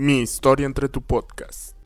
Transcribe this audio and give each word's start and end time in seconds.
Mi 0.00 0.20
historia 0.20 0.64
entre 0.64 0.88
tu 0.88 1.02
podcast. 1.02 1.76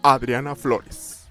Adriana 0.00 0.54
Flores. 0.54 1.28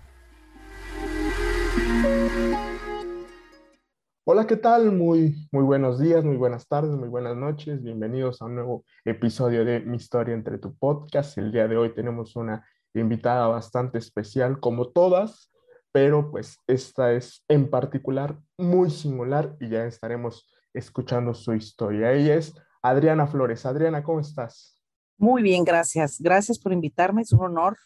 Hola, 4.25 4.45
¿qué 4.45 4.57
tal? 4.57 4.91
Muy, 4.91 5.47
muy 5.53 5.63
buenos 5.63 6.01
días, 6.01 6.25
muy 6.25 6.35
buenas 6.35 6.67
tardes, 6.67 6.91
muy 6.91 7.07
buenas 7.07 7.37
noches. 7.37 7.81
Bienvenidos 7.81 8.41
a 8.41 8.45
un 8.47 8.55
nuevo 8.55 8.83
episodio 9.05 9.63
de 9.63 9.79
Mi 9.79 9.95
historia 9.95 10.33
entre 10.33 10.57
tu 10.57 10.75
podcast. 10.75 11.37
El 11.37 11.53
día 11.53 11.69
de 11.69 11.77
hoy 11.77 11.95
tenemos 11.95 12.35
una 12.35 12.67
invitada 12.93 13.47
bastante 13.47 13.99
especial, 13.99 14.59
como 14.59 14.89
todas, 14.89 15.49
pero 15.93 16.29
pues 16.29 16.57
esta 16.67 17.13
es 17.13 17.45
en 17.47 17.69
particular 17.69 18.37
muy 18.57 18.89
singular 18.89 19.55
y 19.61 19.69
ya 19.69 19.85
estaremos 19.85 20.45
escuchando 20.73 21.33
su 21.33 21.53
historia. 21.53 22.11
Ella 22.11 22.35
es 22.35 22.53
Adriana 22.81 23.27
Flores. 23.27 23.65
Adriana, 23.65 24.03
¿cómo 24.03 24.19
estás? 24.19 24.81
Muy 25.17 25.43
bien, 25.43 25.63
gracias. 25.63 26.19
Gracias 26.19 26.59
por 26.59 26.71
invitarme. 26.71 27.21
Es 27.21 27.33
un 27.33 27.41
honor 27.41 27.77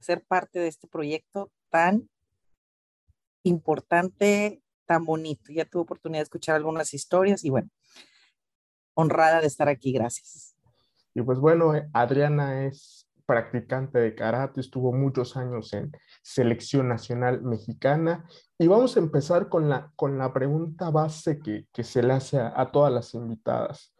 ser 0.00 0.24
parte 0.26 0.58
de 0.58 0.68
este 0.68 0.88
proyecto 0.88 1.50
tan 1.70 2.08
importante, 3.42 4.62
tan 4.86 5.04
bonito. 5.04 5.52
Ya 5.52 5.64
tuve 5.64 5.82
oportunidad 5.82 6.20
de 6.20 6.24
escuchar 6.24 6.56
algunas 6.56 6.94
historias 6.94 7.44
y 7.44 7.50
bueno, 7.50 7.68
honrada 8.94 9.40
de 9.40 9.46
estar 9.46 9.68
aquí. 9.68 9.92
Gracias. 9.92 10.56
Y 11.14 11.22
pues 11.22 11.38
bueno, 11.38 11.72
Adriana 11.92 12.64
es 12.66 12.97
practicante 13.28 13.98
de 13.98 14.14
karate, 14.14 14.62
estuvo 14.62 14.90
muchos 14.90 15.36
años 15.36 15.74
en 15.74 15.92
selección 16.22 16.88
nacional 16.88 17.42
mexicana. 17.42 18.26
Y 18.58 18.68
vamos 18.68 18.96
a 18.96 19.00
empezar 19.00 19.50
con 19.50 19.68
la, 19.68 19.92
con 19.96 20.16
la 20.16 20.32
pregunta 20.32 20.88
base 20.88 21.38
que, 21.38 21.66
que 21.70 21.84
se 21.84 22.02
le 22.02 22.14
hace 22.14 22.40
a, 22.40 22.70
todas 22.72 22.90
las 22.90 23.12
invitadas. 23.12 23.94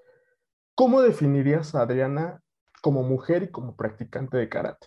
¿Cómo 0.74 1.02
definirías 1.02 1.74
a 1.74 1.82
Adriana 1.82 2.40
como 2.80 3.02
mujer 3.02 3.42
y 3.42 3.50
como 3.50 3.76
practicante 3.76 4.38
de 4.38 4.48
karate? 4.48 4.86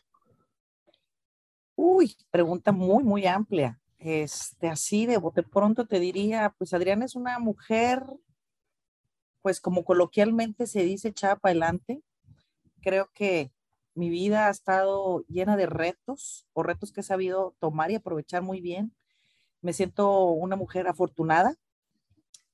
Uy, 1.76 2.18
pregunta 2.32 2.72
muy, 2.72 3.04
muy 3.04 3.28
amplia. 3.28 3.80
Este, 4.00 4.70
así 4.70 5.06
de 5.06 5.18
bote 5.20 5.44
pronto 5.44 5.86
te 5.86 6.00
diría, 6.00 6.56
pues 6.58 6.74
Adriana 6.74 7.06
es 7.06 7.16
una 7.16 7.38
mujer, 7.38 8.04
pues 9.44 9.62
como 9.62 9.86
coloquialmente 9.86 10.66
se 10.66 10.82
dice, 10.82 11.10
echada 11.10 11.36
para 11.36 11.52
adelante. 11.52 12.02
Creo 12.82 13.12
que 13.14 13.52
mi 13.94 14.10
vida 14.10 14.48
ha 14.48 14.50
estado 14.50 15.24
llena 15.28 15.58
de 15.58 15.66
retos 15.66 16.48
o 16.54 16.64
retos 16.64 16.92
que 16.92 17.02
he 17.02 17.04
sabido 17.04 17.56
tomar 17.60 17.92
y 17.92 17.96
aprovechar 17.96 18.42
muy 18.42 18.62
bien. 18.62 18.96
Me 19.62 19.74
siento 19.74 20.26
una 20.26 20.56
mujer 20.56 20.88
afortunada, 20.88 21.56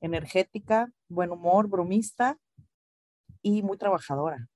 energética, 0.01 0.91
buen 1.07 1.31
humor, 1.31 1.67
bromista 1.67 2.37
y 3.41 3.61
muy 3.61 3.77
trabajadora. 3.77 4.47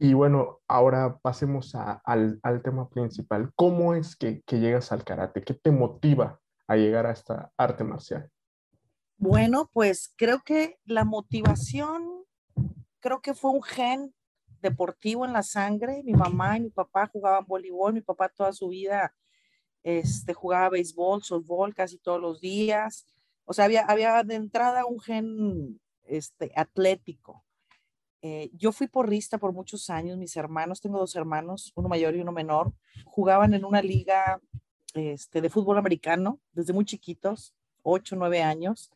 Y 0.00 0.14
bueno, 0.14 0.60
ahora 0.68 1.18
pasemos 1.18 1.74
a, 1.74 1.94
al, 2.04 2.38
al, 2.42 2.62
tema 2.62 2.88
principal. 2.88 3.52
¿Cómo 3.56 3.94
es 3.94 4.14
que, 4.14 4.42
que 4.42 4.60
llegas 4.60 4.92
al 4.92 5.02
karate? 5.02 5.42
¿Qué 5.42 5.54
te 5.54 5.72
motiva 5.72 6.40
a 6.68 6.76
llegar 6.76 7.06
a 7.06 7.12
esta 7.12 7.50
arte 7.56 7.82
marcial? 7.82 8.30
Bueno, 9.16 9.68
pues 9.72 10.14
creo 10.16 10.40
que 10.44 10.78
la 10.84 11.04
motivación 11.04 12.24
creo 13.00 13.20
que 13.20 13.34
fue 13.34 13.50
un 13.50 13.62
gen 13.62 14.14
deportivo 14.60 15.24
en 15.24 15.32
la 15.32 15.42
sangre. 15.42 16.02
Mi 16.04 16.12
mamá 16.12 16.56
y 16.56 16.62
mi 16.62 16.70
papá 16.70 17.06
jugaban 17.06 17.44
voleibol, 17.46 17.92
mi 17.92 18.00
papá 18.00 18.28
toda 18.28 18.52
su 18.52 18.68
vida 18.68 19.14
este, 19.82 20.34
jugaba 20.34 20.70
béisbol, 20.70 21.22
softball 21.22 21.74
casi 21.74 21.98
todos 21.98 22.20
los 22.20 22.40
días. 22.40 23.06
O 23.44 23.52
sea, 23.52 23.64
había, 23.64 23.82
había 23.86 24.22
de 24.22 24.34
entrada 24.34 24.84
un 24.84 25.00
gen 25.00 25.80
este, 26.04 26.52
atlético. 26.54 27.44
Eh, 28.20 28.50
yo 28.52 28.72
fui 28.72 28.88
porrista 28.88 29.38
por 29.38 29.52
muchos 29.52 29.90
años, 29.90 30.18
mis 30.18 30.36
hermanos, 30.36 30.80
tengo 30.80 30.98
dos 30.98 31.14
hermanos, 31.14 31.72
uno 31.76 31.88
mayor 31.88 32.16
y 32.16 32.20
uno 32.20 32.32
menor, 32.32 32.72
jugaban 33.06 33.54
en 33.54 33.64
una 33.64 33.80
liga 33.80 34.40
este, 34.94 35.40
de 35.40 35.50
fútbol 35.50 35.78
americano 35.78 36.40
desde 36.52 36.72
muy 36.72 36.84
chiquitos, 36.84 37.54
ocho, 37.82 38.16
nueve 38.16 38.42
años. 38.42 38.90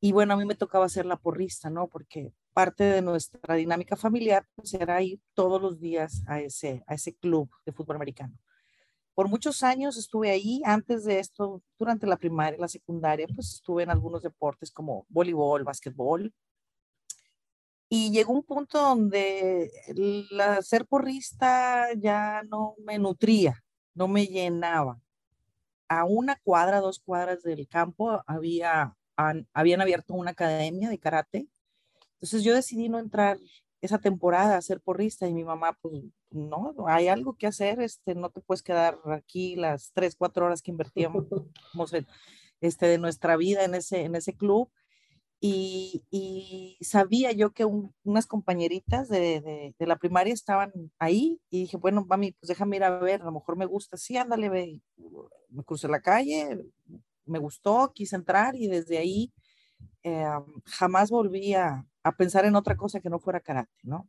Y 0.00 0.12
bueno, 0.12 0.34
a 0.34 0.36
mí 0.36 0.44
me 0.44 0.54
tocaba 0.54 0.88
ser 0.88 1.04
la 1.04 1.16
porrista, 1.16 1.68
¿no? 1.68 1.88
Porque 1.88 2.32
parte 2.54 2.84
de 2.84 3.02
nuestra 3.02 3.56
dinámica 3.56 3.96
familiar 3.96 4.46
pues, 4.54 4.72
era 4.74 5.02
ir 5.02 5.20
todos 5.34 5.60
los 5.60 5.80
días 5.80 6.22
a 6.26 6.40
ese, 6.40 6.82
a 6.86 6.94
ese 6.94 7.14
club 7.14 7.50
de 7.66 7.72
fútbol 7.72 7.96
americano. 7.96 8.34
Por 9.14 9.28
muchos 9.28 9.62
años 9.62 9.96
estuve 9.96 10.30
ahí, 10.30 10.62
antes 10.64 11.04
de 11.04 11.18
esto, 11.18 11.62
durante 11.78 12.06
la 12.06 12.16
primaria, 12.16 12.58
la 12.58 12.68
secundaria, 12.68 13.26
pues 13.32 13.54
estuve 13.54 13.82
en 13.82 13.90
algunos 13.90 14.22
deportes 14.22 14.70
como 14.72 15.04
voleibol, 15.08 15.62
básquetbol. 15.62 16.32
Y 17.88 18.10
llegó 18.10 18.32
un 18.32 18.42
punto 18.42 18.80
donde 18.80 19.70
la, 20.30 20.62
ser 20.62 20.86
porrista 20.86 21.92
ya 21.96 22.42
no 22.44 22.74
me 22.84 22.98
nutría, 22.98 23.62
no 23.94 24.08
me 24.08 24.26
llenaba. 24.26 25.00
A 25.88 26.04
una 26.04 26.36
cuadra, 26.42 26.80
dos 26.80 26.98
cuadras 26.98 27.42
del 27.42 27.68
campo, 27.68 28.22
había, 28.26 28.96
habían 29.52 29.80
abierto 29.80 30.14
una 30.14 30.32
academia 30.32 30.88
de 30.88 30.98
karate 30.98 31.48
entonces 32.24 32.42
yo 32.42 32.54
decidí 32.54 32.88
no 32.88 32.98
entrar 32.98 33.38
esa 33.82 33.98
temporada 33.98 34.56
a 34.56 34.62
ser 34.62 34.80
porrista 34.80 35.28
y 35.28 35.34
mi 35.34 35.44
mamá, 35.44 35.76
pues 35.82 36.02
no, 36.30 36.74
hay 36.86 37.08
algo 37.08 37.36
que 37.36 37.46
hacer, 37.46 37.82
este, 37.82 38.14
no 38.14 38.30
te 38.30 38.40
puedes 38.40 38.62
quedar 38.62 38.98
aquí 39.12 39.56
las 39.56 39.92
tres, 39.92 40.16
cuatro 40.16 40.46
horas 40.46 40.62
que 40.62 40.70
invertíamos 40.70 41.26
este, 42.62 42.86
de 42.86 42.96
nuestra 42.96 43.36
vida 43.36 43.62
en 43.64 43.74
ese, 43.74 44.04
en 44.04 44.14
ese 44.14 44.34
club. 44.34 44.70
Y, 45.38 46.02
y 46.10 46.78
sabía 46.80 47.32
yo 47.32 47.52
que 47.52 47.66
un, 47.66 47.94
unas 48.04 48.26
compañeritas 48.26 49.10
de, 49.10 49.42
de, 49.42 49.74
de, 49.78 49.86
la 49.86 49.96
primaria 49.96 50.32
estaban 50.32 50.72
ahí 50.98 51.38
y 51.50 51.60
dije, 51.60 51.76
bueno, 51.76 52.06
mami, 52.08 52.32
pues 52.32 52.48
déjame 52.48 52.76
ir 52.76 52.84
a 52.84 52.98
ver, 52.98 53.20
a 53.20 53.26
lo 53.26 53.32
mejor 53.32 53.58
me 53.58 53.66
gusta, 53.66 53.98
sí, 53.98 54.16
ándale, 54.16 54.48
ve. 54.48 54.80
Me 55.50 55.62
crucé 55.62 55.88
la 55.88 56.00
calle, 56.00 56.64
me 57.26 57.38
gustó, 57.38 57.92
quise 57.94 58.16
entrar 58.16 58.56
y 58.56 58.68
desde 58.68 58.96
ahí 58.96 59.30
eh, 60.02 60.24
jamás 60.64 61.10
volví 61.10 61.52
a, 61.52 61.84
a 62.04 62.12
pensar 62.12 62.44
en 62.44 62.54
otra 62.54 62.76
cosa 62.76 63.00
que 63.00 63.10
no 63.10 63.18
fuera 63.18 63.40
karate, 63.40 63.80
¿no? 63.82 64.08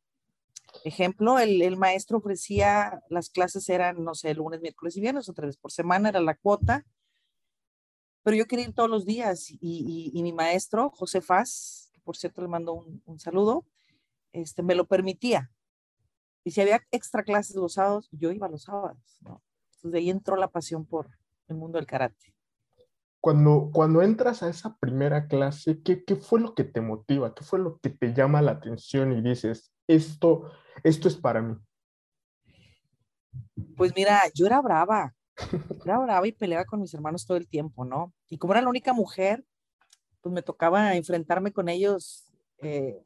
Ejemplo, 0.83 1.39
el, 1.39 1.61
el, 1.61 1.77
maestro 1.77 2.17
ofrecía, 2.17 3.01
las 3.09 3.29
clases 3.29 3.69
eran, 3.69 4.03
no 4.03 4.13
sé, 4.13 4.33
lunes, 4.35 4.61
miércoles 4.61 4.97
y 4.97 5.01
viernes, 5.01 5.29
otra 5.29 5.47
vez 5.47 5.55
por 5.55 5.71
semana 5.71 6.09
era 6.09 6.19
la 6.19 6.35
cuota, 6.35 6.85
pero 8.21 8.35
yo 8.35 8.45
quería 8.45 8.65
ir 8.65 8.73
todos 8.73 8.89
los 8.89 9.05
días 9.05 9.49
y, 9.49 10.11
y, 10.13 10.23
mi 10.23 10.33
maestro, 10.33 10.89
José 10.89 11.21
Faz, 11.21 11.89
que 11.93 12.01
por 12.01 12.17
cierto 12.17 12.41
le 12.41 12.49
mando 12.49 12.73
un, 12.73 13.01
un, 13.05 13.19
saludo, 13.19 13.65
este, 14.33 14.61
me 14.63 14.75
lo 14.75 14.85
permitía. 14.85 15.51
Y 16.43 16.51
si 16.51 16.59
había 16.59 16.81
extra 16.91 17.23
clases 17.23 17.55
los 17.55 17.73
sábados, 17.73 18.09
yo 18.11 18.31
iba 18.31 18.49
los 18.49 18.63
sábados, 18.63 19.17
¿no? 19.21 19.41
Entonces 19.67 19.91
de 19.91 19.99
ahí 19.99 20.09
entró 20.09 20.35
la 20.35 20.49
pasión 20.49 20.85
por 20.85 21.09
el 21.47 21.55
mundo 21.55 21.77
del 21.77 21.87
karate 21.87 22.34
cuando, 23.25 23.71
cuando 23.73 24.03
entras 24.03 24.43
a 24.43 24.49
esa 24.49 24.77
primera 24.77 25.25
clase, 25.27 25.81
¿qué, 25.81 26.03
¿qué, 26.03 26.15
fue 26.15 26.39
lo 26.39 26.53
que 26.53 26.63
te 26.63 26.79
motiva? 26.79 27.33
¿Qué 27.33 27.43
fue 27.43 27.57
lo 27.57 27.79
que 27.79 27.89
te 27.89 28.13
llama 28.13 28.39
la 28.43 28.51
atención 28.51 29.13
y 29.13 29.21
dices, 29.27 29.73
esto, 29.87 30.51
esto 30.83 31.07
es 31.07 31.15
para 31.15 31.41
mí? 31.41 31.55
Pues 33.75 33.93
mira, 33.95 34.21
yo 34.35 34.45
era 34.45 34.61
brava, 34.61 35.15
era 35.83 35.97
brava 35.97 36.27
y 36.27 36.33
peleaba 36.33 36.65
con 36.65 36.81
mis 36.81 36.93
hermanos 36.93 37.25
todo 37.25 37.37
el 37.37 37.47
tiempo, 37.47 37.83
¿no? 37.83 38.13
Y 38.29 38.37
como 38.37 38.53
era 38.53 38.61
la 38.61 38.69
única 38.69 38.93
mujer, 38.93 39.43
pues 40.21 40.31
me 40.31 40.43
tocaba 40.43 40.95
enfrentarme 40.95 41.51
con 41.51 41.67
ellos 41.67 42.31
eh, 42.59 43.01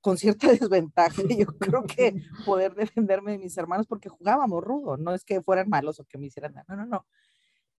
con 0.00 0.18
cierta 0.18 0.48
desventaja. 0.50 1.22
Yo 1.28 1.46
creo 1.46 1.84
que 1.84 2.20
poder 2.44 2.74
defenderme 2.74 3.30
de 3.30 3.38
mis 3.38 3.56
hermanos 3.56 3.86
porque 3.86 4.08
jugábamos 4.08 4.64
rudo, 4.64 4.96
no 4.96 5.14
es 5.14 5.24
que 5.24 5.40
fueran 5.42 5.68
malos 5.68 6.00
o 6.00 6.04
que 6.06 6.18
me 6.18 6.26
hicieran 6.26 6.54
nada, 6.54 6.74
no, 6.74 6.74
no, 6.74 6.86
no 6.86 7.06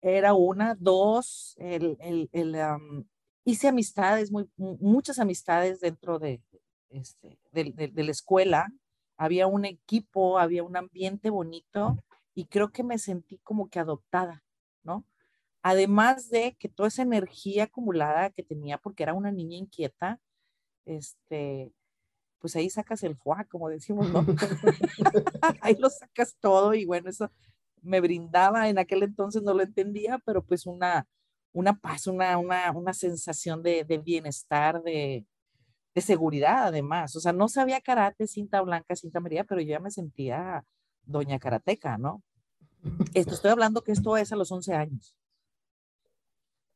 era 0.03 0.35
una, 0.35 0.75
dos, 0.75 1.55
el, 1.59 1.97
el, 2.01 2.29
el 2.33 2.55
um, 2.55 3.05
hice 3.45 3.69
amistades, 3.69 4.31
muy, 4.31 4.49
muchas 4.57 5.19
amistades 5.19 5.81
dentro 5.81 6.19
de, 6.19 6.43
este, 6.91 7.39
de, 7.53 7.73
de, 7.73 7.89
de, 7.89 8.05
la 8.05 8.11
escuela, 8.11 8.69
había 9.17 9.47
un 9.47 9.65
equipo, 9.65 10.39
había 10.39 10.63
un 10.63 10.77
ambiente 10.77 11.31
bonito 11.31 12.03
y 12.35 12.47
creo 12.47 12.71
que 12.71 12.83
me 12.83 12.99
sentí 12.99 13.39
como 13.39 13.69
que 13.69 13.79
adoptada, 13.79 14.43
¿no? 14.83 15.05
Además 15.63 16.31
de 16.31 16.57
que 16.59 16.69
toda 16.69 16.89
esa 16.89 17.03
energía 17.03 17.65
acumulada 17.65 18.31
que 18.31 18.43
tenía, 18.43 18.79
porque 18.79 19.03
era 19.03 19.13
una 19.15 19.31
niña 19.31 19.59
inquieta, 19.59 20.19
este, 20.87 21.73
pues 22.39 22.57
ahí 22.57 22.71
sacas 22.71 23.03
el 23.03 23.17
fuá, 23.17 23.45
como 23.45 23.69
decimos, 23.69 24.11
¿no? 24.11 24.25
ahí 25.61 25.77
lo 25.79 25.91
sacas 25.91 26.37
todo 26.41 26.75
y 26.75 26.87
bueno, 26.87 27.11
eso 27.11 27.31
me 27.83 28.01
brindaba, 28.01 28.69
en 28.69 28.79
aquel 28.79 29.03
entonces 29.03 29.43
no 29.43 29.55
lo 29.55 29.63
entendía, 29.63 30.19
pero 30.25 30.43
pues 30.45 30.67
una, 30.67 31.07
una 31.53 31.79
paz, 31.79 32.07
una, 32.07 32.39
una, 32.39 32.71
una 32.73 32.95
sensación 32.95 33.63
de, 33.63 33.85
de 33.85 33.99
bienestar, 33.99 34.83
de, 34.83 35.27
de, 35.95 36.01
seguridad 36.01 36.69
además. 36.69 37.17
O 37.17 37.21
sea, 37.21 37.33
no 37.33 37.49
sabía 37.49 37.81
karate, 37.81 38.27
cinta 38.27 38.61
blanca, 38.61 38.97
cinta 38.97 39.19
amarilla, 39.19 39.45
pero 39.45 39.61
yo 39.61 39.69
ya 39.69 39.81
me 39.81 39.91
sentía 39.91 40.65
doña 41.05 41.39
karateca, 41.39 41.99
¿no? 41.99 42.23
Esto, 43.15 43.35
estoy 43.35 43.51
hablando 43.51 43.83
que 43.83 43.93
esto 43.93 44.17
es 44.17 44.33
a 44.33 44.37
los 44.37 44.51
11 44.51 44.75
años. 44.75 45.17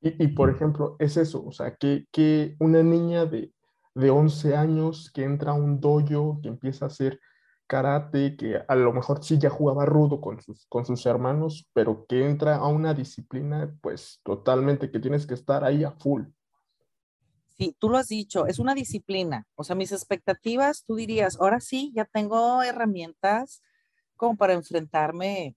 Y, 0.00 0.28
por 0.28 0.50
ejemplo, 0.50 0.96
es 0.98 1.16
eso, 1.16 1.42
o 1.46 1.50
sea, 1.50 1.74
que, 1.76 2.06
que 2.12 2.56
una 2.58 2.82
niña 2.82 3.24
de, 3.24 3.54
de 3.94 4.10
11 4.10 4.54
años 4.54 5.10
que 5.10 5.24
entra 5.24 5.52
a 5.52 5.54
un 5.54 5.80
dojo, 5.80 6.40
que 6.42 6.48
empieza 6.48 6.84
a 6.84 6.88
hacer 6.88 7.18
karate, 7.74 8.36
que 8.36 8.62
a 8.68 8.76
lo 8.76 8.92
mejor 8.92 9.24
sí 9.24 9.36
ya 9.36 9.50
jugaba 9.50 9.84
rudo 9.84 10.20
con 10.20 10.40
sus, 10.40 10.64
con 10.68 10.86
sus 10.86 11.04
hermanos, 11.06 11.68
pero 11.72 12.06
que 12.06 12.24
entra 12.24 12.54
a 12.54 12.68
una 12.68 12.94
disciplina, 12.94 13.76
pues 13.80 14.20
totalmente 14.22 14.92
que 14.92 15.00
tienes 15.00 15.26
que 15.26 15.34
estar 15.34 15.64
ahí 15.64 15.82
a 15.82 15.90
full. 15.90 16.22
Sí, 17.48 17.74
tú 17.80 17.88
lo 17.88 17.98
has 17.98 18.06
dicho, 18.06 18.46
es 18.46 18.60
una 18.60 18.76
disciplina. 18.76 19.48
O 19.56 19.64
sea, 19.64 19.74
mis 19.74 19.90
expectativas, 19.90 20.84
tú 20.84 20.94
dirías, 20.94 21.36
ahora 21.40 21.58
sí, 21.58 21.90
ya 21.96 22.04
tengo 22.04 22.62
herramientas 22.62 23.60
como 24.16 24.36
para 24.36 24.52
enfrentarme 24.52 25.56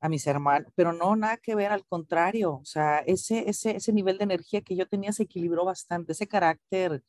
a 0.00 0.08
mis 0.08 0.26
hermanos, 0.26 0.72
pero 0.74 0.94
no, 0.94 1.16
nada 1.16 1.36
que 1.36 1.54
ver, 1.54 1.70
al 1.70 1.84
contrario. 1.84 2.54
O 2.54 2.64
sea, 2.64 3.00
ese, 3.00 3.46
ese, 3.50 3.76
ese 3.76 3.92
nivel 3.92 4.16
de 4.16 4.24
energía 4.24 4.62
que 4.62 4.74
yo 4.74 4.86
tenía 4.86 5.12
se 5.12 5.24
equilibró 5.24 5.66
bastante, 5.66 6.12
ese 6.12 6.26
carácter 6.26 7.02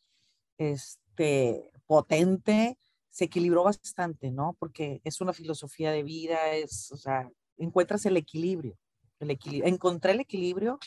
este, 0.58 1.72
potente 1.88 2.78
se 3.20 3.26
equilibró 3.26 3.66
bastante, 3.66 4.32
¿no? 4.32 4.56
Porque 4.60 5.02
es 5.04 5.20
una 5.20 5.34
filosofía 5.34 5.92
de 5.92 6.04
vida, 6.04 6.54
es, 6.54 6.90
o 6.94 6.96
sea, 6.96 7.30
encuentras 7.58 8.06
el 8.06 8.16
equilibrio, 8.16 8.78
el 9.20 9.32
equilibrio. 9.32 9.70
Encontré 9.70 10.14
el 10.14 10.22
equilibrio 10.22 10.80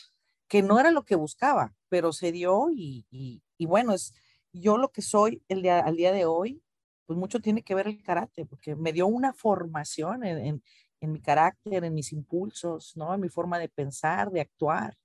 que 0.47 0.63
no 0.63 0.79
era 0.79 0.89
lo 0.89 1.03
que 1.03 1.13
buscaba, 1.13 1.75
pero 1.89 2.11
se 2.11 2.31
dio 2.31 2.71
y, 2.71 3.05
y, 3.11 3.65
bueno, 3.67 3.93
es 3.93 4.15
yo 4.51 4.79
lo 4.79 4.91
que 4.91 5.03
soy 5.03 5.43
el 5.47 5.61
día, 5.61 5.81
al 5.81 5.95
día 5.95 6.11
de 6.11 6.25
hoy, 6.25 6.63
pues 7.05 7.19
mucho 7.19 7.39
tiene 7.39 7.61
que 7.61 7.75
ver 7.75 7.85
el 7.85 8.01
carácter, 8.01 8.47
porque 8.47 8.75
me 8.75 8.93
dio 8.93 9.05
una 9.05 9.31
formación 9.31 10.23
en, 10.23 10.39
en, 10.39 10.63
en 11.01 11.11
mi 11.11 11.21
carácter, 11.21 11.83
en 11.83 11.93
mis 11.93 12.11
impulsos, 12.13 12.97
¿no? 12.97 13.13
En 13.13 13.21
mi 13.21 13.29
forma 13.29 13.59
de 13.59 13.69
pensar, 13.69 14.31
de 14.31 14.41
actuar. 14.41 14.97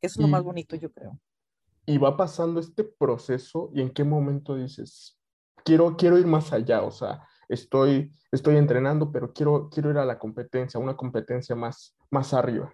Eso 0.00 0.20
es 0.20 0.22
lo 0.22 0.28
más 0.28 0.42
bonito, 0.42 0.74
yo 0.74 0.90
creo. 0.90 1.20
Y 1.84 1.98
va 1.98 2.16
pasando 2.16 2.60
este 2.60 2.82
proceso 2.82 3.70
y 3.74 3.82
en 3.82 3.90
qué 3.90 4.04
momento 4.04 4.56
dices, 4.56 5.16
quiero, 5.66 5.96
quiero 5.96 6.16
ir 6.16 6.26
más 6.26 6.52
allá, 6.52 6.82
o 6.82 6.92
sea, 6.92 7.26
estoy, 7.48 8.12
estoy 8.30 8.56
entrenando, 8.56 9.10
pero 9.10 9.32
quiero, 9.32 9.68
quiero 9.68 9.90
ir 9.90 9.98
a 9.98 10.04
la 10.04 10.18
competencia, 10.18 10.78
una 10.80 10.96
competencia 10.96 11.56
más, 11.56 11.94
más 12.08 12.32
arriba. 12.32 12.72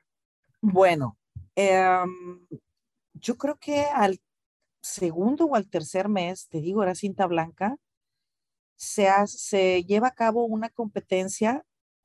Bueno, 0.60 1.18
em, 1.56 2.46
yo 3.14 3.36
creo 3.36 3.58
que 3.58 3.80
al 3.80 4.20
segundo 4.82 5.46
o 5.46 5.56
al 5.56 5.68
tercer 5.68 6.08
mes, 6.08 6.48
te 6.48 6.60
digo, 6.60 6.82
era 6.82 6.94
cinta 6.94 7.26
blanca, 7.26 7.76
se, 8.76 9.08
se 9.26 9.84
lleva 9.84 10.08
a 10.08 10.14
cabo 10.14 10.44
una 10.44 10.68
competencia 10.68 11.64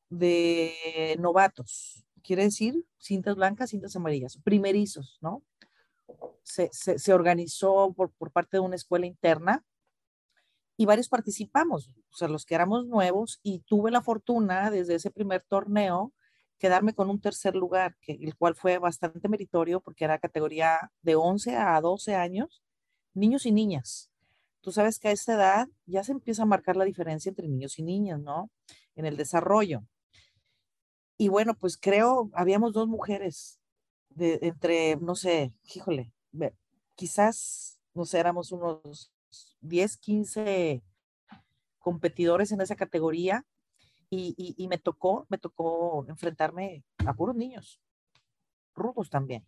de 0.09 1.17
novatos, 1.19 2.05
quiere 2.23 2.43
decir 2.43 2.85
cintas 2.97 3.35
blancas, 3.35 3.71
cintas 3.71 3.95
amarillas, 3.95 4.37
primerizos, 4.41 5.17
¿no? 5.21 5.43
Se, 6.43 6.69
se, 6.71 7.13
organizó 7.13 7.93
por, 7.93 8.11
por, 8.11 8.31
parte 8.31 8.55
de 8.55 8.61
una 8.61 8.77
escuela 8.77 9.05
interna 9.05 9.65
y 10.77 10.85
varios 10.85 11.09
participamos, 11.09 11.89
o 12.11 12.15
sea, 12.15 12.27
los 12.27 12.45
que 12.45 12.53
éramos 12.55 12.85
nuevos 12.85 13.39
y 13.41 13.59
tuve 13.59 13.89
la 13.89 14.01
fortuna 14.01 14.69
desde 14.69 14.95
ese 14.95 15.09
primer 15.09 15.41
torneo 15.41 16.13
quedarme 16.59 16.93
con 16.93 17.09
un 17.09 17.19
tercer 17.19 17.55
lugar, 17.55 17.95
que, 18.01 18.13
el 18.13 18.35
cual 18.35 18.55
fue 18.55 18.77
bastante 18.77 19.27
meritorio 19.27 19.81
porque 19.81 20.05
era 20.05 20.19
categoría 20.19 20.91
de 21.01 21.15
11 21.15 21.55
a 21.55 21.79
12 21.81 22.15
años, 22.15 22.63
niños 23.13 23.45
y 23.45 23.51
niñas. 23.51 24.11
Tú 24.61 24.71
sabes 24.71 24.99
que 24.99 25.07
a 25.07 25.11
esta 25.11 25.33
edad 25.33 25.67
ya 25.85 26.03
se 26.03 26.11
empieza 26.11 26.43
a 26.43 26.47
marcar 26.47 26.75
la 26.75 26.85
diferencia 26.85 27.29
entre 27.29 27.47
niños 27.47 27.79
y 27.79 27.83
niñas, 27.83 28.19
¿no? 28.19 28.51
En 28.95 29.05
el 29.05 29.17
desarrollo. 29.17 29.83
Y 31.17 31.29
bueno, 31.29 31.55
pues 31.55 31.77
creo, 31.77 32.29
habíamos 32.33 32.73
dos 32.73 32.87
mujeres 32.87 33.59
de, 34.09 34.39
entre, 34.41 34.95
no 34.97 35.15
sé, 35.15 35.53
híjole, 35.73 36.13
quizás, 36.95 37.79
no 37.93 38.05
sé, 38.05 38.19
éramos 38.19 38.51
unos 38.51 39.11
10, 39.67 39.97
15 39.97 40.83
competidores 41.79 42.51
en 42.51 42.61
esa 42.61 42.75
categoría 42.75 43.45
y, 44.09 44.67
me 44.69 44.77
tocó, 44.77 45.25
me 45.29 45.37
tocó 45.37 46.05
enfrentarme 46.07 46.83
a 47.05 47.13
puros 47.13 47.35
niños, 47.35 47.79
rudos 48.73 49.09
también. 49.09 49.45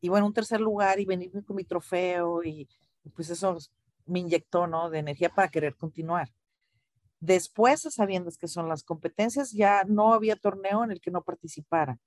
Y 0.00 0.08
bueno, 0.08 0.26
un 0.26 0.34
tercer 0.34 0.60
lugar 0.60 1.00
y 1.00 1.06
venir 1.06 1.30
con 1.44 1.56
mi 1.56 1.64
trofeo 1.64 2.44
y 2.44 2.68
pues 3.14 3.30
eso 3.30 3.56
me 4.06 4.20
inyectó, 4.20 4.66
¿no? 4.66 4.90
De 4.90 4.98
energía 4.98 5.28
para 5.28 5.48
querer 5.48 5.76
continuar. 5.76 6.30
Después, 7.20 7.82
sabiendo 7.90 8.30
que 8.38 8.48
son 8.48 8.68
las 8.68 8.82
competencias, 8.82 9.52
ya 9.52 9.84
no 9.84 10.12
había 10.12 10.36
torneo 10.36 10.84
en 10.84 10.92
el 10.92 11.00
que 11.00 11.10
no 11.10 11.22
participara. 11.22 11.98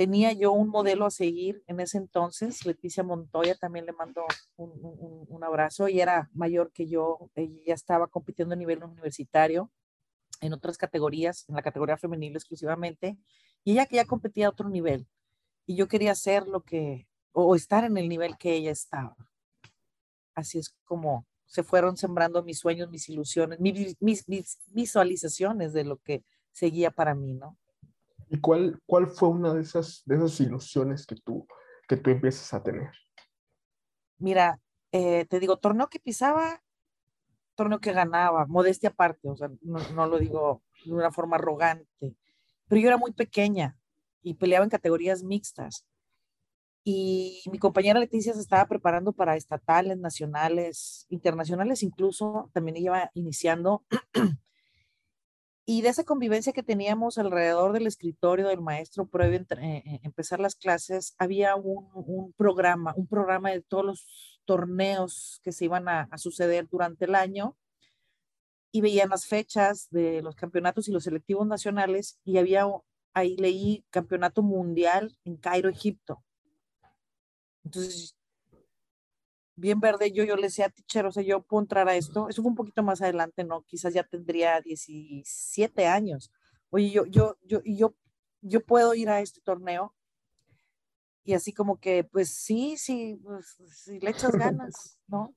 Tenía 0.00 0.32
yo 0.32 0.52
un 0.52 0.70
modelo 0.70 1.04
a 1.04 1.10
seguir 1.10 1.62
en 1.66 1.78
ese 1.78 1.98
entonces, 1.98 2.64
Leticia 2.64 3.02
Montoya 3.02 3.54
también 3.54 3.84
le 3.84 3.92
mandó 3.92 4.24
un, 4.56 5.44
abrazo 5.44 5.88
y 5.88 6.00
era 6.00 6.30
mayor 6.32 6.72
que 6.72 6.88
yo, 6.88 7.30
ella 7.34 7.74
estaba 7.74 8.06
compitiendo 8.06 8.54
a 8.54 8.56
nivel 8.56 8.82
universitario 8.82 9.70
en 10.40 10.54
otras 10.54 10.78
categorías, 10.78 11.46
en 11.50 11.56
la 11.56 11.60
categoría 11.60 11.98
femenil 11.98 12.34
exclusivamente, 12.34 13.18
y 13.62 13.72
ella 13.72 13.84
que 13.84 13.96
ya 13.96 14.06
competía 14.06 14.46
a 14.46 14.50
otro 14.50 14.70
nivel, 14.70 15.06
y 15.66 15.76
yo 15.76 15.86
quería 15.86 16.12
hacer 16.12 16.48
lo 16.48 16.62
que, 16.62 17.06
o 17.32 17.54
estar 17.54 17.84
en 17.84 17.98
el 17.98 18.08
nivel 18.08 18.38
que 18.38 18.54
ella 18.54 18.70
estaba. 18.70 19.14
Así 20.34 20.58
es 20.58 20.74
como 20.86 21.26
se 21.44 21.62
fueron 21.62 21.98
sembrando 21.98 22.42
mis 22.42 22.58
sueños, 22.58 22.88
mis 22.88 23.06
ilusiones, 23.10 23.60
mis, 23.60 24.00
mis, 24.00 24.24
visualizaciones 24.68 25.74
de 25.74 25.84
lo 25.84 25.98
que 25.98 26.24
seguía 26.52 26.90
para 26.90 27.14
mí, 27.14 27.34
¿no? 27.34 27.58
¿Y 28.32 28.40
cuál, 28.40 28.80
cuál 28.86 29.08
fue 29.08 29.28
una 29.28 29.52
de 29.52 29.62
esas, 29.62 30.02
de 30.06 30.14
esas 30.14 30.40
ilusiones 30.40 31.04
que 31.04 31.16
tú, 31.16 31.48
que 31.88 31.96
tú 31.96 32.10
empiezas 32.10 32.54
a 32.54 32.62
tener? 32.62 32.92
Mira, 34.18 34.60
eh, 34.92 35.26
te 35.26 35.40
digo, 35.40 35.58
torneo 35.58 35.88
que 35.88 35.98
pisaba, 35.98 36.62
torneo 37.56 37.80
que 37.80 37.92
ganaba, 37.92 38.46
modestia 38.46 38.90
aparte, 38.90 39.28
o 39.28 39.36
sea, 39.36 39.50
no, 39.62 40.06
lo 40.06 40.18
digo 40.18 40.62
de 40.84 40.92
una 40.92 41.10
forma 41.10 41.36
arrogante, 41.36 42.14
pero 42.68 42.80
yo 42.80 42.86
era 42.86 42.96
muy 42.96 43.12
pequeña 43.12 43.76
y 44.22 44.34
peleaba 44.34 44.64
en 44.64 44.70
categorías 44.70 45.24
mixtas. 45.24 45.84
Y 46.84 47.42
mi 47.50 47.58
compañera 47.58 47.98
Leticia 47.98 48.32
se 48.32 48.40
estaba 48.40 48.66
preparando 48.66 49.12
para 49.12 49.36
estatales, 49.36 49.98
nacionales, 49.98 51.04
internacionales 51.08 51.82
incluso, 51.82 52.48
también 52.54 52.76
iba 52.76 53.10
iniciando. 53.14 53.84
y 55.72 55.82
de 55.82 55.88
esa 55.90 56.02
convivencia 56.02 56.52
que 56.52 56.64
teníamos 56.64 57.16
alrededor 57.16 57.72
del 57.72 57.86
escritorio 57.86 58.48
del 58.48 58.60
maestro 58.60 59.06
previo 59.06 59.38
a 59.38 59.54
eh, 59.54 59.84
eh, 59.86 60.00
empezar 60.02 60.40
las 60.40 60.56
clases, 60.56 61.14
había 61.16 61.54
un, 61.54 61.88
un, 61.94 62.32
programa, 62.32 62.92
un 62.96 63.06
programa 63.06 63.52
de 63.52 63.60
todos 63.62 63.84
los 63.84 64.40
torneos 64.46 65.40
que 65.44 65.52
se 65.52 65.66
iban 65.66 65.88
a, 65.88 66.08
suceder 66.16 66.66
durante 66.68 67.04
el 67.04 67.14
año 67.14 67.56
y 68.72 68.80
veían 68.80 69.10
las 69.10 69.26
fechas 69.26 69.86
de 69.90 70.22
los 70.22 70.34
campeonatos 70.34 70.88
y 70.88 70.90
los 70.90 71.04
selectivos 71.04 71.46
nacionales 71.46 72.18
y 72.24 72.38
había, 72.38 72.66
ahí 73.14 73.36
leí 73.36 73.84
campeonato 73.90 74.42
mundial 74.42 75.16
en 75.24 75.36
Cairo, 75.36 75.68
Egipto. 75.68 76.24
Entonces, 77.62 78.16
bien 79.60 79.80
verde, 79.80 80.10
yo, 80.12 80.24
yo 80.24 80.36
le 80.36 80.42
decía 80.42 80.66
a 80.66 80.70
teacher, 80.70 81.06
o 81.06 81.12
sea, 81.12 81.22
yo 81.22 81.42
puedo 81.42 81.62
entrar 81.62 81.88
a 81.88 81.94
esto. 81.94 82.28
Eso 82.28 82.42
fue 82.42 82.50
un 82.50 82.56
poquito 82.56 82.82
más 82.82 83.02
adelante, 83.02 83.44
¿no? 83.44 83.62
Quizás 83.62 83.94
ya 83.94 84.02
tendría 84.02 84.60
17 84.60 85.86
años. 85.86 86.32
Oye, 86.70 86.90
yo, 86.90 87.04
yo, 87.06 87.36
yo, 87.42 87.60
yo, 87.64 87.94
yo 88.40 88.64
puedo 88.64 88.94
ir 88.94 89.10
a 89.10 89.20
este 89.20 89.40
torneo 89.40 89.94
y 91.24 91.34
así 91.34 91.52
como 91.52 91.78
que, 91.78 92.04
pues 92.04 92.30
sí, 92.30 92.76
sí, 92.76 93.20
pues, 93.22 93.56
si 93.68 94.00
le 94.00 94.10
echas 94.10 94.32
ganas, 94.32 94.98
¿no? 95.06 95.34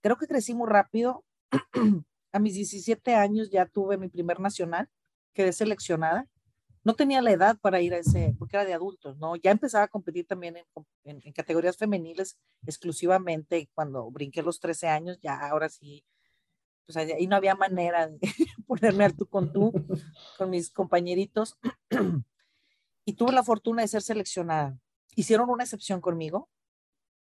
Creo 0.00 0.16
que 0.16 0.26
crecí 0.26 0.54
muy 0.54 0.68
rápido. 0.68 1.24
a 2.32 2.38
mis 2.38 2.54
17 2.54 3.14
años 3.14 3.50
ya 3.50 3.66
tuve 3.66 3.96
mi 3.96 4.08
primer 4.08 4.40
nacional, 4.40 4.88
quedé 5.34 5.52
seleccionada. 5.52 6.26
No 6.88 6.94
tenía 6.94 7.20
la 7.20 7.32
edad 7.32 7.58
para 7.60 7.82
ir 7.82 7.92
a 7.92 7.98
ese, 7.98 8.34
porque 8.38 8.56
era 8.56 8.64
de 8.64 8.72
adultos, 8.72 9.18
¿no? 9.18 9.36
Ya 9.36 9.50
empezaba 9.50 9.84
a 9.84 9.88
competir 9.88 10.26
también 10.26 10.56
en, 11.04 11.32
categorías 11.34 11.76
femeniles 11.76 12.38
exclusivamente. 12.66 13.68
Cuando 13.74 14.10
brinqué 14.10 14.42
los 14.42 14.58
13 14.58 14.88
años, 14.88 15.18
ya 15.20 15.38
ahora 15.50 15.68
sí, 15.68 16.02
pues 16.86 16.96
ahí 16.96 17.26
no 17.26 17.36
había 17.36 17.54
manera 17.54 18.08
de 18.08 18.18
ponerme 18.66 19.04
al 19.04 19.14
tú 19.14 19.26
con 19.26 19.52
tú 19.52 19.70
con 20.38 20.48
mis 20.48 20.70
compañeritos. 20.70 21.58
y 23.04 23.12
tuve 23.12 23.32
la 23.32 23.42
fortuna 23.42 23.82
de 23.82 23.88
ser 23.88 24.00
seleccionada 24.00 24.78
hicieron 25.14 25.50
una 25.50 25.64
excepción 25.64 26.00
conmigo, 26.00 26.48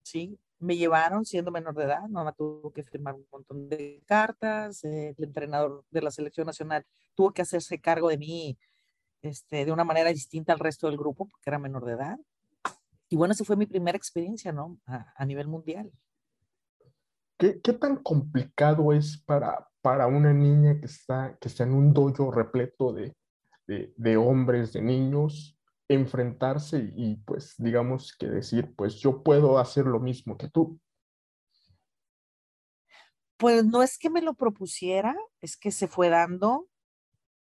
¿sí? 0.03 0.37
Me 0.59 0.77
llevaron 0.77 1.25
siendo 1.25 1.53
menor 1.53 1.77
de 1.77 1.85
edad, 1.85 2.09
mamá 2.09 2.33
tuvo 2.33 2.73
que 2.73 2.83
firmar 2.83 3.15
un 3.15 3.29
montón 3.31 3.69
de 3.69 4.03
cartas, 4.05 4.83
el 4.83 5.15
entrenador 5.17 5.85
de 5.93 6.03
la 6.03 6.11
selección 6.11 6.45
nacional 6.45 6.85
tuvo 7.15 7.33
que 7.33 7.43
hacerse 7.43 7.81
cargo 7.81 8.09
de 8.09 8.19
mí 8.19 8.59
este, 9.25 9.65
de 9.65 9.73
una 9.73 9.85
manera 9.85 10.11
distinta 10.11 10.53
al 10.53 10.59
resto 10.59 10.87
del 10.87 10.99
grupo 10.99 11.27
porque 11.27 11.49
era 11.49 11.59
menor 11.59 11.85
de 11.85 11.93
edad. 11.93 12.19
Y 13.09 13.17
bueno, 13.17 13.33
esa 13.33 13.45
fue 13.45 13.57
mi 13.57 13.67
primera 13.67 13.97
experiencia, 13.97 14.53
¿no? 14.53 14.79
A, 14.87 15.25
nivel 15.25 15.49
mundial. 15.49 15.91
¿Qué, 17.39 17.61
¿Qué, 17.61 17.73
tan 17.73 17.97
complicado 17.97 18.93
es 18.93 19.19
para, 19.19 19.69
para 19.83 20.07
una 20.07 20.33
niña 20.33 20.79
que 20.79 20.87
está, 20.87 21.37
que 21.41 21.49
está 21.49 21.65
en 21.65 21.75
un 21.75 21.93
dojo 21.93 22.31
repleto 22.31 22.93
de, 22.93 23.15
de, 23.67 23.93
de 23.97 24.17
hombres, 24.17 24.73
de 24.73 24.83
niños, 24.83 25.59
enfrentarse 25.89 26.93
y, 26.97 27.17
pues 27.17 27.55
digamos 27.59 28.17
que 28.17 28.27
decir, 28.27 28.75
pues 28.75 28.95
yo 28.97 29.23
puedo 29.23 29.59
hacer 29.59 29.87
lo 29.87 30.01
mismo 30.01 30.37
que 30.37 30.49
tú? 30.49 30.81
Pues 33.37 33.65
no 33.65 33.83
es 33.83 33.99
que 33.99 34.11
me 34.11 34.23
lo 34.23 34.35
propusiera, 34.35 35.15
es 35.41 35.57
que 35.57 35.71
se 35.71 35.89
fue 35.89 36.09
dando. 36.09 36.69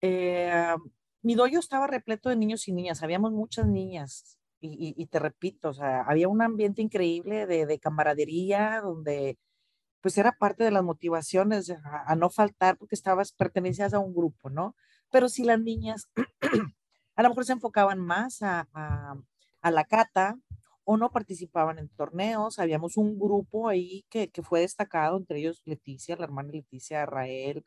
Eh, 0.01 0.75
mi 1.23 1.35
doyo 1.35 1.59
estaba 1.59 1.87
repleto 1.87 2.29
de 2.29 2.35
niños 2.35 2.67
y 2.67 2.73
niñas, 2.73 3.01
habíamos 3.01 3.31
muchas 3.31 3.65
niñas 3.65 4.37
y, 4.65 5.05
te 5.07 5.19
repito, 5.19 5.69
o 5.69 5.73
sea, 5.73 6.03
había 6.03 6.29
un 6.29 6.41
ambiente 6.41 6.81
increíble 6.81 7.45
de, 7.45 7.79
camaradería 7.79 8.79
donde 8.81 9.37
pues 10.01 10.17
era 10.17 10.33
parte 10.37 10.63
de 10.63 10.71
las 10.71 10.83
motivaciones 10.83 11.69
a, 11.83 12.15
no 12.15 12.29
faltar 12.29 12.77
porque 12.77 12.95
estabas, 12.95 13.33
pertenecías 13.33 13.93
a 13.93 13.99
un 13.99 14.13
grupo, 14.13 14.49
¿no? 14.49 14.75
Pero 15.11 15.27
si 15.29 15.43
las 15.43 15.59
niñas 15.59 16.09
a 17.15 17.23
lo 17.23 17.29
mejor 17.29 17.45
se 17.45 17.53
enfocaban 17.53 17.99
más 17.99 18.39
a, 18.41 18.67
la 19.63 19.83
cata 19.85 20.37
o 20.85 20.97
no 20.97 21.11
participaban 21.11 21.79
en 21.79 21.89
torneos, 21.89 22.59
habíamos 22.59 22.97
un 22.97 23.19
grupo 23.19 23.69
ahí 23.69 24.05
que, 24.09 24.29
que, 24.29 24.43
fue 24.43 24.61
destacado, 24.61 25.17
entre 25.17 25.39
ellos 25.39 25.61
Leticia, 25.65 26.15
la 26.17 26.25
hermana 26.25 26.51
Leticia, 26.51 27.05
Rael, 27.05 27.65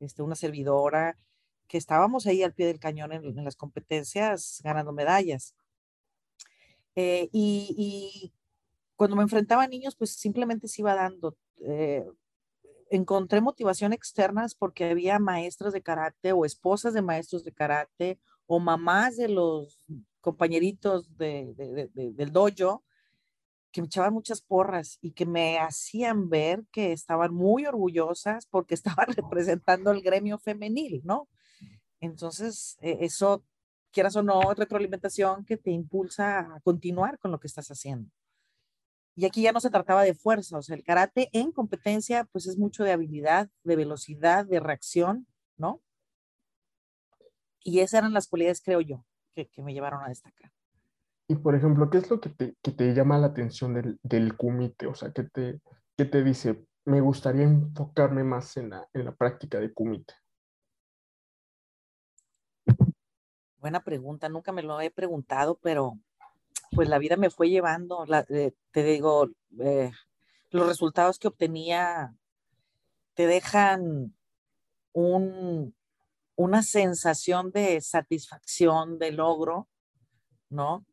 este, 0.00 0.22
una 0.22 0.34
servidora, 0.34 1.16
que 1.68 1.78
estábamos 1.78 2.26
ahí 2.26 2.42
al 2.42 2.54
pie 2.54 2.66
del 2.66 2.80
cañón 2.80 3.12
en, 3.12 3.44
las 3.44 3.56
competencias 3.56 4.60
ganando 4.64 4.92
medallas. 4.92 5.54
Eh, 6.94 7.28
y, 7.32 8.32
cuando 8.96 9.16
me 9.16 9.22
enfrentaba 9.22 9.64
a 9.64 9.68
niños, 9.68 9.94
pues 9.94 10.12
simplemente 10.12 10.68
se 10.68 10.80
iba 10.80 10.94
dando. 10.94 11.36
Eh, 11.60 12.06
encontré 12.90 13.40
motivación 13.40 13.92
externas 13.92 14.54
porque 14.54 14.86
había 14.86 15.18
maestras 15.18 15.72
de 15.72 15.82
karate 15.82 16.32
o 16.32 16.44
esposas 16.44 16.94
de 16.94 17.02
maestros 17.02 17.44
de 17.44 17.52
karate 17.52 18.18
o 18.46 18.58
mamás 18.58 19.16
de 19.16 19.28
los 19.28 19.80
compañeritos 20.20 21.16
de, 21.16 21.52
del 21.94 22.32
dojo 22.32 22.84
que 23.76 23.82
me 23.82 23.88
echaban 23.88 24.14
muchas 24.14 24.40
porras 24.40 24.98
y 25.02 25.12
que 25.12 25.26
me 25.26 25.58
hacían 25.58 26.30
ver 26.30 26.64
que 26.72 26.92
estaban 26.92 27.34
muy 27.34 27.66
orgullosas 27.66 28.46
porque 28.46 28.74
estaban 29.04 29.08
representando 29.08 29.90
el 29.90 30.00
gremio 30.00 30.38
femenil, 30.38 31.02
¿no? 31.04 31.28
Entonces, 32.00 32.76
e, 32.80 32.98
eso, 33.00 33.44
quieras 33.92 34.16
o 34.16 34.22
no, 34.22 34.54
retroalimentación 34.54 35.44
que 35.44 35.56
te 35.56 35.70
impulsa 35.70 36.40
a 36.40 36.60
continuar 36.60 37.18
con 37.18 37.30
lo 37.30 37.40
que 37.40 37.46
estás 37.46 37.68
haciendo. 37.68 38.10
Y 39.14 39.24
aquí 39.24 39.42
ya 39.42 39.52
no 39.52 39.60
se 39.60 39.70
trataba 39.70 40.02
de 40.02 40.14
fuerza, 40.14 40.58
o 40.58 40.62
sea, 40.62 40.76
el 40.76 40.84
karate 40.84 41.30
en 41.32 41.50
competencia, 41.50 42.24
pues 42.32 42.46
es 42.46 42.58
mucho 42.58 42.84
de 42.84 42.92
habilidad, 42.92 43.48
de 43.64 43.76
velocidad, 43.76 44.44
de 44.44 44.60
reacción, 44.60 45.26
¿no? 45.56 45.80
Y 47.64 47.80
esas 47.80 48.00
eran 48.00 48.12
las 48.12 48.28
cualidades, 48.28 48.60
creo 48.62 48.82
yo, 48.82 49.04
que, 49.34 49.48
me 49.62 49.72
llevaron 49.72 50.04
a 50.04 50.08
destacar. 50.08 50.52
Y 51.28 51.36
por 51.36 51.54
ejemplo, 51.54 51.88
¿qué 51.88 51.98
es 51.98 52.10
lo 52.10 52.20
que 52.20 52.28
te, 52.28 52.56
que 52.62 52.72
te 52.72 52.94
llama 52.94 53.18
la 53.18 53.28
atención 53.28 53.72
del, 53.72 53.98
del 54.02 54.36
kumite? 54.36 54.86
O 54.86 54.94
sea, 54.94 55.10
¿qué 55.12 55.24
te, 55.24 55.60
qué 55.96 56.04
te 56.04 56.22
dice? 56.22 56.66
Me 56.84 57.00
gustaría 57.00 57.42
enfocarme 57.42 58.22
más 58.22 58.56
en 58.58 58.70
la, 58.70 58.86
en 58.92 59.06
la 59.06 59.16
práctica 59.16 59.58
de 59.58 59.72
kumite. 59.72 60.14
Buena 63.66 63.82
pregunta, 63.82 64.28
nunca 64.28 64.52
me 64.52 64.62
lo 64.62 64.80
he 64.80 64.92
preguntado, 64.92 65.58
pero 65.60 65.98
pues 66.70 66.88
la 66.88 66.98
vida 66.98 67.16
me 67.16 67.30
fue 67.30 67.50
llevando, 67.50 68.06
eh, 68.28 68.52
te 68.70 68.84
digo, 68.84 69.28
eh, 69.58 69.90
los 70.50 70.68
resultados 70.68 71.18
que 71.18 71.26
obtenía 71.26 72.14
te 73.14 73.26
dejan 73.26 74.14
un, 74.92 75.74
una 76.36 76.62
sensación 76.62 77.50
de 77.50 77.80
satisfacción, 77.80 79.00
de 79.00 79.10
logro, 79.10 79.66
¿no? 80.48 80.86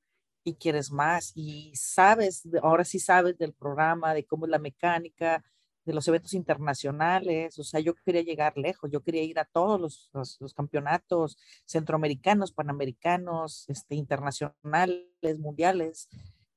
Y 0.43 0.55
quieres 0.55 0.89
más 0.89 1.31
y 1.35 1.75
sabes, 1.75 2.41
ahora 2.63 2.85
sí 2.85 2.97
sabes 2.97 3.37
del 3.37 3.53
programa, 3.53 4.15
de 4.15 4.25
cómo 4.25 4.47
es 4.47 4.49
la 4.49 4.57
mecánica, 4.57 5.43
de 5.85 5.93
los 5.93 6.07
eventos 6.07 6.33
internacionales, 6.33 7.59
o 7.59 7.63
sea, 7.63 7.79
yo 7.79 7.93
quería 7.93 8.21
llegar 8.21 8.57
lejos, 8.57 8.89
yo 8.89 9.01
quería 9.01 9.23
ir 9.23 9.39
a 9.39 9.45
todos 9.45 9.79
los, 9.79 10.37
los, 10.39 10.53
campeonatos 10.53 11.37
centroamericanos, 11.65 12.53
panamericanos, 12.53 13.65
este, 13.69 13.95
internacionales, 13.95 15.39
mundiales. 15.39 16.07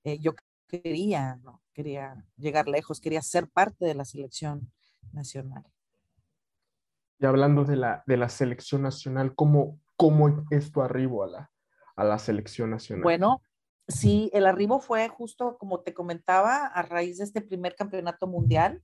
Eh, 0.05 0.19
yo 0.19 0.35
quería, 0.69 1.37
¿no? 1.43 1.63
Quería 1.73 2.25
llegar 2.37 2.69
lejos, 2.69 3.01
quería 3.01 3.23
ser 3.23 3.49
parte 3.49 3.85
de 3.85 3.95
la 3.95 4.05
selección 4.05 4.73
nacional. 5.13 5.65
Y 7.19 7.27
hablando 7.27 7.65
de 7.65 7.77
la, 7.77 8.05
de 8.07 8.17
la 8.17 8.29
selección 8.29 8.83
nacional, 8.83 9.35
¿cómo, 9.35 9.81
cómo 9.97 10.45
es 10.51 10.71
tu 10.71 10.83
arribo 10.83 11.25
a 11.25 11.29
la, 11.29 11.51
a 11.97 12.05
la 12.05 12.19
selección 12.19 12.71
nacional? 12.71 13.03
Bueno, 13.03 13.43
sí, 13.89 14.31
el 14.33 14.47
arribo 14.47 14.81
fue 14.81 15.09
justo 15.09 15.57
como 15.59 15.81
te 15.81 15.95
comentaba, 15.95 16.67
a 16.67 16.83
raíz 16.83 17.19
de 17.19 17.25
este 17.25 17.41
primer 17.41 17.75
campeonato 17.75 18.27
mundial 18.27 18.83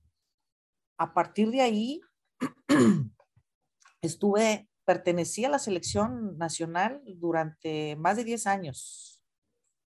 a 0.97 1.13
partir 1.13 1.51
de 1.51 1.61
ahí, 1.61 2.01
estuve, 4.01 4.69
pertenecí 4.85 5.45
a 5.45 5.49
la 5.49 5.59
selección 5.59 6.37
nacional 6.37 7.01
durante 7.15 7.95
más 7.95 8.17
de 8.17 8.23
10 8.23 8.47
años. 8.47 9.23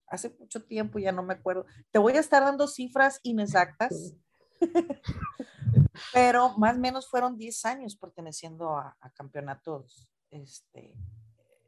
Hace 0.08 0.36
mucho 0.38 0.64
tiempo, 0.64 1.00
ya 1.00 1.12
no 1.12 1.24
me 1.24 1.36
acuerdo. 1.36 1.66
Te 1.92 2.00
voy 2.00 2.14
a 2.14 2.20
estar 2.20 2.44
dando 2.44 2.68
cifras 2.68 3.20
inexactas, 3.24 4.14
pero 6.14 6.58
más 6.58 6.76
o 6.76 6.80
menos 6.80 7.10
fueron 7.10 7.38
10 7.38 7.66
años 7.66 7.96
perteneciendo 7.96 8.78
a, 8.78 8.98
campeonatos 9.16 10.10
este, 10.30 10.94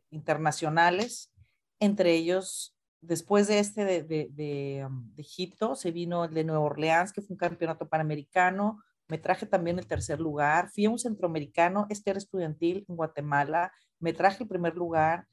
internacionales, 0.09 1.31
entre 1.79 2.13
ellos 2.13 2.73
después 3.03 3.47
de 3.47 3.59
este 3.59 3.85
de, 3.85 4.03
de, 4.03 4.85
um, 4.85 5.13
de, 5.13 5.21
Egipto, 5.21 5.75
se 5.75 5.91
vino 5.91 6.25
el 6.25 6.33
de 6.33 6.43
Nueva 6.43 6.63
Orleans, 6.63 7.11
que 7.11 7.21
fue 7.21 7.33
un 7.33 7.37
campeonato 7.37 7.87
panamericano, 7.87 8.81
me 9.07 9.17
traje 9.17 9.45
también 9.45 9.79
el 9.79 9.87
tercer 9.87 10.19
lugar, 10.19 10.69
fui 10.69 10.85
a 10.85 10.89
un 10.89 10.99
centroamericano, 10.99 11.85
este 11.89 12.11
era 12.11 12.17
estudiantil 12.17 12.85
en 12.87 12.95
Guatemala, 12.95 13.71
me 13.99 14.13
traje 14.13 14.43
el 14.43 14.49
primer 14.49 14.75
lugar, 14.75 15.27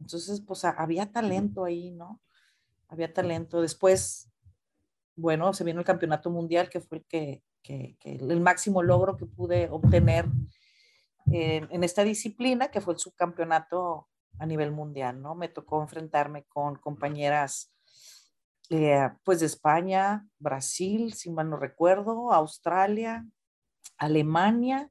entonces 0.00 0.40
pues 0.40 0.64
había 0.64 1.10
talento 1.10 1.64
ahí, 1.64 1.90
¿no? 1.90 2.20
Había 2.88 3.12
talento. 3.12 3.60
Después, 3.60 4.30
bueno, 5.16 5.52
se 5.52 5.64
vino 5.64 5.80
el 5.80 5.86
campeonato 5.86 6.30
mundial, 6.30 6.68
que 6.68 6.80
fue 6.80 6.98
el 6.98 7.04
que, 7.06 7.42
que, 7.62 7.96
el 8.02 8.40
máximo 8.40 8.82
logro 8.82 9.16
que 9.16 9.26
pude 9.26 9.68
obtener 9.70 10.26
en, 11.26 11.68
en, 11.70 11.84
esta 11.84 12.04
disciplina, 12.04 12.70
que 12.70 12.80
fue 12.80 12.94
el 12.94 13.00
subcampeonato 13.00 14.08
a 14.38 14.46
nivel 14.46 14.70
mundial, 14.70 15.20
¿no? 15.20 15.34
Me 15.34 15.48
tocó 15.48 15.82
enfrentarme 15.82 16.44
con 16.44 16.76
compañeras 16.76 17.72
eh, 18.70 19.10
pues 19.24 19.42
España, 19.42 20.26
Brasil, 20.38 21.12
si 21.12 21.30
mal 21.30 21.50
no 21.50 21.56
recuerdo, 21.56 22.32
Australia, 22.32 23.26
Alemania, 23.98 24.90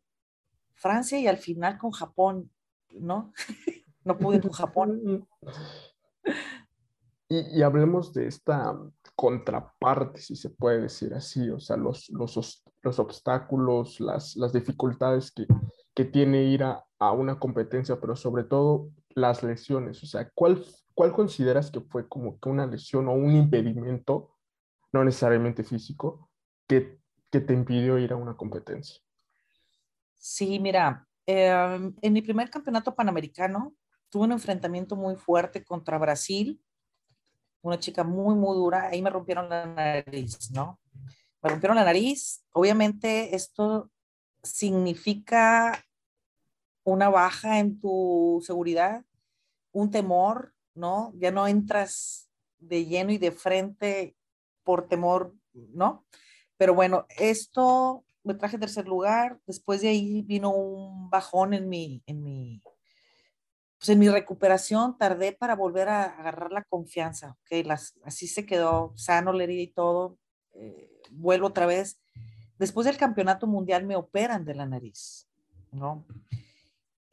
Francia 0.73 1.19
y 1.19 1.27
al 1.27 1.37
final 1.37 1.77
con 1.77 1.91
Japón, 1.91 2.51
¿no? 2.91 3.33
no 4.03 4.17
pude 4.17 4.41
con 4.41 4.51
Japón. 4.51 5.27
Y, 7.27 7.63
hablemos 7.63 8.13
de 8.13 8.27
esta 8.27 8.79
contraparte, 9.15 10.21
si 10.21 10.35
se 10.35 10.51
puede 10.51 10.81
decir 10.81 11.11
así, 11.15 11.49
o 11.49 11.59
sea, 11.59 11.75
los, 11.75 12.07
los, 12.09 12.63
los 12.83 12.99
obstáculos, 12.99 13.99
las, 13.99 14.35
las 14.35 14.53
dificultades 14.53 15.31
que, 15.31 15.47
que 15.95 16.05
tiene 16.05 16.43
ir 16.43 16.63
a, 16.63 16.85
a, 16.99 17.13
una 17.13 17.39
competencia, 17.39 17.99
pero 17.99 18.15
sobre 18.15 18.43
todo 18.43 18.91
las 19.15 19.41
lesiones, 19.43 20.03
o 20.03 20.05
sea, 20.05 20.29
¿cuál 20.35 20.63
¿cuál 20.95 21.11
consideras 21.11 21.69
que 21.69 21.81
fue 21.81 22.07
como 22.07 22.39
que 22.39 22.49
una 22.49 22.65
lesión 22.65 23.07
o 23.07 23.11
un 23.11 23.35
impedimento, 23.35 24.31
no 24.91 25.03
necesariamente 25.03 25.63
físico, 25.63 26.29
que, 26.67 26.97
que 27.29 27.41
te 27.41 27.53
impidió 27.53 27.99
ir 27.99 28.13
a 28.13 28.15
una 28.15 28.35
competencia? 28.35 29.01
Sí, 30.17 30.59
mira, 30.59 31.05
em, 31.27 31.93
en 32.01 32.13
mi 32.13 32.21
primer 32.21 32.49
campeonato 32.49 32.95
panamericano 32.95 33.75
tuve 34.09 34.23
un 34.23 34.31
enfrentamiento 34.31 34.95
muy 34.95 35.17
fuerte 35.17 35.63
contra 35.63 35.97
Brasil, 35.97 36.59
una 37.61 37.77
chica 37.77 38.03
muy, 38.03 38.35
muy 38.35 38.55
dura, 38.55 38.87
ahí 38.87 39.01
me 39.01 39.09
rompieron 39.09 39.49
la 39.49 39.65
nariz, 39.65 40.49
¿no? 40.51 40.79
Me 41.41 41.49
rompieron 41.49 41.75
la 41.75 41.83
nariz, 41.83 42.43
obviamente 42.53 43.35
esto 43.35 43.91
significa 44.41 45.84
una 46.85 47.09
baja 47.09 47.59
en 47.59 47.79
tu 47.81 48.41
seguridad, 48.45 49.03
un 49.71 49.91
temor, 49.91 50.53
¿no? 50.75 51.11
Ya 51.17 51.31
no 51.31 51.47
entras 51.47 52.29
de 52.59 52.85
lleno 52.85 53.11
y 53.11 53.17
de 53.17 53.31
frente 53.31 54.15
por 54.63 54.87
temor, 54.87 55.35
¿no? 55.53 56.05
Pero 56.57 56.73
bueno, 56.73 57.05
esto 57.17 58.05
me 58.23 58.35
traje 58.35 58.57
tercer 58.57 58.87
lugar, 58.87 59.39
después 59.45 59.81
de 59.81 59.89
ahí 59.89 60.21
vino 60.21 60.51
un 60.51 61.09
bajón 61.09 61.53
en 61.53 61.69
mi, 61.69 62.03
en 62.05 62.23
mi, 62.23 62.61
pues 63.77 63.89
en 63.89 63.99
mi 63.99 64.09
recuperación, 64.09 64.97
tardé 64.97 65.33
para 65.33 65.55
volver 65.55 65.89
a 65.89 66.03
agarrar 66.03 66.51
la 66.51 66.63
confianza, 66.63 67.37
¿ok? 67.41 67.65
Las, 67.65 67.95
así 68.03 68.27
se 68.27 68.45
quedó 68.45 68.93
sano 68.95 69.33
la 69.33 69.43
herida 69.43 69.61
y 69.61 69.67
todo, 69.67 70.17
eh, 70.53 71.01
vuelvo 71.11 71.47
otra 71.47 71.65
vez. 71.65 71.99
Después 72.57 72.85
del 72.85 72.97
campeonato 72.97 73.47
mundial 73.47 73.85
me 73.85 73.95
operan 73.95 74.45
de 74.45 74.55
la 74.55 74.65
nariz, 74.65 75.27
¿no? 75.71 76.05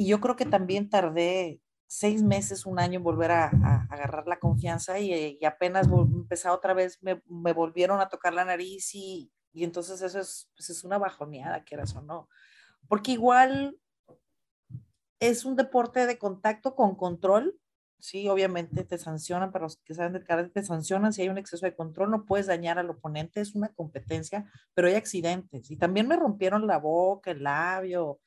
Y 0.03 0.07
yo 0.07 0.21
creo 0.21 0.35
que 0.35 0.47
también 0.47 0.91
tardé 0.91 1.61
seis 1.87 2.25
meses, 2.25 2.67
un 2.67 2.81
año 2.81 2.97
en 2.97 3.05
volver 3.05 3.31
a, 3.31 3.51
agarrar 3.89 4.27
la 4.27 4.41
confianza 4.41 4.99
y, 4.99 5.39
apenas 5.45 5.87
empezaba 5.87 6.57
otra 6.57 6.75
vez, 6.75 6.99
me, 7.03 7.23
volvieron 7.53 8.01
a 8.01 8.09
tocar 8.09 8.35
la 8.35 8.45
nariz 8.45 8.97
y, 8.97 9.31
entonces 9.55 10.03
eso 10.03 10.19
es, 10.19 10.51
pues 10.57 10.71
es 10.71 10.83
una 10.83 10.99
bajoneada, 10.99 11.63
quieras 11.63 11.95
o 11.95 12.03
no. 12.03 12.29
Porque 12.89 13.13
igual 13.13 13.79
es 15.21 15.45
un 15.45 15.55
deporte 15.55 16.05
de 16.05 16.19
contacto 16.19 16.75
con 16.75 16.97
control, 16.97 17.57
sí, 18.01 18.29
obviamente 18.29 18.83
te 18.83 18.99
sancionan, 18.99 19.53
para 19.53 19.67
los 19.67 19.77
que 19.85 19.95
saben 19.95 20.15
de 20.15 20.25
karate 20.25 20.49
te 20.49 20.65
sancionan 20.65 21.13
si 21.13 21.23
hay 21.23 21.29
un 21.29 21.39
exceso 21.39 21.65
de 21.65 21.77
control, 21.77 22.11
no 22.11 22.25
puedes 22.25 22.49
dañar 22.49 22.77
al 22.77 22.91
oponente, 22.91 23.41
es 23.41 23.55
una 23.55 23.69
competencia, 23.69 24.51
pero 24.75 24.89
hay 24.89 24.97
accidentes. 24.97 25.71
Y 25.71 25.77
también 25.77 26.09
me 26.09 26.17
rompieron 26.17 26.67
la 26.67 26.79
boca, 26.79 27.31
el 27.31 27.45
labio, 27.45 28.19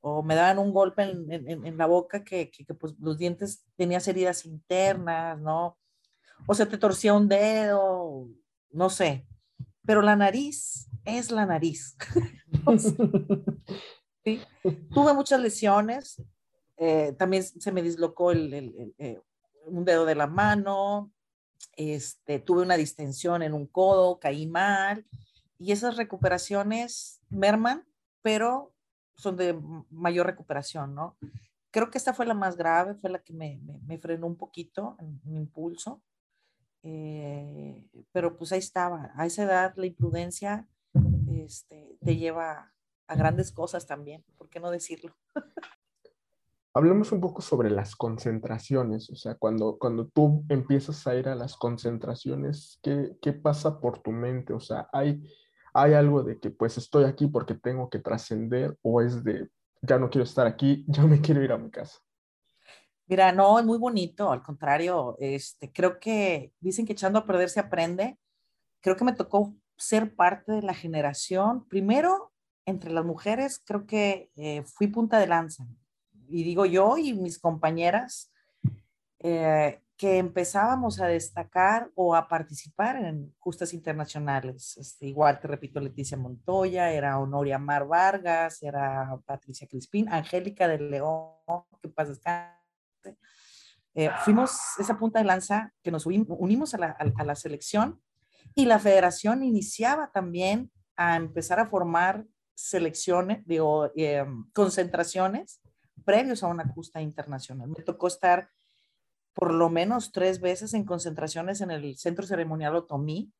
o 0.00 0.22
me 0.22 0.34
daban 0.34 0.58
un 0.58 0.72
golpe 0.72 1.02
en, 1.02 1.30
en, 1.32 1.66
en 1.66 1.76
la 1.76 1.86
boca 1.86 2.24
que, 2.24 2.50
que, 2.50 2.64
pues 2.74 2.94
los 2.98 3.18
dientes 3.18 3.64
tenías 3.76 4.06
heridas 4.08 4.44
internas, 4.46 5.38
¿no? 5.40 5.78
O 6.46 6.54
se 6.54 6.66
te 6.66 6.78
torcía 6.78 7.14
un 7.14 7.28
dedo, 7.28 8.28
no 8.70 8.90
sé. 8.90 9.26
Pero 9.84 10.02
la 10.02 10.16
nariz 10.16 10.88
es 11.04 11.30
la 11.30 11.46
nariz. 11.46 11.96
Tuve 14.92 15.14
muchas 15.14 15.40
lesiones, 15.40 16.22
eh, 16.76 17.14
también 17.18 17.42
se 17.42 17.72
me 17.72 17.82
dislocó 17.82 18.30
el, 18.30 18.52
el, 18.52 18.94
eh, 18.98 19.20
un 19.64 19.84
dedo 19.84 20.04
de 20.04 20.14
la 20.14 20.26
mano, 20.26 21.10
este, 21.76 22.38
tuve 22.38 22.62
una 22.62 22.76
distensión 22.76 23.42
en 23.42 23.54
un 23.54 23.66
codo, 23.66 24.18
caí 24.20 24.46
mal, 24.46 25.06
y 25.58 25.72
esas 25.72 25.96
recuperaciones 25.96 27.20
merman, 27.30 27.86
pero 28.22 28.74
son 29.18 29.36
de 29.36 29.60
mayor 29.90 30.26
recuperación, 30.26 30.94
¿no? 30.94 31.16
Creo 31.70 31.90
que 31.90 31.98
esta 31.98 32.14
fue 32.14 32.24
la 32.24 32.34
más 32.34 32.56
grave, 32.56 32.94
fue 32.94 33.10
la 33.10 33.18
que 33.18 33.34
me, 33.34 33.60
me, 33.86 33.98
frenó 33.98 34.26
un 34.26 34.36
poquito 34.36 34.96
en 35.00 35.20
mi 35.24 35.36
impulso. 35.36 36.00
Eh, 36.82 37.84
pero 38.12 38.36
pues 38.38 38.52
ahí 38.52 38.60
estaba, 38.60 39.10
a 39.16 39.26
esa 39.26 39.42
edad 39.42 39.74
la 39.76 39.86
imprudencia 39.86 40.66
este, 41.28 41.98
te 42.00 42.16
lleva 42.16 42.72
a 43.08 43.16
grandes 43.16 43.50
cosas 43.50 43.86
también, 43.86 44.24
¿por 44.36 44.48
qué 44.48 44.60
no 44.60 44.70
decirlo? 44.70 45.14
Hablemos 46.74 47.10
un 47.10 47.20
poco 47.20 47.42
sobre 47.42 47.70
las 47.70 47.96
concentraciones, 47.96 49.10
o 49.10 49.16
sea, 49.16 49.34
cuando, 49.34 49.78
cuando 49.78 50.06
tú 50.06 50.44
empiezas 50.48 51.04
a 51.06 51.16
ir 51.16 51.28
a 51.28 51.34
las 51.34 51.56
concentraciones, 51.56 52.78
¿qué, 52.82 53.16
qué 53.20 53.32
pasa 53.32 53.80
por 53.80 54.00
tu 54.00 54.12
mente? 54.12 54.52
O 54.52 54.60
sea, 54.60 54.88
hay 54.92 55.20
hay 55.82 55.94
algo 55.94 56.22
de 56.22 56.38
que 56.38 56.50
pues 56.50 56.76
estoy 56.78 57.04
aquí 57.04 57.26
porque 57.26 57.54
tengo 57.54 57.88
que 57.88 57.98
trascender 57.98 58.76
o 58.82 59.00
es 59.00 59.22
de 59.24 59.48
ya 59.82 59.98
no 59.98 60.10
quiero 60.10 60.24
estar 60.24 60.46
aquí, 60.46 60.84
ya 60.88 61.04
me 61.04 61.20
quiero 61.20 61.42
ir 61.42 61.52
a 61.52 61.58
mi 61.58 61.70
casa. 61.70 61.98
Mira, 63.06 63.32
no, 63.32 63.58
es 63.58 63.64
muy 63.64 63.78
bonito, 63.78 64.30
al 64.30 64.42
contrario, 64.42 65.16
este, 65.18 65.72
creo 65.72 65.98
que 65.98 66.52
dicen 66.60 66.84
que 66.84 66.92
echando 66.92 67.18
a 67.18 67.24
perder 67.24 67.48
se 67.48 67.60
aprende. 67.60 68.18
Creo 68.80 68.96
que 68.96 69.04
me 69.04 69.14
tocó 69.14 69.54
ser 69.78 70.14
parte 70.14 70.52
de 70.52 70.62
la 70.62 70.74
generación, 70.74 71.66
primero 71.68 72.32
entre 72.66 72.92
las 72.92 73.06
mujeres, 73.06 73.62
creo 73.64 73.86
que 73.86 74.30
eh, 74.36 74.62
fui 74.64 74.88
punta 74.88 75.18
de 75.18 75.26
lanza. 75.26 75.66
Y 76.28 76.44
digo 76.44 76.66
yo 76.66 76.98
y 76.98 77.14
mis 77.14 77.38
compañeras, 77.38 78.30
eh, 79.20 79.80
que 79.98 80.18
empezábamos 80.18 81.00
a 81.00 81.08
destacar 81.08 81.90
o 81.96 82.14
a 82.14 82.28
participar 82.28 83.04
en 83.04 83.34
justas 83.40 83.74
internacionales. 83.74 84.76
Este, 84.76 85.06
igual 85.06 85.40
te 85.40 85.48
repito, 85.48 85.80
Leticia 85.80 86.16
Montoya, 86.16 86.92
era 86.92 87.18
Honoria 87.18 87.58
Mar 87.58 87.84
Vargas, 87.84 88.62
era 88.62 89.18
Patricia 89.26 89.66
Crispín, 89.66 90.08
Angélica 90.08 90.68
del 90.68 90.88
León, 90.88 91.32
que 91.82 91.88
pasa 91.88 92.10
descanse. 92.10 93.18
Eh, 93.92 94.08
fuimos 94.24 94.56
esa 94.78 94.96
punta 94.96 95.18
de 95.18 95.24
lanza 95.24 95.74
que 95.82 95.90
nos 95.90 96.06
unimos 96.06 96.74
a 96.74 96.78
la, 96.78 96.90
a, 96.90 97.24
la, 97.24 97.34
selección 97.34 98.00
y 98.54 98.66
la 98.66 98.78
federación 98.78 99.42
iniciaba 99.42 100.12
también 100.12 100.70
a 100.96 101.16
empezar 101.16 101.58
a 101.58 101.66
formar 101.66 102.24
selecciones, 102.54 103.44
digo, 103.46 103.90
eh, 103.96 104.24
concentraciones 104.54 105.60
previos 106.04 106.44
a 106.44 106.46
una 106.46 106.68
justa 106.68 107.02
internacional. 107.02 107.68
Me 107.76 107.82
tocó 107.82 108.06
estar 108.06 108.48
por 109.38 109.54
lo 109.54 109.70
menos 109.70 110.10
tres 110.10 110.40
veces 110.40 110.74
en 110.74 110.84
concentraciones 110.84 111.60
en 111.60 111.70
el 111.70 111.96
centro 111.96 112.26
ceremonial 112.26 112.74
Otomí, 112.74 113.32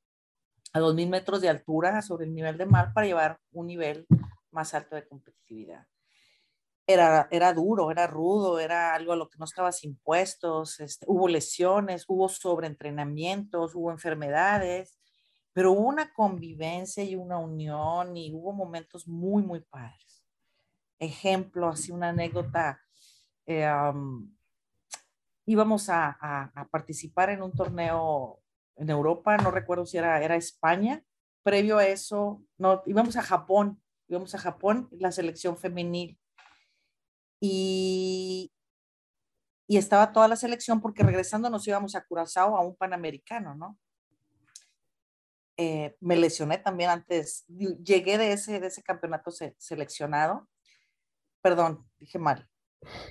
a 0.72 0.78
2.000 0.78 1.08
metros 1.08 1.40
de 1.40 1.48
altura 1.48 2.02
sobre 2.02 2.26
el 2.26 2.34
nivel 2.34 2.56
de 2.56 2.66
mar 2.66 2.92
para 2.94 3.08
llevar 3.08 3.40
un 3.50 3.66
nivel 3.66 4.06
más 4.52 4.74
alto 4.74 4.94
de 4.94 5.08
competitividad. 5.08 5.88
Era, 6.86 7.26
era 7.32 7.52
duro, 7.52 7.90
era 7.90 8.06
rudo, 8.06 8.60
era 8.60 8.94
algo 8.94 9.12
a 9.12 9.16
lo 9.16 9.28
que 9.28 9.38
no 9.38 9.44
estabas 9.44 9.82
impuestos, 9.82 10.78
este, 10.78 11.04
hubo 11.08 11.26
lesiones, 11.26 12.04
hubo 12.06 12.28
sobreentrenamientos, 12.28 13.74
hubo 13.74 13.90
enfermedades, 13.90 15.00
pero 15.52 15.72
hubo 15.72 15.88
una 15.88 16.12
convivencia 16.14 17.02
y 17.02 17.16
una 17.16 17.38
unión 17.38 18.16
y 18.16 18.32
hubo 18.32 18.52
momentos 18.52 19.08
muy, 19.08 19.42
muy 19.42 19.62
padres. 19.62 20.24
Ejemplo, 21.00 21.66
así 21.66 21.90
una 21.90 22.10
anécdota, 22.10 22.80
eh, 23.46 23.66
íbamos 25.48 25.88
a, 25.88 26.52
participar 26.70 27.30
en 27.30 27.42
un 27.42 27.52
torneo 27.52 28.38
en 28.76 28.90
Europa, 28.90 29.38
no 29.38 29.50
recuerdo 29.50 29.86
si 29.86 29.96
era, 29.96 30.22
era 30.22 30.36
España. 30.36 31.02
Previo 31.42 31.78
a 31.78 31.86
eso, 31.86 32.42
no, 32.58 32.82
íbamos 32.84 33.16
a 33.16 33.22
Japón, 33.22 33.82
íbamos 34.08 34.34
a 34.34 34.38
Japón, 34.38 34.88
la 34.92 35.10
selección 35.10 35.56
femenil. 35.56 36.18
Y, 37.40 38.52
y 39.66 39.78
estaba 39.78 40.12
toda 40.12 40.28
la 40.28 40.36
selección 40.36 40.82
porque 40.82 41.02
regresando 41.02 41.48
nos 41.48 41.66
íbamos 41.66 41.94
a 41.94 42.04
Curazao 42.04 42.54
a 42.54 42.60
un 42.60 42.76
panamericano, 42.76 43.54
¿no? 43.54 43.78
Eh, 45.56 45.96
me 46.00 46.16
lesioné 46.16 46.58
también 46.58 46.90
antes, 46.90 47.46
llegué 47.48 48.18
de 48.18 48.32
ese, 48.32 48.60
de 48.60 48.66
ese 48.66 48.82
campeonato 48.82 49.30
seleccionado, 49.56 50.46
perdón, 51.40 51.88
dije 51.98 52.18
mal, 52.18 52.48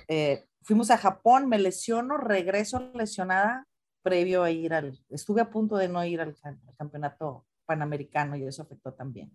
eh, 0.06 0.46
fuimos 0.68 0.90
a 0.90 0.98
Japón, 0.98 1.48
me 1.48 1.58
lesiono, 1.58 2.18
regreso 2.18 2.90
lesionada 2.92 3.66
previo 4.02 4.42
a 4.42 4.50
ir 4.50 4.74
al, 4.74 5.02
estuve 5.08 5.40
a 5.40 5.48
punto 5.48 5.78
de 5.78 5.88
no 5.88 6.04
ir 6.04 6.20
al, 6.20 6.36
campeonato 6.76 7.46
panamericano 7.64 8.36
y 8.36 8.44
eso 8.44 8.62
afectó 8.62 8.92
también. 8.92 9.32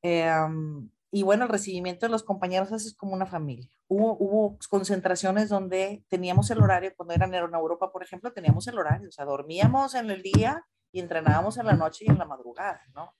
Em, 0.00 0.88
y 1.10 1.22
bueno, 1.22 1.44
el 1.44 1.50
recibimiento 1.50 2.06
de 2.06 2.10
los 2.10 2.22
compañeros 2.22 2.72
es 2.72 2.94
como 2.96 3.12
una 3.12 3.26
familia. 3.26 3.68
Hubo, 3.88 4.16
hubo 4.18 4.58
concentraciones 4.70 5.50
donde 5.50 6.02
teníamos 6.08 6.50
el 6.50 6.62
horario, 6.62 6.94
cuando 6.96 7.12
eran 7.12 7.34
en 7.34 7.54
Europa, 7.54 7.92
por 7.92 8.02
ejemplo, 8.02 8.32
teníamos 8.32 8.66
el 8.68 8.78
horario, 8.78 9.10
o 9.10 9.12
sea, 9.12 9.26
dormíamos 9.26 9.94
en 9.94 10.10
el 10.10 10.22
día 10.22 10.64
y 10.92 11.00
entrenábamos 11.00 11.58
en 11.58 11.66
la 11.66 11.74
noche 11.74 12.06
y 12.06 12.10
en 12.10 12.16
la 12.16 12.24
madrugada, 12.24 12.80
¿no? 12.94 13.14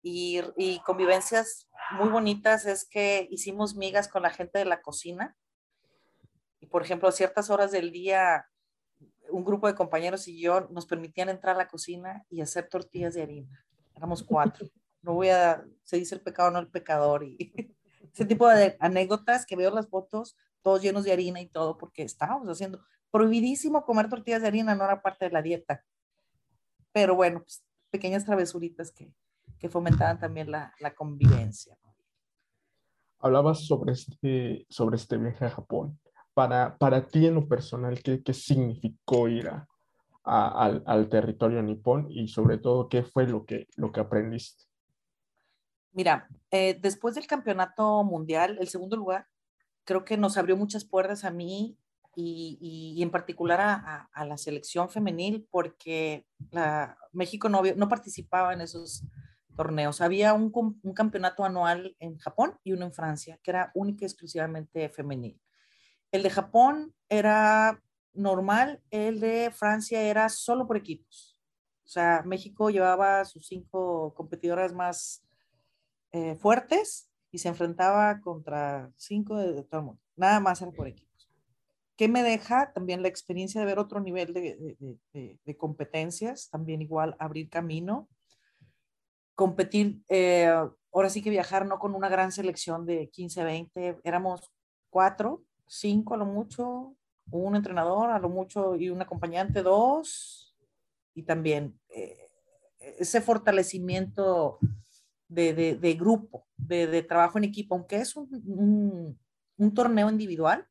Y, 0.00 0.40
y 0.56 0.78
convivencias 0.80 1.68
muy 1.90 2.08
bonitas 2.08 2.64
es 2.64 2.88
que 2.88 3.28
hicimos 3.30 3.74
migas 3.74 4.08
con 4.08 4.22
la 4.22 4.30
gente 4.30 4.58
de 4.58 4.64
la 4.64 4.80
cocina, 4.80 5.36
y 6.60 6.66
por 6.66 6.82
ejemplo, 6.82 7.08
a 7.08 7.12
ciertas 7.12 7.50
horas 7.50 7.72
del 7.72 7.90
día, 7.90 8.46
un 9.30 9.44
grupo 9.44 9.66
de 9.66 9.74
compañeros 9.74 10.28
y 10.28 10.38
yo 10.38 10.68
nos 10.70 10.86
permitían 10.86 11.30
entrar 11.30 11.56
a 11.56 11.58
la 11.58 11.68
cocina 11.68 12.24
y 12.28 12.42
hacer 12.42 12.68
tortillas 12.68 13.14
de 13.14 13.22
harina. 13.22 13.64
Éramos 13.96 14.22
cuatro. 14.22 14.68
No 15.02 15.14
voy 15.14 15.30
a, 15.30 15.64
se 15.82 15.96
dice 15.96 16.14
el 16.14 16.20
pecado, 16.20 16.50
no 16.50 16.58
el 16.58 16.68
pecador. 16.68 17.24
Y 17.24 17.52
ese 18.12 18.26
tipo 18.26 18.46
de 18.48 18.76
anécdotas 18.78 19.46
que 19.46 19.56
veo 19.56 19.70
las 19.70 19.88
fotos, 19.88 20.36
todos 20.62 20.82
llenos 20.82 21.04
de 21.04 21.12
harina 21.12 21.40
y 21.40 21.48
todo, 21.48 21.78
porque 21.78 22.02
estábamos 22.02 22.46
haciendo 22.48 22.84
prohibidísimo 23.10 23.84
comer 23.84 24.08
tortillas 24.10 24.42
de 24.42 24.48
harina, 24.48 24.74
no 24.74 24.84
era 24.84 25.00
parte 25.00 25.24
de 25.24 25.32
la 25.32 25.42
dieta. 25.42 25.84
Pero 26.92 27.14
bueno, 27.14 27.40
pues, 27.40 27.64
pequeñas 27.88 28.26
travesuritas 28.26 28.92
que, 28.92 29.14
que 29.58 29.70
fomentaban 29.70 30.18
también 30.18 30.50
la, 30.50 30.74
la 30.78 30.94
convivencia. 30.94 31.78
Hablabas 33.18 33.66
sobre 33.66 33.92
este, 33.92 34.66
sobre 34.68 34.96
este 34.96 35.16
viaje 35.16 35.46
a 35.46 35.50
Japón 35.50 35.98
para, 36.34 36.76
para 36.78 37.06
ti 37.06 37.26
en 37.26 37.34
lo 37.34 37.48
personal, 37.48 38.02
¿qué, 38.02 38.22
qué 38.22 38.34
significó 38.34 39.28
ir 39.28 39.48
a, 39.48 39.66
al, 40.24 40.82
al, 40.86 41.08
territorio 41.08 41.62
nipón 41.62 42.06
y 42.10 42.28
sobre 42.28 42.58
todo 42.58 42.88
qué 42.88 43.02
fue 43.02 43.26
lo 43.26 43.44
que, 43.44 43.66
lo 43.76 43.92
que 43.92 44.00
aprendiste? 44.00 44.64
Mira, 45.92 46.28
eh, 46.50 46.78
después 46.80 47.14
del 47.14 47.26
campeonato 47.26 48.04
mundial, 48.04 48.56
el 48.60 48.68
segundo 48.68 48.96
lugar, 48.96 49.26
creo 49.84 50.04
que 50.04 50.16
nos 50.16 50.36
abrió 50.36 50.56
muchas 50.56 50.84
puertas 50.84 51.24
a 51.24 51.30
mí 51.30 51.76
y, 52.14 52.94
y, 52.96 53.02
en 53.02 53.10
particular 53.10 53.60
a, 53.60 54.08
a, 54.12 54.24
la 54.24 54.36
selección 54.36 54.88
femenil 54.88 55.46
porque 55.50 56.26
la, 56.50 56.96
México 57.12 57.48
no, 57.48 57.62
no 57.76 57.88
participaba 57.88 58.52
en 58.52 58.60
esos 58.60 59.04
torneos. 59.56 60.00
Había 60.00 60.34
un, 60.34 60.52
un, 60.82 60.94
campeonato 60.94 61.44
anual 61.44 61.96
en 61.98 62.18
Japón 62.18 62.58
y 62.62 62.72
uno 62.72 62.84
en 62.84 62.92
Francia, 62.92 63.38
que 63.42 63.50
era 63.50 63.70
única 63.74 64.04
y 64.04 64.06
exclusivamente 64.06 64.88
femenil. 64.88 65.40
El 66.12 66.22
de 66.22 66.30
Japón 66.30 66.94
era 67.08 67.82
normal, 68.12 68.82
el 68.90 69.20
de 69.20 69.50
Francia 69.50 70.02
era 70.02 70.28
solo 70.28 70.66
por 70.66 70.76
equipos. 70.76 71.40
O 71.84 71.88
sea, 71.88 72.22
México 72.24 72.70
llevaba 72.70 73.24
sus 73.24 73.46
cinco 73.46 74.14
competidoras 74.14 74.72
más 74.72 75.24
eh, 76.12 76.36
fuertes 76.36 77.10
y 77.30 77.38
se 77.38 77.48
enfrentaba 77.48 78.20
contra 78.20 78.92
cinco 78.96 79.36
de, 79.36 79.62
todo 79.64 79.80
el 79.80 79.86
mundo. 79.86 80.02
Nada 80.16 80.40
más 80.40 80.60
era 80.62 80.72
por 80.72 80.88
equipos. 80.88 81.30
¿Qué 81.96 82.08
me 82.08 82.22
deja? 82.22 82.72
También 82.72 83.02
la 83.02 83.08
experiencia 83.08 83.60
de 83.60 83.66
ver 83.66 83.78
otro 83.78 84.00
nivel 84.00 84.32
de, 84.32 85.56
competencias, 85.58 86.48
también 86.48 86.80
igual 86.80 87.14
abrir 87.18 87.50
camino, 87.50 88.08
competir, 89.34 90.02
eh, 90.08 90.50
ahora 90.92 91.10
sí 91.10 91.22
que 91.22 91.30
viajar 91.30 91.66
no 91.66 91.78
con 91.78 91.94
una 91.94 92.08
gran 92.08 92.32
selección 92.32 92.86
de 92.86 93.10
15, 93.10 93.44
20, 93.44 94.00
éramos 94.02 94.50
cuatro, 94.88 95.44
cinco 95.70 96.14
a 96.14 96.16
lo 96.16 96.26
mucho, 96.26 96.96
un 97.30 97.54
entrenador 97.54 98.10
a 98.10 98.18
lo 98.18 98.28
mucho 98.28 98.74
y 98.74 98.90
un 98.90 99.00
acompañante, 99.00 99.62
dos, 99.62 100.56
y 101.14 101.22
también 101.22 101.78
eh, 101.88 102.28
ese 102.98 103.20
fortalecimiento 103.20 104.58
de, 105.28 105.96
grupo, 105.98 106.48
de, 106.56 107.02
trabajo 107.02 107.38
en 107.38 107.44
equipo, 107.44 107.76
aunque 107.76 107.96
es 107.96 108.16
un, 108.16 109.16
un 109.56 109.74
torneo 109.74 110.10
individual, 110.10 110.66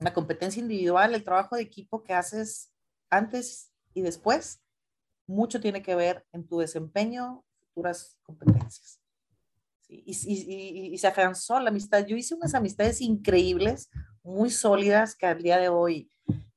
la 0.00 0.12
competencia 0.12 0.60
individual, 0.60 1.14
el 1.14 1.24
trabajo 1.24 1.56
de 1.56 1.62
equipo 1.62 2.04
que 2.04 2.12
haces 2.12 2.70
antes 3.08 3.72
y 3.94 4.02
después, 4.02 4.60
mucho 5.26 5.60
tiene 5.60 5.82
que 5.82 5.94
ver 5.94 6.26
en 6.32 6.46
tu 6.46 6.58
desempeño, 6.58 7.42
futuras 7.68 8.18
competencias. 8.22 9.00
Y, 10.04 10.96
se 10.98 11.06
afianzó 11.06 11.60
la 11.60 11.70
amistad. 11.70 12.06
Yo 12.06 12.16
hice 12.16 12.34
unas 12.34 12.54
amistades 12.54 13.00
increíbles, 13.00 13.90
muy 14.22 14.50
sólidas, 14.50 15.14
que 15.14 15.26
al 15.26 15.42
día 15.42 15.58
de 15.58 15.68
hoy 15.68 16.10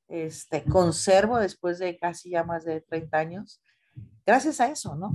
este, 0.08 0.64
conservo 0.64 1.38
después 1.38 1.80
de 1.80 1.98
casi 1.98 2.32
ya 2.32 2.44
más 2.44 2.64
de 2.66 2.82
30 2.82 3.18
años, 3.18 3.62
gracias 4.26 4.62
a 4.62 4.70
eso, 4.70 4.96
¿no? 4.96 5.12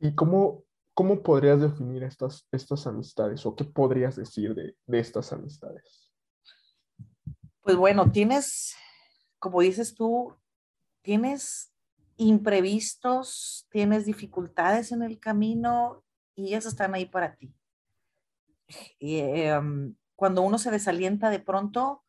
¿Y 0.00 0.14
cómo, 0.14 0.64
cómo 0.94 1.22
podrías 1.22 1.60
definir 1.60 2.02
estas, 2.02 2.46
estas 2.52 2.86
amistades 2.86 3.46
o 3.46 3.54
qué 3.54 3.64
podrías 3.64 4.16
decir 4.16 4.54
de, 4.54 4.76
de 4.86 4.98
estas 4.98 5.32
amistades? 5.32 6.06
pues 7.66 7.76
bueno, 7.76 8.12
tienes, 8.12 8.76
como 9.40 9.60
dices 9.60 9.92
tú, 9.96 10.32
tienes 11.02 11.72
imprevistos, 12.16 13.66
tienes 13.72 14.06
dificultades 14.06 14.92
en 14.92 15.02
el 15.02 15.18
camino 15.18 16.04
y 16.36 16.48
ellas 16.48 16.66
están 16.66 16.94
ahí 16.94 17.06
para 17.06 17.34
ti. 17.34 17.52
Em, 19.00 19.94
cuando 20.14 20.42
uno 20.42 20.58
se 20.58 20.70
desalienta 20.70 21.30
de 21.30 21.40
pronto, 21.40 22.04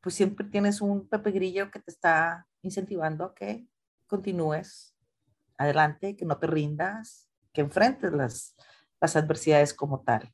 pues 0.00 0.14
siempre 0.14 0.46
tienes 0.46 0.80
un 0.80 1.08
Pepe 1.08 1.30
Grillo 1.30 1.70
que 1.70 1.78
te 1.78 1.90
está 1.90 2.46
incentivando 2.62 3.24
a 3.24 3.34
que 3.34 3.66
continúes 4.06 4.94
adelante, 5.56 6.16
que 6.16 6.24
no 6.24 6.38
te 6.38 6.46
rindas, 6.46 7.28
que 7.52 7.60
enfrentes 7.60 8.12
las, 8.12 8.56
las 9.00 9.16
adversidades 9.16 9.72
como 9.72 10.00
tal. 10.00 10.32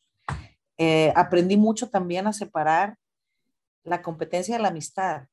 Eh, 0.78 1.12
aprendí 1.16 1.56
mucho 1.56 1.90
también 1.90 2.26
a 2.26 2.32
separar 2.32 2.98
la 3.82 4.02
competencia 4.02 4.56
de 4.56 4.62
la 4.62 4.68
amistad. 4.68 5.26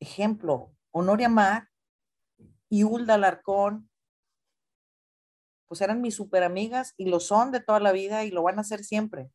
Ejemplo, 0.00 0.72
Honoria 0.90 1.28
Mar 1.28 1.68
y 2.68 2.84
Hulda 2.84 3.14
Alarcón, 3.14 3.90
pues 5.72 5.80
eran 5.80 6.00
mis 6.00 6.14
super 6.14 6.42
amigas 6.42 6.94
y 6.96 7.06
lo 7.06 7.20
son 7.20 7.50
de 7.52 7.60
toda 7.60 7.80
la 7.80 7.92
vida 7.92 8.24
y 8.24 8.30
lo 8.30 8.42
van 8.42 8.58
a 8.58 8.60
hacer 8.60 8.84
siempre, 8.84 9.30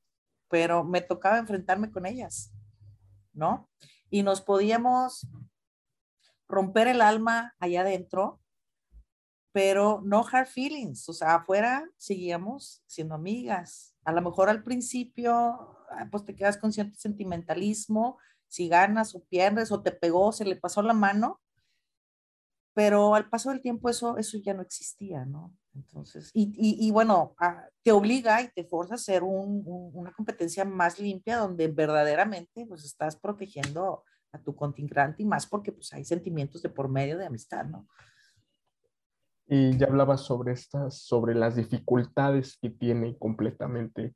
pero 0.49 0.83
me 0.83 1.01
tocaba 1.01 1.37
enfrentarme 1.37 1.91
con 1.91 2.05
ellas, 2.05 2.53
¿no? 3.33 3.69
Y 4.09 4.23
nos 4.23 4.41
podíamos 4.41 5.27
romper 6.47 6.87
el 6.87 7.01
alma 7.01 7.55
allá 7.59 7.81
adentro, 7.81 8.39
pero 9.51 10.01
no 10.05 10.25
hard 10.31 10.47
feelings, 10.47 11.09
o 11.09 11.13
sea, 11.13 11.35
afuera 11.35 11.89
seguíamos 11.97 12.83
siendo 12.85 13.15
amigas. 13.15 13.95
A 14.05 14.11
lo 14.11 14.21
mejor 14.21 14.49
al 14.49 14.63
principio 14.63 15.77
Ah, 15.89 16.07
pues 16.11 16.25
te 16.25 16.35
quedas 16.35 16.57
con 16.57 16.73
cierto 16.73 16.97
sentimentalismo, 16.97 18.17
si 18.47 18.67
ganas 18.67 19.15
o 19.15 19.23
pierdes 19.23 19.71
o 19.71 19.81
te 19.81 19.91
pegó, 19.91 20.31
se 20.31 20.45
le 20.45 20.55
pasó 20.55 20.81
la 20.81 20.93
mano, 20.93 21.41
pero 22.73 23.15
al 23.15 23.29
paso 23.29 23.49
del 23.49 23.61
tiempo 23.61 23.89
eso, 23.89 24.17
eso 24.17 24.37
ya 24.37 24.53
no 24.53 24.61
existía, 24.61 25.25
¿no? 25.25 25.53
Entonces, 25.77 26.31
y, 26.33 26.51
y, 26.57 26.91
bueno, 26.91 27.35
ah, 27.39 27.67
te 27.83 27.91
obliga 27.91 28.41
y 28.41 28.49
te 28.49 28.63
forza 28.63 28.95
a 28.95 28.95
hacer 28.95 29.21
una 29.23 30.11
competencia 30.11 30.65
más 30.65 30.99
limpia 30.99 31.37
donde 31.37 31.67
verdaderamente 31.67 32.65
pues 32.65 32.83
estás 32.83 33.15
protegiendo 33.15 34.03
a 34.31 34.41
tu 34.41 34.55
contingente 34.55 35.21
y 35.21 35.25
más 35.25 35.45
porque 35.45 35.71
pues 35.71 35.93
hay 35.93 36.03
sentimientos 36.03 36.63
de 36.63 36.69
por 36.69 36.89
medio 36.89 37.17
de 37.17 37.27
amistad, 37.27 37.65
¿no? 37.65 37.87
Y 39.45 39.77
ya 39.77 39.85
hablabas 39.85 40.21
sobre 40.21 40.53
estas, 40.53 40.99
sobre 40.99 41.35
las 41.35 41.55
dificultades 41.55 42.57
que 42.59 42.71
tiene 42.71 43.15
completamente 43.17 44.15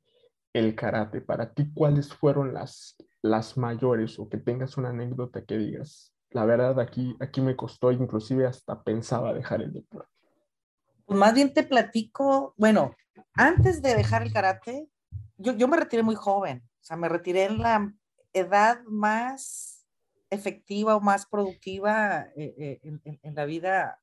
el 0.52 0.74
karate? 0.74 1.20
Para 1.20 1.52
ti, 1.52 1.72
¿cuáles 1.72 2.12
fueron 2.12 2.52
las, 2.52 2.96
las 3.22 3.56
mayores 3.56 4.18
o 4.18 4.28
que 4.28 4.38
tengas 4.38 4.76
una 4.76 4.90
anécdota 4.90 5.44
que 5.44 5.56
digas? 5.56 6.14
La 6.30 6.44
verdad, 6.44 6.80
aquí, 6.80 7.16
aquí 7.20 7.40
me 7.40 7.56
costó, 7.56 7.92
inclusive 7.92 8.46
hasta 8.46 8.82
pensaba 8.82 9.32
dejar 9.32 9.62
el 9.62 9.72
deporte. 9.72 10.11
Pues 11.06 11.18
más 11.18 11.34
bien 11.34 11.52
te 11.52 11.62
platico, 11.62 12.54
bueno, 12.56 12.94
antes 13.34 13.82
de 13.82 13.94
dejar 13.94 14.22
el 14.22 14.32
karate, 14.32 14.88
yo, 15.36 15.52
yo 15.52 15.68
me 15.68 15.76
retiré 15.76 16.02
muy 16.02 16.14
joven, 16.14 16.62
o 16.80 16.84
sea, 16.84 16.96
me 16.96 17.08
retiré 17.08 17.44
en 17.44 17.58
la 17.58 17.92
edad 18.32 18.82
más 18.84 19.86
efectiva 20.30 20.96
o 20.96 21.00
más 21.00 21.26
productiva 21.26 22.28
eh, 22.36 22.54
eh, 22.56 22.80
en, 22.82 23.20
en, 23.22 23.34
la 23.34 23.44
vida 23.44 24.00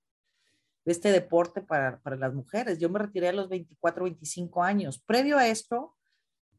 de 0.86 0.92
este 0.92 1.12
deporte 1.12 1.62
para, 1.62 2.00
para, 2.02 2.16
las 2.16 2.34
mujeres. 2.34 2.80
Yo 2.80 2.90
me 2.90 3.00
retiré 3.00 3.30
a 3.30 3.34
los 3.34 3.50
24, 3.50 4.04
25 4.04 4.64
años. 4.64 5.00
Previo 5.00 5.38
a 5.40 5.48
esto, 5.48 5.96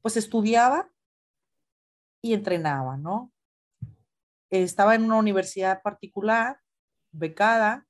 pues 0.03 0.17
estudiaba 0.17 0.91
y 2.21 2.35
entrenaba, 2.35 2.97
¿no? 2.97 3.33
Estaba 4.51 4.97
en 4.97 5.05
una 5.05 5.17
universidad 5.17 5.83
particular, 5.83 6.59
becada, 7.13 7.87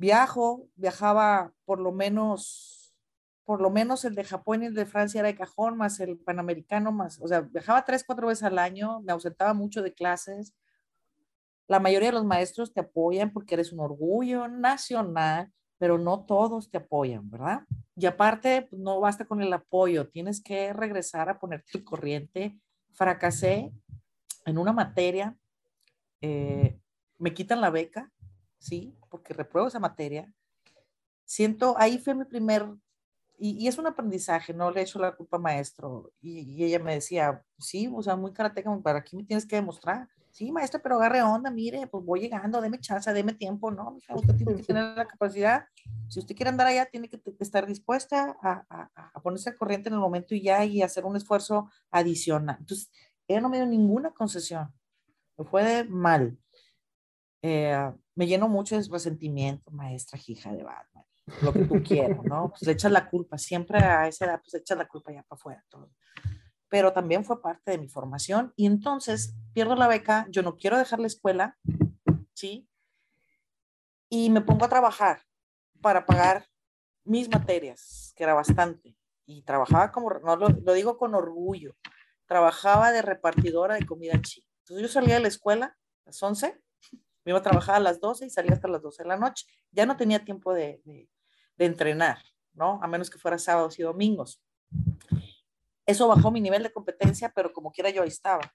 viajo, 0.00 0.66
viajaba 0.76 1.52
por 1.66 1.78
lo 1.78 1.92
menos, 1.92 2.96
por 3.44 3.60
lo 3.60 3.68
menos 3.68 4.06
el 4.06 4.14
de 4.14 4.24
Japón 4.24 4.62
y 4.62 4.66
el 4.66 4.74
de 4.74 4.86
Francia 4.86 5.20
era 5.20 5.28
de 5.28 5.36
cajón, 5.36 5.76
más 5.76 6.00
el 6.00 6.18
panamericano, 6.18 6.90
más, 6.90 7.20
o 7.20 7.28
sea, 7.28 7.42
viajaba 7.42 7.84
tres, 7.84 8.02
cuatro 8.02 8.28
veces 8.28 8.44
al 8.44 8.58
año, 8.58 9.00
me 9.02 9.12
ausentaba 9.12 9.52
mucho 9.52 9.82
de 9.82 9.92
clases. 9.92 10.54
La 11.68 11.80
mayoría 11.80 12.08
de 12.08 12.14
los 12.14 12.24
maestros 12.24 12.72
te 12.72 12.80
apoyan 12.80 13.30
porque 13.30 13.54
eres 13.54 13.72
un 13.72 13.80
orgullo 13.80 14.48
nacional, 14.48 15.52
pero 15.76 15.98
no 15.98 16.24
todos 16.24 16.70
te 16.70 16.78
apoyan, 16.78 17.30
¿verdad? 17.30 17.60
Y 17.94 18.06
aparte, 18.06 18.68
pues, 18.70 18.80
no 18.80 19.00
basta 19.00 19.26
con 19.26 19.42
el 19.42 19.52
apoyo, 19.52 20.08
tienes 20.08 20.42
que 20.42 20.72
regresar 20.72 21.28
a 21.28 21.38
poner 21.38 21.62
tu 21.70 21.84
corriente. 21.84 22.58
Fracasé 22.92 23.70
en 24.46 24.56
una 24.56 24.72
materia, 24.72 25.36
eh, 26.22 26.80
me 27.18 27.34
quitan 27.34 27.60
la 27.60 27.68
beca, 27.68 28.10
¿sí? 28.60 28.96
Porque 29.08 29.34
repruebo 29.34 29.66
esa 29.66 29.80
materia. 29.80 30.32
Siento, 31.24 31.74
ahí 31.78 31.98
fue 31.98 32.14
mi 32.14 32.24
primer, 32.24 32.64
y, 33.36 33.66
es 33.66 33.78
un 33.78 33.88
aprendizaje, 33.88 34.54
no 34.54 34.70
le 34.70 34.82
echo 34.82 35.00
la 35.00 35.16
culpa 35.16 35.38
maestro. 35.38 36.12
Y, 36.20 36.62
ella 36.62 36.78
me 36.78 36.94
decía, 36.94 37.44
sí, 37.58 37.90
o 37.92 38.02
sea, 38.02 38.14
muy 38.14 38.32
karateca, 38.32 38.70
para 38.82 39.00
aquí 39.00 39.16
me 39.16 39.24
tienes 39.24 39.46
que 39.46 39.56
demostrar 39.56 40.08
sí, 40.30 40.52
maestra, 40.52 40.80
pero 40.80 40.96
agarre 40.96 41.22
onda, 41.22 41.50
mire, 41.50 41.86
pues 41.86 42.04
voy 42.04 42.20
llegando, 42.20 42.60
deme 42.60 42.78
chance, 42.80 43.12
deme 43.12 43.34
tiempo, 43.34 43.70
no, 43.70 43.90
mija, 43.90 44.14
usted 44.14 44.36
tiene 44.36 44.54
que 44.54 44.62
tener 44.62 44.96
la 44.96 45.06
capacidad, 45.06 45.66
si 46.08 46.20
usted 46.20 46.34
quiere 46.34 46.50
andar 46.50 46.66
allá, 46.66 46.86
tiene 46.86 47.08
que 47.08 47.20
estar 47.40 47.66
dispuesta 47.66 48.36
a, 48.40 48.64
a, 48.68 49.10
a 49.12 49.22
ponerse 49.22 49.50
al 49.50 49.56
corriente 49.56 49.88
en 49.88 49.94
el 49.94 50.00
momento 50.00 50.34
y 50.34 50.42
ya 50.42 50.64
y 50.64 50.82
hacer 50.82 51.04
un 51.04 51.16
esfuerzo 51.16 51.70
adicional. 51.90 52.56
Entonces, 52.60 52.90
ella 53.26 53.40
no 53.40 53.48
me 53.48 53.56
dio 53.56 53.66
ninguna 53.66 54.10
concesión, 54.12 54.72
me 55.36 55.44
fue 55.44 55.64
de 55.64 55.84
mal. 55.84 56.38
Eh, 57.42 57.92
me 58.14 58.26
llenó 58.26 58.48
mucho 58.48 58.76
de 58.76 58.86
resentimiento, 58.90 59.70
maestra, 59.70 60.18
hija 60.26 60.52
de 60.52 60.62
Batman, 60.62 61.04
lo 61.42 61.52
que 61.52 61.64
tú 61.64 61.82
quieras, 61.82 62.22
¿no? 62.24 62.50
Pues 62.50 62.62
le 62.62 62.72
echas 62.72 62.92
la 62.92 63.08
culpa, 63.08 63.38
siempre 63.38 63.78
a 63.78 64.06
esa 64.08 64.26
edad, 64.26 64.40
pues 64.42 64.54
echas 64.54 64.76
la 64.76 64.86
culpa 64.88 65.12
ya 65.12 65.22
para 65.22 65.38
afuera, 65.38 65.64
todo 65.68 65.90
pero 66.70 66.92
también 66.92 67.24
fue 67.24 67.42
parte 67.42 67.72
de 67.72 67.78
mi 67.78 67.88
formación 67.88 68.54
y 68.56 68.64
entonces 68.64 69.34
pierdo 69.52 69.74
la 69.74 69.88
beca, 69.88 70.26
yo 70.30 70.42
no 70.42 70.56
quiero 70.56 70.78
dejar 70.78 71.00
la 71.00 71.08
escuela, 71.08 71.58
¿sí? 72.32 72.68
Y 74.08 74.30
me 74.30 74.40
pongo 74.40 74.64
a 74.64 74.68
trabajar 74.68 75.20
para 75.82 76.06
pagar 76.06 76.46
mis 77.04 77.28
materias, 77.28 78.12
que 78.16 78.22
era 78.22 78.34
bastante, 78.34 78.96
y 79.26 79.42
trabajaba 79.42 79.90
como, 79.90 80.10
no 80.10 80.36
lo, 80.36 80.48
digo 80.72 80.96
con 80.96 81.14
orgullo, 81.14 81.74
trabajaba 82.26 82.92
de 82.92 83.02
repartidora 83.02 83.74
de 83.74 83.84
comida 83.84 84.20
china. 84.22 84.46
Entonces 84.60 84.86
yo 84.86 84.92
salía 84.92 85.14
de 85.14 85.22
la 85.22 85.28
escuela 85.28 85.66
a 85.66 85.76
las 86.06 86.22
11, 86.22 86.60
me 87.30 87.38
iba 87.38 87.38
a 87.38 87.42
trabajar 87.42 87.76
a 87.76 87.80
las 87.80 88.00
12 88.00 88.26
y 88.26 88.30
salía 88.30 88.54
hasta 88.54 88.66
las 88.66 88.82
12 88.82 89.04
de 89.04 89.08
la 89.08 89.16
noche. 89.16 89.46
Ya 89.70 89.86
no 89.86 89.96
tenía 89.96 90.24
tiempo 90.24 90.52
de, 90.52 90.82
de 90.84 91.64
entrenar, 91.64 92.18
¿no? 92.54 92.80
A 92.82 92.88
menos 92.88 93.08
que 93.08 93.18
fuera 93.18 93.38
sábados 93.38 93.78
y 93.78 93.82
domingos. 93.82 94.42
Eso 95.86 96.08
bajó 96.08 96.32
mi 96.32 96.40
nivel 96.40 96.64
de 96.64 96.72
competencia, 96.72 97.32
pero 97.32 97.52
como 97.52 97.70
quiera 97.70 97.90
yo 97.90 98.02
ahí 98.02 98.08
estaba. 98.08 98.52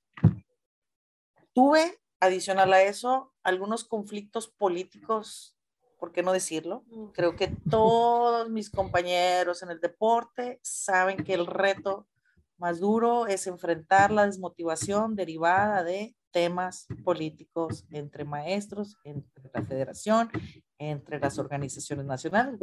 Tuve, 1.53 2.01
adicional 2.19 2.73
a 2.73 2.81
eso, 2.83 3.33
algunos 3.43 3.85
conflictos 3.85 4.49
políticos, 4.49 5.57
¿por 5.97 6.11
qué 6.11 6.21
no 6.21 6.33
decirlo? 6.33 6.83
Creo 7.13 7.37
que 7.37 7.55
todos 7.69 8.49
mis 8.49 8.69
compañeros 8.69 9.63
en 9.63 9.69
el 9.69 9.79
deporte 9.79 10.59
saben 10.61 11.23
que 11.23 11.33
el 11.33 11.45
reto 11.45 12.09
más 12.57 12.81
duro 12.81 13.27
es 13.27 13.47
enfrentar 13.47 14.11
la 14.11 14.25
desmotivación 14.25 15.15
derivada 15.15 15.83
de 15.83 16.13
temas 16.35 16.85
políticos 17.05 17.85
entre 17.91 18.25
maestros, 18.25 18.97
entre 19.05 19.49
la 19.53 19.63
federación, 19.63 20.29
entre 20.77 21.17
las 21.17 21.39
organizaciones 21.39 22.05
nacionales, 22.05 22.59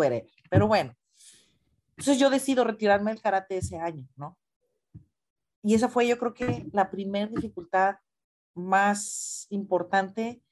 Pero 0.51 0.69
bueno, 0.69 0.95
entonces 1.93 2.19
yo 2.19 2.29
decido 2.29 2.65
retirarme 2.65 3.13
del 3.13 3.23
karate 3.23 3.57
ese 3.57 3.79
año, 3.79 4.07
¿no? 4.15 4.37
Y 5.63 5.73
esa 5.75 5.89
fue 5.89 6.07
yo 6.07 6.19
creo 6.19 6.35
que 6.35 6.69
la 6.71 6.91
primera 6.91 7.29
dificultad 7.29 7.97
más 8.53 9.47
importante 9.49 10.43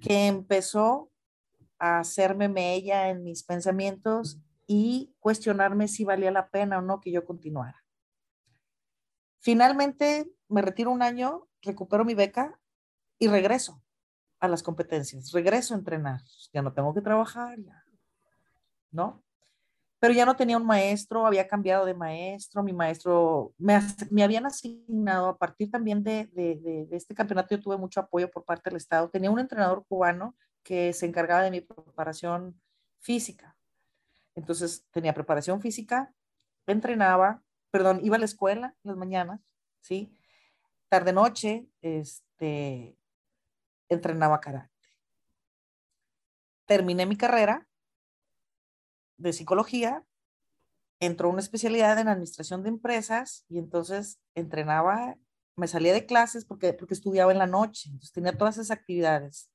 que 0.00 0.26
empezó 0.26 1.12
a 1.78 2.00
hacerme 2.00 2.48
mella 2.48 3.08
en 3.08 3.22
mis 3.22 3.44
pensamientos 3.44 4.40
y 4.66 5.14
cuestionarme 5.20 5.86
si 5.86 6.04
valía 6.04 6.32
la 6.32 6.48
pena 6.48 6.78
o 6.78 6.82
no 6.82 7.00
que 7.00 7.12
yo 7.12 7.24
continuara. 7.24 7.84
Finalmente 9.38 10.28
me 10.48 10.60
retiro 10.60 10.90
un 10.90 11.02
año, 11.02 11.46
recupero 11.62 12.04
mi 12.04 12.14
beca 12.14 12.58
y 13.18 13.28
regreso 13.28 13.82
a 14.40 14.48
las 14.48 14.62
competencias, 14.62 15.32
regreso 15.32 15.74
a 15.74 15.78
entrenar. 15.78 16.20
Ya 16.52 16.62
no 16.62 16.72
tengo 16.72 16.94
que 16.94 17.00
trabajar, 17.00 17.58
ya, 17.58 17.84
¿no? 18.90 19.22
Pero 19.98 20.12
ya 20.12 20.26
no 20.26 20.36
tenía 20.36 20.58
un 20.58 20.66
maestro, 20.66 21.26
había 21.26 21.48
cambiado 21.48 21.86
de 21.86 21.94
maestro, 21.94 22.62
mi 22.62 22.74
maestro, 22.74 23.54
me, 23.56 23.80
me 24.10 24.22
habían 24.22 24.44
asignado 24.44 25.28
a 25.28 25.38
partir 25.38 25.70
también 25.70 26.04
de, 26.04 26.26
de, 26.26 26.56
de, 26.56 26.96
este 26.96 27.14
campeonato, 27.14 27.54
yo 27.54 27.62
tuve 27.62 27.78
mucho 27.78 28.00
apoyo 28.00 28.30
por 28.30 28.44
parte 28.44 28.68
del 28.68 28.76
Estado, 28.76 29.08
tenía 29.08 29.30
un 29.30 29.38
entrenador 29.38 29.84
cubano 29.86 30.36
que 30.62 30.92
se 30.92 31.06
encargaba 31.06 31.42
de 31.42 31.50
mi 31.50 31.62
preparación 31.62 32.60
física. 33.00 33.56
Entonces 34.34 34.84
tenía 34.90 35.14
preparación 35.14 35.62
física, 35.62 36.12
entrenaba, 36.66 37.42
perdón, 37.70 38.00
iba 38.02 38.16
a 38.16 38.18
la 38.18 38.24
escuela 38.24 38.74
las 38.82 38.96
mañanas, 38.96 39.40
¿sí? 39.80 40.12
Tarde 40.90 41.12
noche, 41.12 41.66
este, 41.80 42.96
entrenaba 43.94 44.40
karate. 44.40 44.70
Terminé 46.66 47.06
mi 47.06 47.16
carrera 47.16 47.66
de 49.16 49.32
psicología, 49.32 50.04
entró 51.00 51.28
una 51.28 51.40
especialidad 51.40 51.98
en 51.98 52.08
administración 52.08 52.62
de 52.62 52.70
empresas 52.70 53.44
y 53.48 53.58
entonces 53.58 54.20
entrenaba, 54.34 55.16
me 55.56 55.68
salía 55.68 55.92
de 55.92 56.06
clases 56.06 56.44
porque, 56.44 56.72
porque 56.72 56.94
estudiaba 56.94 57.32
en 57.32 57.38
la 57.38 57.46
noche, 57.46 57.88
entonces 57.90 58.12
tenía 58.12 58.36
todas 58.36 58.56
esas 58.56 58.70
actividades. 58.70 59.50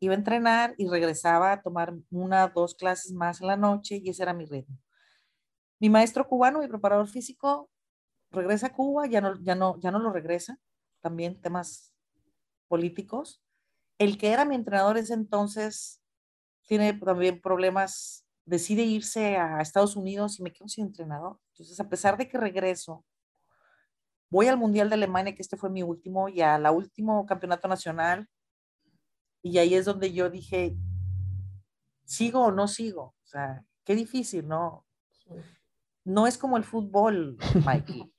Iba 0.00 0.14
a 0.14 0.18
entrenar 0.18 0.74
y 0.78 0.88
regresaba 0.88 1.52
a 1.52 1.62
tomar 1.62 1.94
una, 2.10 2.48
dos 2.48 2.74
clases 2.74 3.12
más 3.12 3.40
en 3.40 3.46
la 3.46 3.56
noche 3.56 4.00
y 4.02 4.10
ese 4.10 4.22
era 4.22 4.34
mi 4.34 4.44
ritmo. 4.44 4.76
Mi 5.78 5.90
maestro 5.90 6.26
cubano, 6.28 6.60
mi 6.60 6.68
preparador 6.68 7.08
físico, 7.08 7.70
regresa 8.30 8.68
a 8.68 8.72
Cuba, 8.72 9.06
ya 9.06 9.20
no, 9.20 9.38
ya 9.42 9.54
no, 9.54 9.78
ya 9.80 9.90
no 9.90 9.98
lo 9.98 10.12
regresa, 10.12 10.58
también 11.00 11.40
temas 11.40 11.92
políticos. 12.68 13.41
El 14.02 14.18
que 14.18 14.32
era 14.32 14.44
mi 14.44 14.56
entrenador 14.56 14.98
ese 14.98 15.14
entonces 15.14 16.02
tiene 16.66 16.92
también 16.92 17.40
problemas, 17.40 18.26
decide 18.44 18.82
irse 18.82 19.36
a 19.36 19.60
Estados 19.60 19.94
Unidos 19.94 20.40
y 20.40 20.42
me 20.42 20.52
quedo 20.52 20.66
sin 20.66 20.86
entrenador. 20.86 21.38
Entonces, 21.52 21.78
a 21.78 21.88
pesar 21.88 22.16
de 22.16 22.28
que 22.28 22.36
regreso, 22.36 23.04
voy 24.28 24.48
al 24.48 24.56
Mundial 24.56 24.88
de 24.88 24.96
Alemania, 24.96 25.36
que 25.36 25.42
este 25.42 25.56
fue 25.56 25.70
mi 25.70 25.84
último, 25.84 26.28
y 26.28 26.40
a 26.40 26.58
la 26.58 26.72
último 26.72 27.24
campeonato 27.26 27.68
nacional, 27.68 28.28
y 29.40 29.58
ahí 29.58 29.76
es 29.76 29.84
donde 29.84 30.12
yo 30.12 30.30
dije, 30.30 30.76
¿sigo 32.04 32.40
o 32.46 32.50
no 32.50 32.66
sigo? 32.66 33.14
O 33.22 33.26
sea, 33.26 33.64
qué 33.84 33.94
difícil, 33.94 34.48
¿no? 34.48 34.84
No 36.02 36.26
es 36.26 36.38
como 36.38 36.56
el 36.56 36.64
fútbol, 36.64 37.38
Mikey, 37.64 38.12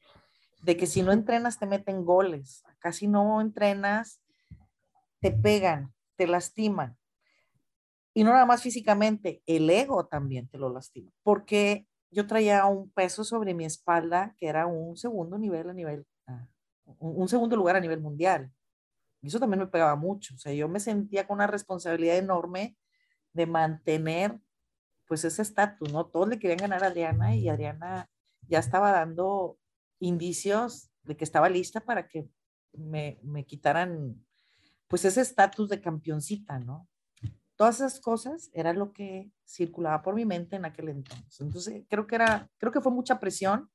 de 0.61 0.77
que 0.77 0.87
si 0.87 1.01
no 1.01 1.11
entrenas 1.11 1.59
te 1.59 1.65
meten 1.65 2.05
goles. 2.05 2.63
Acá 2.67 2.93
si 2.93 3.09
no 3.09 3.41
entrenas, 3.41 4.21
te 5.23 5.31
pegan, 5.31 5.93
te 6.17 6.27
lastiman. 6.27 6.97
Y 8.13 8.25
no 8.25 8.31
nada 8.31 8.45
más 8.45 8.61
físicamente, 8.61 9.41
el 9.45 9.69
ego 9.69 10.05
también 10.05 10.49
te 10.49 10.57
lo 10.57 10.69
lastima. 10.69 11.09
Porque 11.23 11.87
yo 12.11 12.27
traía 12.27 12.65
un 12.65 12.91
peso 12.91 13.23
sobre 13.23 13.53
mi 13.53 13.63
espalda 13.63 14.35
que 14.37 14.47
era 14.47 14.67
un 14.67 14.97
segundo 14.97 15.37
nivel 15.37 15.69
a 15.69 15.73
nivel, 15.73 16.05
ah, 16.27 16.45
un 16.99 17.29
segundo 17.29 17.55
lugar 17.55 17.77
a 17.77 17.79
nivel 17.79 18.01
mundial. 18.01 18.51
Y 19.21 19.27
eso 19.27 19.39
también 19.39 19.61
me 19.61 19.67
pegaba 19.67 19.95
mucho. 19.95 20.35
O 20.35 20.37
sea, 20.37 20.51
yo 20.51 20.67
me 20.67 20.81
sentía 20.81 21.25
con 21.25 21.35
una 21.35 21.47
responsabilidad 21.47 22.17
enorme 22.17 22.75
de 23.31 23.45
mantener 23.45 24.37
pues 25.07 25.23
ese 25.23 25.41
estatus, 25.41 25.91
¿no? 25.93 26.07
Todos 26.07 26.27
le 26.27 26.37
querían 26.37 26.57
ganar 26.57 26.83
a 26.83 26.87
Adriana 26.87 27.33
y 27.33 27.47
Adriana 27.47 28.09
ya 28.41 28.59
estaba 28.59 28.91
dando 28.91 29.57
indicios 29.99 30.91
de 31.03 31.15
que 31.15 31.23
estaba 31.23 31.47
lista 31.47 31.79
para 31.79 32.09
que 32.09 32.27
me, 32.73 33.19
me 33.23 33.45
quitaran 33.45 34.21
pues 34.93 35.05
ese 35.05 35.21
estatus 35.21 35.69
de 35.69 35.81
campeoncita, 35.81 36.59
¿no? 36.59 36.87
Todas 37.55 37.77
esas 37.77 37.99
cosas 37.99 38.51
era 38.53 38.73
lo 38.73 38.93
que 38.93 39.31
circulaba 39.43 40.03
por 40.03 40.13
mi 40.13 40.23
mente 40.23 40.55
en 40.55 40.65
aquel 40.65 40.89
entonces. 40.89 41.41
Entonces, 41.41 41.83
creo 41.89 42.05
que 42.05 42.13
era, 42.13 42.47
creo 42.59 42.71
que 42.71 42.79
fue 42.79 42.91
mucha 42.91 43.19
presión 43.19 43.71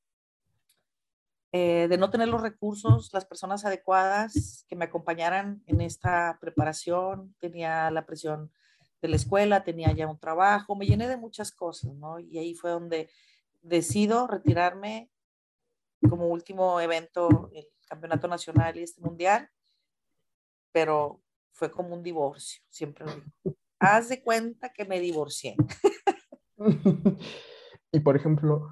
eh, 1.51 1.89
de 1.89 1.99
no 1.99 2.09
tener 2.11 2.29
los 2.29 2.41
recursos, 2.41 3.13
las 3.13 3.25
personas 3.25 3.65
adecuadas 3.65 4.65
que 4.69 4.77
me 4.77 4.85
acompañaran 4.85 5.61
en 5.67 5.81
esta 5.81 6.39
preparación. 6.41 7.35
Tenía 7.41 7.91
la 7.91 8.07
presión 8.07 8.53
de 9.03 9.09
la 9.09 9.17
escuela, 9.17 9.65
tenía 9.65 9.91
ya 9.91 10.07
un 10.07 10.21
trabajo, 10.21 10.77
me 10.77 10.87
llené 10.87 11.09
de 11.09 11.17
muchas 11.17 11.51
cosas, 11.51 11.95
¿no? 11.95 12.21
Y 12.21 12.39
ahí 12.39 12.55
fue 12.55 12.71
donde 12.71 13.11
decido 13.61 14.29
retirarme 14.29 15.11
como 16.09 16.29
último 16.29 16.81
evento 16.81 17.51
el 17.53 17.67
campeonato 17.89 18.29
nacional 18.29 18.77
y 18.77 18.85
este 18.85 19.01
mundial, 19.01 19.51
pero 20.73 21.23
fue 21.53 21.71
como 21.71 21.95
un 21.95 22.03
divorcio, 22.03 22.63
siempre 22.69 23.05
lo 23.07 23.13
digo. 23.13 23.57
Haz 23.81 24.09
de 24.09 24.23
cuenta 24.23 24.73
que 24.73 24.85
me 24.85 25.01
divorcié. 25.01 25.57
y 27.93 28.01
por 28.01 28.17
ejemplo, 28.17 28.69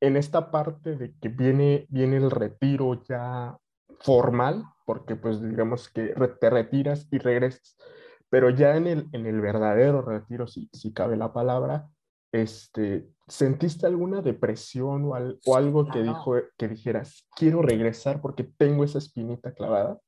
en 0.00 0.16
esta 0.16 0.50
parte 0.50 0.96
de 0.96 1.14
que 1.20 1.28
viene, 1.28 1.86
viene 1.88 2.16
el 2.16 2.30
retiro 2.30 3.02
ya 3.04 3.56
formal, 4.00 4.64
porque 4.84 5.16
pues 5.16 5.40
digamos 5.40 5.88
que 5.88 6.14
te 6.40 6.50
retiras 6.50 7.06
y 7.10 7.18
regresas, 7.18 7.76
pero 8.28 8.50
ya 8.50 8.76
en 8.76 8.86
el, 8.86 9.08
en 9.12 9.26
el 9.26 9.40
verdadero 9.40 10.02
retiro, 10.02 10.46
si, 10.46 10.68
si 10.72 10.92
cabe 10.92 11.16
la 11.16 11.32
palabra, 11.32 11.88
este, 12.32 13.10
¿sentiste 13.28 13.86
alguna 13.86 14.22
depresión 14.22 15.04
o, 15.04 15.12
o 15.44 15.56
algo 15.56 15.86
que, 15.86 16.02
dijo, 16.02 16.36
que 16.56 16.68
dijeras, 16.68 17.28
quiero 17.36 17.62
regresar 17.62 18.20
porque 18.20 18.44
tengo 18.44 18.84
esa 18.84 18.98
espinita 18.98 19.52
clavada? 19.52 20.00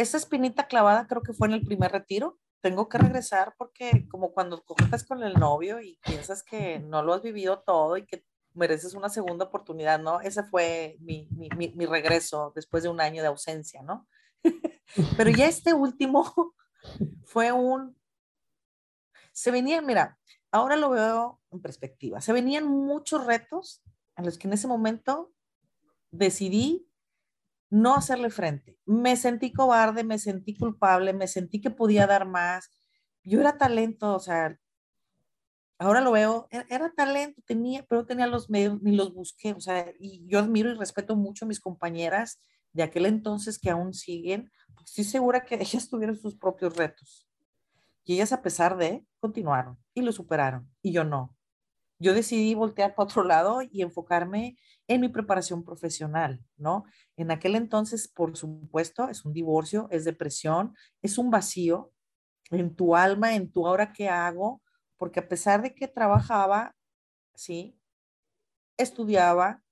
Esa 0.00 0.16
espinita 0.16 0.66
clavada 0.66 1.06
creo 1.06 1.20
que 1.20 1.34
fue 1.34 1.46
en 1.48 1.52
el 1.52 1.62
primer 1.62 1.92
retiro. 1.92 2.38
Tengo 2.62 2.88
que 2.88 2.96
regresar 2.96 3.54
porque 3.58 4.08
como 4.08 4.32
cuando 4.32 4.64
coges 4.64 5.04
con 5.04 5.22
el 5.22 5.34
novio 5.34 5.78
y 5.82 5.98
piensas 6.02 6.42
que 6.42 6.78
no 6.78 7.02
lo 7.02 7.12
has 7.12 7.20
vivido 7.20 7.58
todo 7.60 7.98
y 7.98 8.06
que 8.06 8.24
mereces 8.54 8.94
una 8.94 9.10
segunda 9.10 9.44
oportunidad, 9.44 10.00
¿no? 10.00 10.22
Ese 10.22 10.42
fue 10.42 10.96
mi, 11.00 11.28
mi, 11.32 11.68
mi 11.74 11.84
regreso 11.84 12.50
después 12.56 12.82
de 12.82 12.88
un 12.88 12.98
año 12.98 13.20
de 13.20 13.28
ausencia, 13.28 13.82
¿no? 13.82 14.08
Pero 15.18 15.28
ya 15.28 15.46
este 15.46 15.74
último 15.74 16.54
fue 17.24 17.52
un... 17.52 17.94
Se 19.32 19.50
venían, 19.50 19.84
mira, 19.84 20.18
ahora 20.50 20.76
lo 20.76 20.88
veo 20.88 21.42
en 21.50 21.60
perspectiva, 21.60 22.22
se 22.22 22.32
venían 22.32 22.66
muchos 22.66 23.26
retos 23.26 23.82
a 24.16 24.22
los 24.22 24.38
que 24.38 24.48
en 24.48 24.54
ese 24.54 24.66
momento 24.66 25.30
decidí 26.10 26.89
no 27.70 27.94
hacerle 27.94 28.30
frente. 28.30 28.78
Me 28.84 29.16
sentí 29.16 29.52
cobarde, 29.52 30.04
me 30.04 30.18
sentí 30.18 30.56
culpable, 30.56 31.12
me 31.12 31.28
sentí 31.28 31.60
que 31.60 31.70
podía 31.70 32.06
dar 32.06 32.26
más. 32.26 32.70
Yo 33.22 33.40
era 33.40 33.56
talento, 33.56 34.14
o 34.14 34.20
sea, 34.20 34.58
ahora 35.78 36.00
lo 36.00 36.12
veo, 36.12 36.48
e-, 36.50 36.66
era, 36.68 36.92
talento, 36.92 37.40
tenía, 37.46 37.84
pero 37.88 38.04
tenía 38.06 38.26
los 38.26 38.50
medios, 38.50 38.82
ni 38.82 38.94
los 38.94 39.14
busqué, 39.14 39.52
o 39.52 39.60
sea, 39.60 39.92
y 39.98 40.26
yo 40.26 40.38
admiro 40.38 40.70
y 40.70 40.74
respeto 40.74 41.16
mucho 41.16 41.44
a 41.44 41.48
mis 41.48 41.60
compañeras 41.60 42.40
de 42.72 42.82
aquel 42.82 43.06
entonces 43.06 43.58
que 43.58 43.70
aún 43.70 43.94
siguen, 43.94 44.50
estoy 44.84 45.04
segura 45.04 45.44
que 45.44 45.54
ellas 45.60 45.88
tuvieron 45.88 46.16
sus 46.16 46.36
propios 46.36 46.76
retos. 46.76 47.26
Y 48.04 48.14
ellas 48.14 48.32
a 48.32 48.42
pesar 48.42 48.76
de, 48.76 49.06
continuaron 49.20 49.78
y 49.94 50.02
lo 50.02 50.12
superaron. 50.12 50.68
Y 50.82 50.92
yo 50.92 51.04
no. 51.04 51.36
Yo 52.00 52.14
decidí 52.14 52.54
voltear 52.54 52.94
para 52.94 53.04
otro 53.04 53.22
lado 53.22 53.60
y 53.62 53.82
enfocarme 53.82 54.56
en 54.88 55.02
mi 55.02 55.08
preparación 55.08 55.62
profesional, 55.64 56.42
¿no? 56.56 56.84
En 57.16 57.30
aquel 57.30 57.54
entonces, 57.54 58.08
por 58.08 58.36
supuesto, 58.38 59.08
es 59.10 59.26
un 59.26 59.34
divorcio, 59.34 59.86
es 59.90 60.06
depresión, 60.06 60.74
es 61.02 61.18
un 61.18 61.30
vacío 61.30 61.92
en 62.50 62.74
tu 62.74 62.96
alma, 62.96 63.34
en 63.34 63.52
tu 63.52 63.66
ahora 63.66 63.92
qué 63.92 64.08
hago, 64.08 64.62
porque 64.96 65.20
a 65.20 65.28
pesar 65.28 65.60
de 65.60 65.74
que 65.74 65.88
trabajaba, 65.88 66.74
¿sí? 67.34 67.78
Estudiaba, 68.78 69.62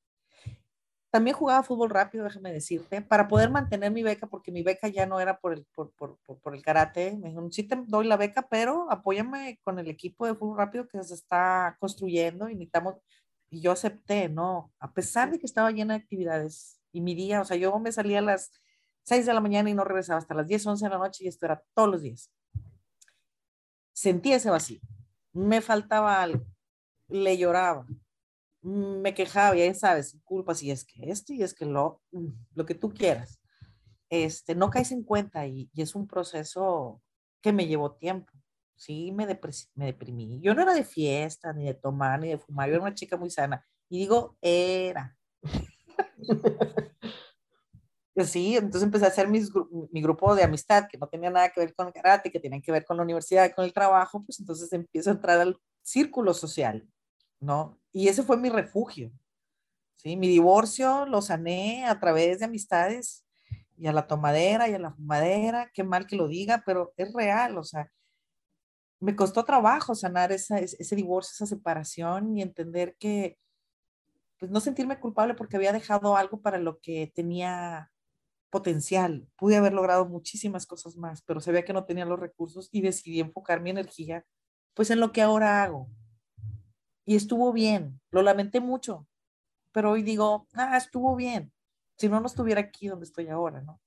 también 1.11 1.37
jugaba 1.37 1.63
fútbol 1.63 1.91
rápido, 1.91 2.25
déjame 2.25 2.53
decirte, 2.53 3.01
para 3.01 3.29
poder 3.29 3.51
mantener 3.51 3.91
mi 3.91 4.03
beca, 4.03 4.27
porque 4.27 4.53
mi 4.53 4.63
beca 4.63 4.89
ya 4.89 5.07
no 5.07 5.21
era 5.21 5.39
por 5.39 5.55
el, 5.55 5.65
por, 5.75 5.91
por, 5.93 6.19
por, 6.19 6.55
el 6.55 6.63
karate. 6.63 7.17
Me 7.17 7.29
dijeron, 7.29 7.51
sí 7.51 7.63
te 7.63 7.77
doy 7.87 8.07
la 8.07 8.17
beca, 8.17 8.47
pero 8.49 8.91
apóyame 8.91 9.59
con 9.65 9.79
el 9.79 9.89
equipo 9.89 10.27
de 10.27 10.35
fútbol 10.35 10.59
rápido 10.59 10.87
que 10.87 11.03
se 11.03 11.15
está 11.15 11.77
construyendo 11.81 12.49
y 12.49 12.55
necesitamos. 12.55 12.97
Y 13.51 13.63
yo 13.63 13.73
acepté, 13.73 14.29
¿no? 14.29 14.73
A 14.79 14.93
pesar 14.93 15.31
de 15.31 15.39
que 15.39 15.47
estaba 15.47 15.71
llena 15.71 15.95
de 15.95 16.01
actividades 16.01 16.81
y 16.93 17.01
mi 17.01 17.15
día, 17.15 17.41
o 17.41 17.45
sea, 17.45 17.57
yo 17.57 17.79
me 17.79 17.93
salía 17.93 18.19
a 18.19 18.23
las 18.23 18.53
6 19.05 19.25
de 19.25 19.33
la 19.33 19.41
mañana 19.41 19.71
y 19.71 19.75
no 19.75 19.85
regresaba 19.85 20.19
hasta 20.19 20.35
las 20.35 20.47
10, 20.47 20.67
11 20.67 20.85
de 20.85 20.91
la 20.91 20.99
noche 20.99 21.25
y 21.25 21.29
esto 21.29 21.47
era 21.47 21.63
todos 21.75 21.89
los 21.89 22.03
días. 22.03 22.31
Sentía 23.95 24.37
ese 24.37 24.51
vacío. 24.51 24.81
Me 25.33 25.63
faltaba 25.63 26.23
algo. 26.23 26.45
Le 27.09 27.39
lloraba. 27.39 27.87
Me 28.63 29.15
quejaba, 29.15 29.57
ya 29.57 29.73
sabes, 29.75 30.19
culpas 30.25 30.63
y 30.63 30.71
es 30.71 30.85
que 30.85 31.11
esto 31.11 31.33
y 31.33 31.43
es 31.43 31.55
que 31.55 31.65
lo, 31.65 32.03
lo 32.55 32.67
que 32.67 32.75
tú 32.75 32.93
quieras. 32.93 33.41
Este, 34.11 34.55
no 34.55 34.71
caes 34.71 34.91
en 34.93 35.05
cuenta 35.05 35.47
y, 35.47 35.71
es 35.77 35.95
un 35.95 36.07
proceso 36.07 37.03
que 37.41 37.53
me 37.53 37.67
llevó 37.67 37.93
tiempo. 37.93 38.33
Sí, 38.77 39.13
me, 39.13 39.27
me 39.75 39.87
deprimí. 39.87 40.41
Yo 40.41 40.55
no 40.55 40.63
era 40.63 40.75
de 40.75 40.85
fiesta, 40.85 41.53
ni 41.53 41.65
de 41.65 41.75
tomar, 41.75 42.21
ni 42.21 42.29
de 42.29 42.39
fumar. 42.39 42.69
Yo 42.69 42.77
era 42.77 42.83
una 42.83 42.95
chica 42.95 43.17
muy 43.17 43.31
sana. 43.31 43.65
Y 43.89 43.99
digo, 43.99 44.37
era. 44.41 45.17
Sí, 48.25 48.57
entonces 48.57 48.83
empecé 48.83 49.05
a 49.05 49.09
hacer 49.09 49.29
mis, 49.29 49.51
mi 49.93 50.03
grupo 50.03 50.35
de 50.35 50.43
amistad 50.43 50.89
que 50.91 50.99
no 50.99 51.09
tenía 51.09 51.31
nada 51.31 51.51
que 51.51 51.61
ver 51.61 51.75
con 51.75 51.87
el 51.87 51.93
karate, 51.93 52.33
que 52.33 52.41
tenía 52.41 52.61
que 52.61 52.73
ver 52.73 52.85
con 52.85 52.97
la 52.97 53.05
universidad, 53.05 53.53
con 53.55 53.65
el 53.65 53.73
trabajo, 53.73 54.25
pues 54.25 54.41
entonces 54.41 54.73
empiezo 54.73 55.11
a 55.11 55.13
entrar 55.15 55.41
al 55.41 55.61
círculo 55.83 56.35
social, 56.35 56.89
¿no? 57.39 57.78
Y 57.99 58.07
ese 58.07 58.23
fue 58.23 58.37
mi 58.37 58.49
refugio, 58.49 59.11
¿sí? 59.97 60.17
Mi 60.17 60.29
divorcio 60.29 61.05
lo 61.05 61.21
sané 61.21 61.85
a 61.85 61.99
través 61.99 62.39
de 62.39 62.45
amistades 62.45 63.27
y 63.77 63.89
a 63.89 63.93
la 63.93 64.07
tomadera 64.07 64.69
y 64.69 64.75
a 64.75 64.79
la 64.79 64.93
fumadera, 64.93 65.69
qué 65.75 65.83
mal 65.83 66.07
que 66.07 66.15
lo 66.15 66.29
diga, 66.29 66.63
pero 66.65 66.95
es 66.97 67.13
real, 67.13 67.59
o 67.59 67.65
sea, 67.65 67.91
me 69.01 69.17
costó 69.17 69.45
trabajo 69.45 69.97
sanar 69.97 70.31
esa, 70.31 70.61
ese 70.61 70.95
divorcio, 70.95 71.33
esa 71.33 71.47
separación 71.47 72.37
y 72.37 72.41
entender 72.41 72.95
que, 73.01 73.37
pues 74.39 74.49
no 74.53 74.61
sentirme 74.61 75.01
culpable 75.01 75.35
porque 75.35 75.57
había 75.57 75.73
dejado 75.73 76.17
algo 76.17 76.41
para 76.41 76.59
lo 76.59 76.79
que 76.79 77.11
tenía 77.13 77.91
potencial. 78.49 79.29
Pude 79.35 79.57
haber 79.57 79.73
logrado 79.73 80.07
muchísimas 80.07 80.67
cosas 80.67 80.95
más, 80.97 81.23
pero 81.23 81.41
sabía 81.41 81.65
que 81.65 81.73
no 81.73 81.85
tenía 81.85 82.05
los 82.05 82.21
recursos 82.21 82.69
y 82.71 82.81
decidí 82.81 83.19
enfocar 83.19 83.61
mi 83.61 83.71
energía 83.71 84.25
pues 84.75 84.89
en 84.93 85.01
lo 85.01 85.11
que 85.11 85.21
ahora 85.21 85.65
hago. 85.65 85.91
Y 87.09 87.17
estuvo 87.17 87.55
bien, 87.55 88.03
lo 88.11 88.21
lamenté 88.21 88.61
mucho, 88.61 89.07
pero 89.73 89.93
hoy 89.93 90.03
digo, 90.03 90.47
ah, 90.53 90.77
estuvo 90.77 91.17
bien. 91.17 91.51
Si 91.97 92.07
no, 92.07 92.21
no 92.21 92.27
estuviera 92.27 92.61
aquí 92.61 92.87
donde 92.87 93.07
estoy 93.07 93.29
ahora, 93.29 93.63
¿no? 93.63 93.81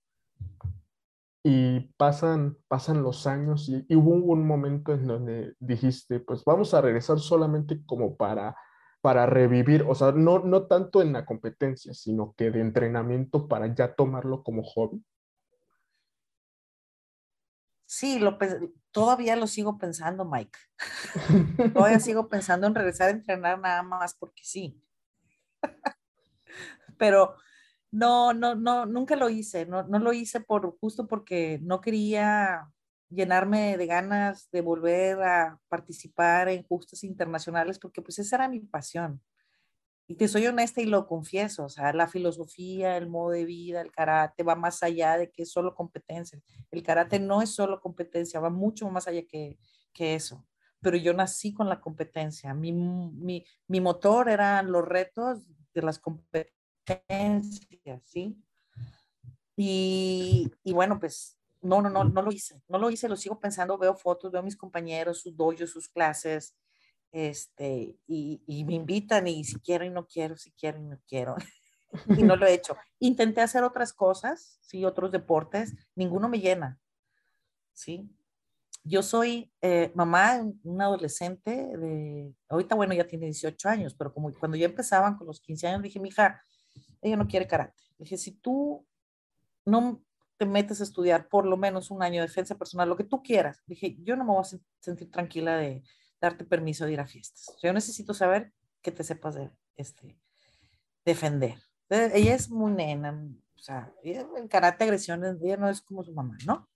Y 1.43 1.81
pasan, 1.97 2.57
pasan 2.67 3.03
los 3.03 3.27
años 3.27 3.69
y, 3.69 3.85
y 3.87 3.95
hubo 3.95 4.33
un 4.33 4.47
momento 4.47 4.91
en 4.93 5.05
donde 5.05 5.53
dijiste, 5.59 6.19
pues 6.19 6.43
vamos 6.43 6.73
a 6.73 6.81
regresar 6.81 7.19
solamente 7.19 7.85
como 7.85 8.15
para 8.15 8.55
para 9.01 9.27
revivir, 9.27 9.83
o 9.87 9.93
sea, 9.93 10.11
no, 10.13 10.39
no 10.39 10.67
tanto 10.67 11.03
en 11.03 11.13
la 11.13 11.23
competencia, 11.23 11.93
sino 11.93 12.33
que 12.35 12.49
de 12.49 12.61
entrenamiento 12.61 13.47
para 13.47 13.73
ya 13.73 13.93
tomarlo 13.93 14.43
como 14.43 14.63
hobby? 14.63 15.03
Sí, 17.93 18.19
lo, 18.19 18.37
todavía 18.91 19.35
lo 19.35 19.47
sigo 19.47 19.77
pensando, 19.77 20.23
Mike. 20.23 20.57
todavía 21.73 21.99
sigo 21.99 22.29
pensando 22.29 22.65
en 22.65 22.73
regresar 22.73 23.09
a 23.09 23.11
entrenar 23.11 23.59
nada 23.59 23.83
más 23.83 24.15
porque 24.15 24.41
sí. 24.45 24.81
Pero 26.97 27.35
no, 27.91 28.33
no, 28.33 28.55
no, 28.55 28.85
nunca 28.85 29.17
lo 29.17 29.29
hice, 29.29 29.65
no, 29.65 29.83
no 29.83 29.99
lo 29.99 30.13
hice 30.13 30.39
por 30.39 30.77
justo 30.79 31.05
porque 31.05 31.59
no 31.63 31.81
quería 31.81 32.71
llenarme 33.09 33.75
de 33.75 33.87
ganas 33.87 34.49
de 34.51 34.61
volver 34.61 35.21
a 35.21 35.59
participar 35.67 36.47
en 36.47 36.63
justas 36.63 37.03
internacionales, 37.03 37.77
porque 37.77 38.01
pues 38.01 38.19
esa 38.19 38.37
era 38.37 38.47
mi 38.47 38.61
pasión. 38.61 39.21
Y 40.11 40.15
te 40.15 40.27
soy 40.27 40.45
honesta 40.45 40.81
y 40.81 40.87
lo 40.87 41.07
confieso, 41.07 41.63
o 41.63 41.69
sea, 41.69 41.93
la 41.93 42.05
filosofía, 42.05 42.97
el 42.97 43.07
modo 43.07 43.29
de 43.29 43.45
vida, 43.45 43.79
el 43.79 43.93
karate 43.93 44.43
va 44.43 44.55
más 44.55 44.83
allá 44.83 45.17
de 45.17 45.31
que 45.31 45.43
es 45.43 45.51
solo 45.53 45.73
competencia. 45.73 46.37
El 46.69 46.83
karate 46.83 47.17
no 47.17 47.41
es 47.41 47.51
solo 47.51 47.79
competencia, 47.79 48.41
va 48.41 48.49
mucho 48.49 48.89
más 48.89 49.07
allá 49.07 49.25
que, 49.25 49.57
que 49.93 50.15
eso. 50.15 50.45
Pero 50.81 50.97
yo 50.97 51.13
nací 51.13 51.53
con 51.53 51.69
la 51.69 51.79
competencia. 51.79 52.53
Mi, 52.53 52.73
mi, 52.73 53.45
mi 53.67 53.79
motor 53.79 54.27
eran 54.27 54.69
los 54.69 54.85
retos 54.85 55.47
de 55.73 55.81
las 55.81 55.97
competencias, 55.97 56.51
¿sí? 58.03 58.37
Y, 59.55 60.51
y 60.61 60.73
bueno, 60.73 60.99
pues 60.99 61.37
no, 61.61 61.81
no, 61.81 61.89
no, 61.89 62.03
no 62.03 62.21
lo 62.21 62.33
hice, 62.33 62.61
no 62.67 62.79
lo 62.79 62.89
hice, 62.89 63.07
lo 63.07 63.15
sigo 63.15 63.39
pensando, 63.39 63.77
veo 63.77 63.95
fotos, 63.95 64.29
veo 64.29 64.41
a 64.41 64.43
mis 64.43 64.57
compañeros, 64.57 65.21
sus 65.21 65.37
dojos, 65.37 65.69
sus 65.69 65.87
clases, 65.87 66.53
este, 67.11 67.97
y, 68.07 68.41
y, 68.45 68.65
me 68.65 68.75
invitan 68.75 69.27
y 69.27 69.43
si 69.43 69.59
quiero 69.59 69.85
y 69.85 69.89
no 69.89 70.07
quiero, 70.07 70.37
si 70.37 70.51
quiero 70.51 70.79
y 70.79 70.83
no 70.83 70.99
quiero. 71.07 71.35
y 72.07 72.23
no 72.23 72.35
lo 72.37 72.45
he 72.45 72.53
hecho. 72.53 72.75
Intenté 72.99 73.41
hacer 73.41 73.63
otras 73.63 73.93
cosas, 73.93 74.57
sí, 74.61 74.85
otros 74.85 75.11
deportes, 75.11 75.75
ninguno 75.95 76.29
me 76.29 76.39
llena, 76.39 76.79
sí. 77.73 78.09
Yo 78.83 79.03
soy 79.03 79.53
eh, 79.61 79.91
mamá 79.93 80.39
de 80.39 80.53
un 80.63 80.81
adolescente 80.81 81.51
de, 81.77 82.33
ahorita 82.49 82.73
bueno, 82.73 82.95
ya 82.95 83.05
tiene 83.05 83.25
18 83.25 83.69
años, 83.69 83.93
pero 83.93 84.11
como 84.11 84.33
cuando 84.33 84.57
ya 84.57 84.65
empezaban 84.65 85.15
con 85.17 85.27
los 85.27 85.39
15 85.39 85.67
años, 85.67 85.83
dije, 85.83 85.99
mi 85.99 86.09
hija, 86.09 86.43
ella 86.99 87.15
no 87.15 87.27
quiere 87.27 87.47
karate. 87.47 87.79
Dije, 87.99 88.17
si 88.17 88.31
tú 88.31 88.83
no 89.65 90.03
te 90.37 90.47
metes 90.47 90.81
a 90.81 90.83
estudiar 90.83 91.29
por 91.29 91.45
lo 91.45 91.57
menos 91.57 91.91
un 91.91 92.01
año 92.01 92.21
de 92.21 92.27
defensa 92.27 92.57
personal, 92.57 92.89
lo 92.89 92.95
que 92.95 93.03
tú 93.03 93.21
quieras. 93.21 93.61
Dije, 93.67 93.95
yo 93.99 94.15
no 94.15 94.23
me 94.23 94.31
voy 94.31 94.41
a 94.41 94.59
sentir 94.79 95.11
tranquila 95.11 95.57
de 95.57 95.83
darte 96.21 96.45
permiso 96.45 96.85
de 96.85 96.93
ir 96.93 96.99
a 96.99 97.07
fiestas. 97.07 97.55
Yo 97.61 97.73
necesito 97.73 98.13
saber 98.13 98.53
que 98.81 98.91
te 98.91 99.03
sepas 99.03 99.35
de, 99.35 99.51
este, 99.75 100.17
defender. 101.03 101.57
ella 101.89 102.35
es 102.35 102.49
muy 102.49 102.71
nena, 102.71 103.11
o 103.55 103.59
sea, 103.59 103.93
en 104.03 104.47
karate 104.47 104.83
agresión, 104.83 105.23
ella 105.43 105.57
no 105.57 105.69
es 105.69 105.81
como 105.81 106.03
su 106.03 106.13
mamá, 106.13 106.37
¿no? 106.45 106.69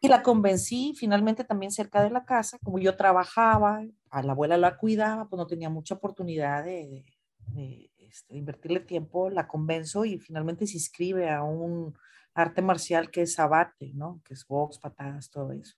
Y 0.00 0.08
la 0.08 0.22
convencí 0.22 0.92
finalmente 0.94 1.44
también 1.44 1.72
cerca 1.72 2.02
de 2.02 2.10
la 2.10 2.26
casa, 2.26 2.58
como 2.62 2.78
yo 2.78 2.94
trabajaba, 2.94 3.82
a 4.10 4.22
la 4.22 4.32
abuela 4.32 4.58
la 4.58 4.76
cuidaba, 4.76 5.28
pues 5.28 5.38
no 5.38 5.46
tenía 5.46 5.70
mucha 5.70 5.94
oportunidad 5.94 6.62
de, 6.62 7.06
de, 7.46 7.90
este, 7.96 8.36
invertirle 8.36 8.80
tiempo, 8.80 9.30
la 9.30 9.48
convenzo 9.48 10.04
y 10.04 10.18
finalmente 10.18 10.66
se 10.66 10.74
inscribe 10.74 11.30
a 11.30 11.42
un 11.42 11.96
arte 12.34 12.60
marcial 12.60 13.10
que 13.10 13.22
es 13.22 13.38
abate, 13.38 13.92
¿no? 13.94 14.20
Que 14.24 14.34
es 14.34 14.46
box, 14.46 14.78
patadas, 14.78 15.30
todo 15.30 15.52
eso. 15.52 15.74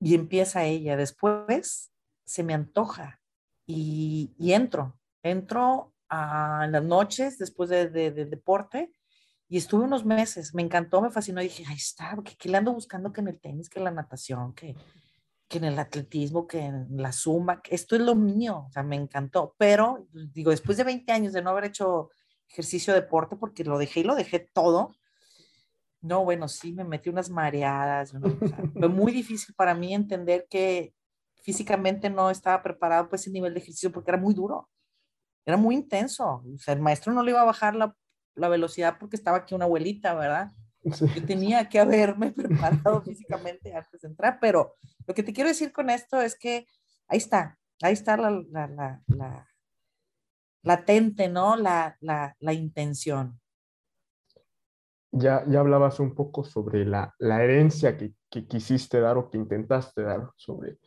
Y 0.00 0.14
empieza 0.14 0.64
ella. 0.64 0.96
Después 0.96 1.92
se 2.24 2.42
me 2.42 2.54
antoja 2.54 3.20
y, 3.66 4.34
entro. 4.38 4.98
Entro 5.22 5.94
a 6.08 6.66
las 6.70 6.84
noches 6.84 7.38
después 7.38 7.70
de, 7.70 7.88
deporte 7.88 8.92
y 9.48 9.56
estuve 9.56 9.84
unos 9.84 10.04
meses. 10.04 10.54
Me 10.54 10.62
encantó, 10.62 11.00
me 11.00 11.10
fascinó. 11.10 11.40
Y 11.40 11.44
dije, 11.44 11.64
ahí 11.68 11.76
está, 11.76 12.16
¿qué, 12.38 12.48
le 12.48 12.56
ando 12.56 12.72
buscando 12.72 13.12
que 13.12 13.20
en 13.20 13.28
el 13.28 13.40
tenis, 13.40 13.68
que 13.68 13.78
en 13.78 13.84
la 13.84 13.90
natación, 13.90 14.54
que, 14.54 14.76
que 15.48 15.58
en 15.58 15.64
el 15.64 15.78
atletismo, 15.78 16.46
que 16.46 16.60
en 16.60 16.88
la 17.00 17.12
zumba? 17.12 17.62
Que 17.62 17.74
esto 17.74 17.96
es 17.96 18.02
lo 18.02 18.14
mío. 18.14 18.66
O 18.68 18.72
sea, 18.72 18.82
me 18.82 18.96
encantó. 18.96 19.54
Pero, 19.58 20.06
digo, 20.12 20.50
después 20.50 20.76
de 20.76 20.84
20 20.84 21.12
años 21.12 21.32
de 21.32 21.42
no 21.42 21.50
haber 21.50 21.64
hecho 21.64 22.10
ejercicio 22.48 22.94
deporte, 22.94 23.36
porque 23.36 23.64
lo 23.64 23.78
dejé 23.78 24.00
y 24.00 24.04
lo 24.04 24.14
dejé 24.14 24.38
todo, 24.38 24.94
no, 26.04 26.22
bueno, 26.22 26.48
sí, 26.48 26.74
me 26.74 26.84
metí 26.84 27.08
unas 27.08 27.30
mareadas. 27.30 28.12
fue 28.12 28.20
muy 28.90 29.10
difícil 29.10 29.54
para 29.54 29.74
mí 29.74 29.94
entender 29.94 30.46
que 30.50 30.94
físicamente 31.42 32.10
no 32.10 32.28
estaba 32.28 32.62
preparado 32.62 33.06
para 33.06 33.16
ese 33.16 33.30
nivel 33.30 33.54
de 33.54 33.60
ejercicio 33.60 33.90
porque 33.90 34.10
era 34.10 34.20
muy 34.20 34.34
duro. 34.34 34.68
Era 35.46 35.56
muy 35.56 35.74
intenso. 35.74 36.42
O 36.44 36.58
sea, 36.58 36.74
el 36.74 36.80
maestro 36.80 37.14
no 37.14 37.22
le 37.22 37.30
iba 37.30 37.40
a 37.40 37.46
bajar 37.46 37.74
la, 37.74 37.96
la 38.34 38.48
velocidad 38.48 38.98
porque 39.00 39.16
estaba 39.16 39.38
aquí 39.38 39.54
una 39.54 39.64
abuelita, 39.64 40.14
¿verdad? 40.14 40.52
Yo 40.82 41.24
tenía 41.24 41.70
que 41.70 41.80
haberme 41.80 42.32
preparado 42.32 43.00
físicamente 43.00 43.74
antes 43.74 44.02
de 44.02 44.08
entrar, 44.08 44.38
pero 44.38 44.74
lo 45.06 45.14
que 45.14 45.22
te 45.22 45.32
quiero 45.32 45.48
decir 45.48 45.72
con 45.72 45.88
esto 45.88 46.20
es 46.20 46.38
que 46.38 46.66
ahí 47.08 47.16
está, 47.16 47.58
ahí 47.80 47.94
está 47.94 48.18
la, 48.18 48.30
la, 48.30 48.66
la, 48.66 49.02
la 49.06 49.48
latente, 50.62 51.28
¿no? 51.28 51.56
La, 51.56 51.96
la, 52.00 52.36
la 52.40 52.52
intención 52.52 53.40
ya, 55.14 55.44
ya 55.48 55.60
hablabas 55.60 56.00
un 56.00 56.14
poco 56.14 56.44
sobre 56.44 56.84
la, 56.84 57.14
la 57.18 57.42
herencia 57.42 57.96
que, 57.96 58.14
que, 58.28 58.46
quisiste 58.46 59.00
dar 59.00 59.16
o 59.16 59.30
que 59.30 59.38
intentaste 59.38 60.02
dar 60.02 60.30
sobre, 60.36 60.78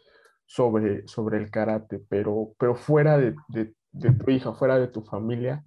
sobre, 0.45 1.07
sobre 1.07 1.37
el 1.37 1.49
karate, 1.49 1.99
pero, 2.09 2.53
pero 2.59 2.75
fuera 2.75 3.17
de, 3.17 3.35
de, 3.47 3.73
de, 3.91 4.11
tu 4.11 4.29
hija, 4.29 4.53
fuera 4.53 4.77
de 4.77 4.89
tu 4.89 5.01
familia, 5.01 5.63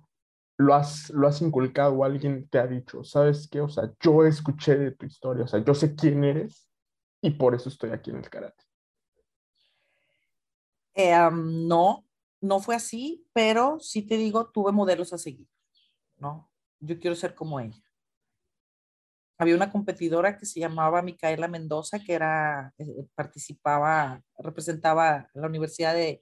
¿lo 0.59 0.75
has, 0.75 1.09
¿lo 1.11 1.27
has 1.27 1.41
inculcado 1.41 2.05
alguien 2.05 2.49
te 2.49 2.59
ha 2.59 2.67
dicho, 2.67 3.03
sabes 3.03 3.49
qué? 3.51 3.63
O 3.63 3.69
sea, 3.69 3.91
yo 3.99 4.25
escuché 4.27 4.77
de 4.77 4.93
tu 4.93 5.07
historia, 5.07 5.45
o 5.45 5.49
sea, 5.49 5.65
yo 5.65 5.75
sé 5.75 5.95
quién 5.95 6.23
eres 6.25 6.69
y 7.23 7.31
por 7.31 7.55
eso 7.55 7.71
estoy 7.71 7.91
aquí 7.91 8.11
en 8.11 8.17
el 8.17 8.29
karate. 8.29 8.63
Eh, 10.95 11.31
no, 11.33 12.05
no 12.43 12.61
fue 12.61 12.75
así, 12.75 13.27
pero 13.33 13.79
sí 13.81 14.03
te 14.03 14.19
digo, 14.19 14.51
tuve 14.51 14.71
modelos 14.71 15.15
a 15.15 15.19
seguir, 15.19 15.49
¿no? 16.19 16.51
Yo 16.79 16.99
quiero 16.99 17.17
ser 17.17 17.35
como 17.35 17.59
ella 17.59 17.90
había 19.41 19.57
una 19.57 19.73
competidora 19.73 20.37
que 20.37 20.45
se 20.45 20.61
llamaba 20.61 21.01
Micaela 21.01 21.49
Mendoza, 21.49 21.99
que 21.99 22.13
era, 22.13 22.75
eh, 22.77 23.07
participaba, 23.15 24.23
representaba 24.39 25.31
la 25.33 25.47
Universidad 25.47 25.95
de, 25.95 26.21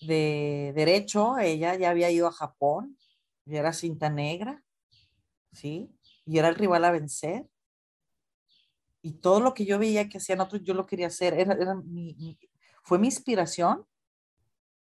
de 0.00 0.72
Derecho. 0.74 1.38
Ella 1.38 1.76
ya 1.76 1.90
había 1.90 2.10
ido 2.10 2.26
a 2.26 2.32
Japón, 2.32 2.98
ya 3.44 3.60
era 3.60 3.72
cinta 3.72 4.10
negra, 4.10 4.60
¿sí? 5.52 5.96
y 6.26 6.38
era 6.38 6.48
el 6.48 6.56
rival 6.56 6.84
a 6.84 6.90
vencer. 6.90 7.48
Y 9.02 9.20
todo 9.20 9.38
lo 9.38 9.54
que 9.54 9.64
yo 9.64 9.78
veía 9.78 10.08
que 10.08 10.18
hacían 10.18 10.40
otros, 10.40 10.62
yo 10.64 10.74
lo 10.74 10.86
quería 10.86 11.06
hacer. 11.06 11.34
Era, 11.34 11.56
fue 12.82 12.98
mi 12.98 13.06
inspiración. 13.06 13.86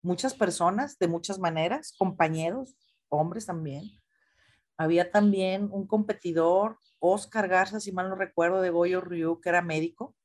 Muchas 0.02 0.34
personas, 0.34 0.98
de 0.98 1.10
muchas 1.10 1.40
maneras, 1.40 1.94
compañeros, 1.98 2.74
hombres 3.10 3.46
también. 3.46 3.84
Había 4.78 5.12
también 5.12 5.70
un 5.72 5.88
competidor, 5.88 6.78
Oscar 7.00 7.48
Garza, 7.48 7.80
si 7.80 7.92
mal 7.92 8.10
no 8.10 8.16
recuerdo, 8.16 8.62
de 8.62 8.70
Goyo 8.70 9.02
Ryu, 9.02 9.42
que 9.42 9.50
era 9.50 9.62
médico. 9.62 10.16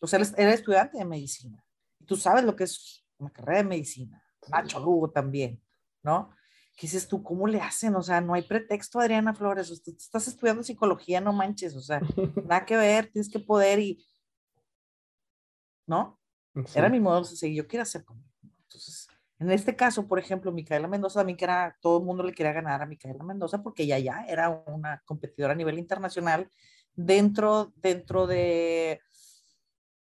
O 0.00 0.06
sea, 0.06 0.20
era 0.36 0.52
estudiante 0.52 0.98
de 0.98 1.04
medicina. 1.04 1.64
Y 2.00 2.04
tú 2.04 2.16
sabes 2.16 2.44
lo 2.44 2.56
que 2.56 2.64
es 2.64 3.06
una 3.18 3.30
carrera 3.30 3.58
de 3.58 3.68
medicina. 3.68 4.22
Nacho 4.48 4.78
Lugo 4.80 5.10
también, 5.10 5.62
¿no? 6.02 6.30
¿Qué 6.76 6.86
dices 6.86 7.08
tú? 7.08 7.22
¿Cómo 7.22 7.46
le 7.46 7.60
hacen? 7.60 7.94
O 7.96 8.02
sea, 8.02 8.20
no 8.20 8.34
hay 8.34 8.42
pretexto, 8.42 9.00
Adriana 9.00 9.34
Flores. 9.34 9.70
estás 9.70 10.28
estudiando 10.28 10.62
psicología, 10.62 11.20
no 11.20 11.32
manches. 11.32 11.74
O 11.74 11.80
sea, 11.80 12.00
nada 12.46 12.66
que 12.66 12.76
ver, 12.76 13.10
tienes 13.10 13.30
que 13.30 13.38
poder 13.38 13.78
y. 13.78 14.04
¿No? 15.86 16.20
Era 16.74 16.88
mi 16.88 17.00
modo 17.00 17.20
de 17.20 17.36
seguir. 17.36 17.56
Yo 17.56 17.66
quiero 17.66 17.82
hacer 17.82 18.04
conmigo. 18.04 18.28
Entonces, 18.42 19.05
en 19.38 19.50
este 19.50 19.76
caso, 19.76 20.06
por 20.06 20.18
ejemplo, 20.18 20.52
Micaela 20.52 20.88
Mendoza, 20.88 21.20
también 21.20 21.36
que 21.36 21.44
era, 21.44 21.76
todo 21.80 21.98
el 21.98 22.04
mundo 22.04 22.22
le 22.22 22.32
quería 22.32 22.52
ganar 22.52 22.82
a 22.82 22.86
Micaela 22.86 23.22
Mendoza 23.22 23.62
porque 23.62 23.82
ella 23.82 23.98
ya 23.98 24.24
era 24.26 24.48
una 24.66 25.02
competidora 25.04 25.52
a 25.52 25.56
nivel 25.56 25.78
internacional 25.78 26.50
dentro, 26.94 27.72
dentro 27.76 28.26
de 28.26 29.00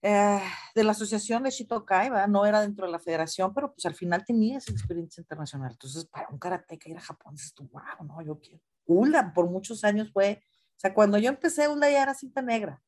eh, 0.04 0.42
de 0.74 0.82
la 0.82 0.90
asociación 0.90 1.44
de 1.44 1.50
Shitokai, 1.50 2.10
¿verdad? 2.10 2.26
no 2.26 2.44
era 2.44 2.60
dentro 2.60 2.86
de 2.86 2.92
la 2.92 2.98
federación, 2.98 3.54
pero 3.54 3.72
pues 3.72 3.86
al 3.86 3.94
final 3.94 4.24
tenía 4.24 4.58
esa 4.58 4.72
experiencia 4.72 5.20
internacional. 5.20 5.70
Entonces, 5.70 6.06
para 6.06 6.28
un 6.28 6.38
karateca 6.38 6.90
ir 6.90 6.96
a 6.96 7.00
Japón, 7.00 7.36
dices 7.36 7.54
tú, 7.54 7.68
wow, 7.70 8.04
no, 8.04 8.20
yo 8.20 8.40
quiero. 8.40 8.60
Ulda 8.84 9.32
por 9.32 9.48
muchos 9.48 9.84
años 9.84 10.10
fue, 10.12 10.42
o 10.76 10.80
sea, 10.80 10.92
cuando 10.92 11.18
yo 11.18 11.28
empecé, 11.28 11.68
Ulda 11.68 11.88
ya 11.88 12.02
era 12.02 12.14
cinta 12.14 12.42
negra, 12.42 12.82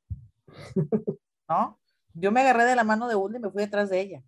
¿no? 1.48 1.78
Yo 2.14 2.32
me 2.32 2.40
agarré 2.40 2.64
de 2.64 2.74
la 2.74 2.82
mano 2.82 3.06
de 3.06 3.14
Ulda 3.14 3.38
y 3.38 3.42
me 3.42 3.50
fui 3.50 3.62
detrás 3.62 3.90
de 3.90 4.00
ella, 4.00 4.24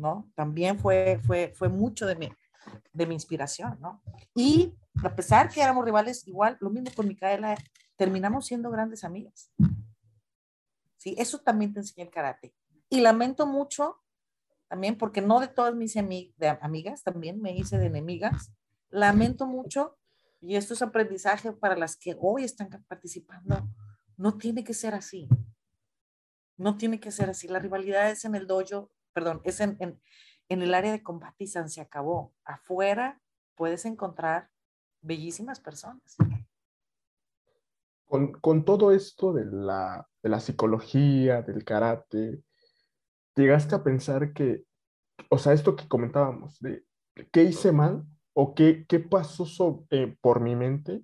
¿no? 0.00 0.30
También 0.34 0.78
fue, 0.78 1.20
fue, 1.22 1.52
fue 1.54 1.68
mucho 1.68 2.06
de 2.06 2.16
mi, 2.16 2.32
de 2.92 3.06
mi 3.06 3.14
inspiración, 3.14 3.78
¿no? 3.80 4.02
Y 4.34 4.74
a 5.02 5.14
pesar 5.14 5.48
que 5.48 5.62
éramos 5.62 5.84
rivales, 5.84 6.26
igual, 6.26 6.56
lo 6.60 6.70
mismo 6.70 6.90
con 6.94 7.06
Micaela, 7.06 7.56
terminamos 7.96 8.46
siendo 8.46 8.70
grandes 8.70 9.04
amigas. 9.04 9.52
¿sí? 10.96 11.14
Eso 11.18 11.38
también 11.38 11.72
te 11.72 11.80
enseña 11.80 12.06
el 12.06 12.10
karate. 12.10 12.54
Y 12.88 13.00
lamento 13.00 13.46
mucho 13.46 14.00
también, 14.68 14.96
porque 14.96 15.20
no 15.20 15.40
de 15.40 15.48
todas 15.48 15.74
mis 15.74 15.96
amigas, 15.96 17.02
también 17.02 17.40
me 17.42 17.56
hice 17.56 17.76
de 17.76 17.86
enemigas, 17.86 18.52
lamento 18.88 19.46
mucho, 19.46 19.98
y 20.40 20.54
esto 20.54 20.74
es 20.74 20.82
aprendizaje 20.82 21.52
para 21.52 21.76
las 21.76 21.96
que 21.96 22.16
hoy 22.20 22.44
están 22.44 22.70
participando, 22.86 23.68
no 24.16 24.38
tiene 24.38 24.62
que 24.62 24.72
ser 24.72 24.94
así. 24.94 25.28
No 26.56 26.76
tiene 26.76 27.00
que 27.00 27.10
ser 27.10 27.30
así. 27.30 27.48
La 27.48 27.58
rivalidad 27.58 28.10
es 28.10 28.24
en 28.24 28.34
el 28.36 28.46
dojo, 28.46 28.90
perdón, 29.12 29.40
es 29.44 29.60
en, 29.60 29.76
en, 29.80 30.62
el 30.62 30.74
área 30.74 30.92
de 30.92 31.02
combate 31.02 31.46
se 31.46 31.80
acabó. 31.80 32.34
Afuera 32.44 33.20
puedes 33.54 33.84
encontrar 33.84 34.50
bellísimas 35.00 35.60
personas. 35.60 36.16
Con, 38.06 38.32
con 38.32 38.64
todo 38.64 38.92
esto 38.92 39.32
de 39.32 39.44
la 39.44 40.10
de 40.22 40.28
la 40.28 40.40
psicología, 40.40 41.42
del 41.42 41.64
karate, 41.64 42.42
llegaste 43.34 43.74
a 43.74 43.82
pensar 43.82 44.32
que, 44.32 44.64
o 45.28 45.38
sea, 45.38 45.52
esto 45.52 45.76
que 45.76 45.88
comentábamos, 45.88 46.58
de 46.60 46.84
qué 47.32 47.44
hice 47.44 47.72
mal 47.72 48.04
o 48.34 48.54
qué, 48.54 48.84
qué 48.88 49.00
pasó 49.00 49.86
eh, 49.90 50.16
por 50.20 50.40
mi 50.40 50.56
mente 50.56 51.02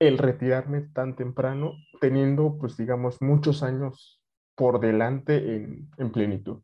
el 0.00 0.18
retirarme 0.18 0.82
tan 0.82 1.16
temprano, 1.16 1.72
teniendo, 2.00 2.56
pues, 2.58 2.76
digamos, 2.76 3.20
muchos 3.20 3.62
años 3.62 4.22
por 4.54 4.80
delante 4.80 5.56
en, 5.56 5.90
en 5.96 6.12
plenitud. 6.12 6.62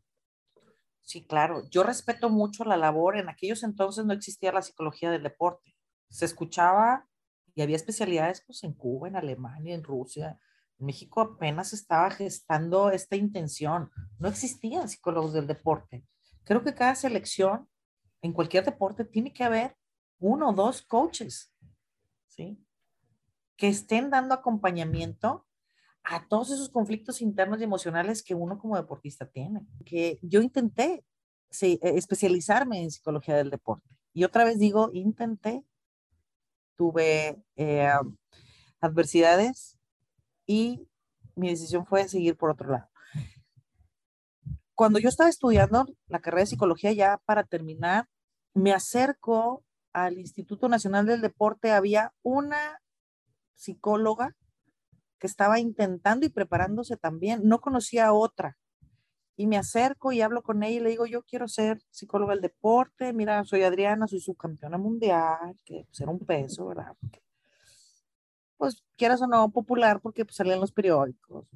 Sí, 1.05 1.25
claro. 1.25 1.69
Yo 1.69 1.83
respeto 1.83 2.29
mucho 2.29 2.65
la 2.65 2.77
labor. 2.77 3.17
En 3.17 3.29
aquellos 3.29 3.63
entonces 3.63 4.05
no 4.05 4.13
existía 4.13 4.51
la 4.51 4.61
psicología 4.61 5.09
del 5.09 5.23
deporte. 5.23 5.75
Se 6.09 6.25
escuchaba 6.25 7.07
y 7.53 7.61
había 7.61 7.77
especialidades 7.77 8.43
pues, 8.45 8.63
en 8.63 8.73
Cuba, 8.73 9.07
en 9.07 9.15
Alemania, 9.15 9.73
en 9.73 9.83
Rusia, 9.83 10.39
México 10.77 11.21
apenas 11.21 11.73
estaba 11.73 12.09
gestando 12.11 12.91
esta 12.91 13.15
intención. 13.15 13.91
No 14.19 14.27
existían 14.27 14.89
psicólogos 14.89 15.33
del 15.33 15.47
deporte. 15.47 16.05
Creo 16.43 16.63
que 16.63 16.75
cada 16.75 16.95
selección, 16.95 17.69
en 18.21 18.33
cualquier 18.33 18.65
deporte, 18.65 19.05
tiene 19.05 19.33
que 19.33 19.43
haber 19.43 19.77
uno 20.19 20.49
o 20.49 20.53
dos 20.53 20.81
coaches, 20.81 21.53
¿sí? 22.27 22.61
Que 23.55 23.67
estén 23.69 24.09
dando 24.09 24.33
acompañamiento 24.33 25.47
a 26.05 26.27
todos 26.27 26.51
esos 26.51 26.69
conflictos 26.69 27.21
internos 27.21 27.59
y 27.59 27.63
emocionales 27.63 28.23
que 28.23 28.35
uno 28.35 28.57
como 28.57 28.77
deportista 28.77 29.25
tiene. 29.25 29.61
Que 29.85 30.19
yo 30.21 30.41
intenté 30.41 31.03
sí, 31.49 31.79
e, 31.81 31.97
especializarme 31.97 32.81
en 32.81 32.91
psicología 32.91 33.35
del 33.35 33.49
deporte. 33.49 33.87
Y 34.13 34.23
otra 34.23 34.43
vez 34.43 34.59
digo, 34.59 34.91
intenté, 34.93 35.63
tuve 36.75 37.41
eh, 37.55 37.91
adversidades 38.79 39.77
y 40.45 40.87
mi 41.35 41.49
decisión 41.49 41.85
fue 41.85 42.07
seguir 42.07 42.37
por 42.37 42.51
otro 42.51 42.69
lado. 42.69 42.89
Cuando 44.73 44.99
yo 44.99 45.09
estaba 45.09 45.29
estudiando 45.29 45.85
la 46.07 46.19
carrera 46.19 46.41
de 46.41 46.47
psicología 46.47 46.91
ya 46.91 47.21
para 47.25 47.43
terminar, 47.43 48.07
me 48.53 48.73
acerco 48.73 49.63
al 49.93 50.17
Instituto 50.17 50.67
Nacional 50.67 51.05
del 51.05 51.21
Deporte, 51.21 51.71
había 51.71 52.13
una 52.21 52.81
psicóloga 53.53 54.35
que 55.19 55.27
estaba 55.27 55.59
intentando 55.59 56.25
y 56.25 56.29
preparándose 56.29 56.97
también, 56.97 57.41
no 57.43 57.59
conocía 57.59 58.07
a 58.07 58.13
otra. 58.13 58.57
Y 59.37 59.47
me 59.47 59.57
acerco 59.57 60.11
y 60.11 60.21
hablo 60.21 60.41
con 60.41 60.63
ella 60.63 60.77
y 60.77 60.83
le 60.83 60.89
digo, 60.89 61.05
yo 61.05 61.23
quiero 61.23 61.47
ser 61.47 61.81
psicóloga 61.91 62.33
del 62.33 62.41
deporte, 62.41 63.11
mira, 63.13 63.43
soy 63.43 63.63
Adriana, 63.63 64.07
soy 64.07 64.21
subcampeona 64.21 64.77
mundial, 64.77 65.59
que 65.65 65.87
será 65.91 66.11
un 66.11 66.19
peso, 66.19 66.67
¿verdad? 66.67 66.95
pues 68.57 68.83
quieras 68.95 69.21
o 69.21 69.27
no, 69.27 69.51
popular 69.51 69.99
porque 70.01 70.25
pues, 70.25 70.37
salían 70.37 70.59
los 70.59 70.71
periódicos. 70.71 71.47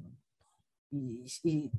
Y, 0.90 1.70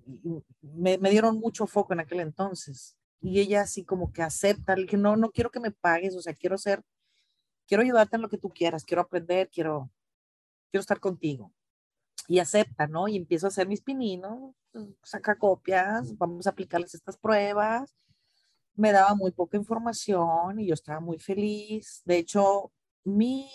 me, 0.61 0.97
me, 0.97 1.09
dieron 1.09 1.37
mucho 1.37 1.67
foco 1.67 1.93
en 1.93 1.99
aquel 1.99 2.21
entonces. 2.21 2.97
Y 3.21 3.39
ella 3.39 3.61
así 3.61 3.83
como 3.83 4.11
que 4.11 4.21
acepta, 4.23 4.75
que 4.87 4.97
no, 4.97 5.15
no 5.17 5.31
quiero 5.31 5.51
que 5.51 5.59
me 5.59 5.71
pagues, 5.71 6.15
o 6.15 6.21
sea, 6.21 6.33
quiero 6.33 6.57
ser, 6.57 6.81
quiero 7.67 7.83
ayudarte 7.83 8.15
en 8.15 8.21
lo 8.21 8.29
que 8.29 8.37
tú 8.37 8.49
quieras, 8.49 8.85
quiero 8.85 9.01
aprender, 9.01 9.49
quiero, 9.49 9.91
quiero 10.71 10.81
estar 10.81 10.99
contigo. 10.99 11.51
Y 12.31 12.39
acepta, 12.39 12.87
¿no? 12.87 13.07
Y 13.07 13.17
empiezo 13.17 13.47
a 13.47 13.49
hacer 13.49 13.67
mis 13.67 13.81
pininos, 13.81 14.55
saca 15.03 15.35
copias, 15.35 16.17
vamos 16.17 16.47
a 16.47 16.51
aplicarles 16.51 16.93
estas 16.93 17.17
pruebas. 17.17 17.95
Me 18.75 18.91
daba 18.91 19.15
muy 19.15 19.31
poca 19.31 19.57
información 19.57 20.59
y 20.59 20.67
yo 20.67 20.73
estaba 20.73 20.99
muy 20.99 21.19
feliz. 21.19 22.01
De 22.05 22.17
hecho, 22.17 22.71
mi 23.03 23.49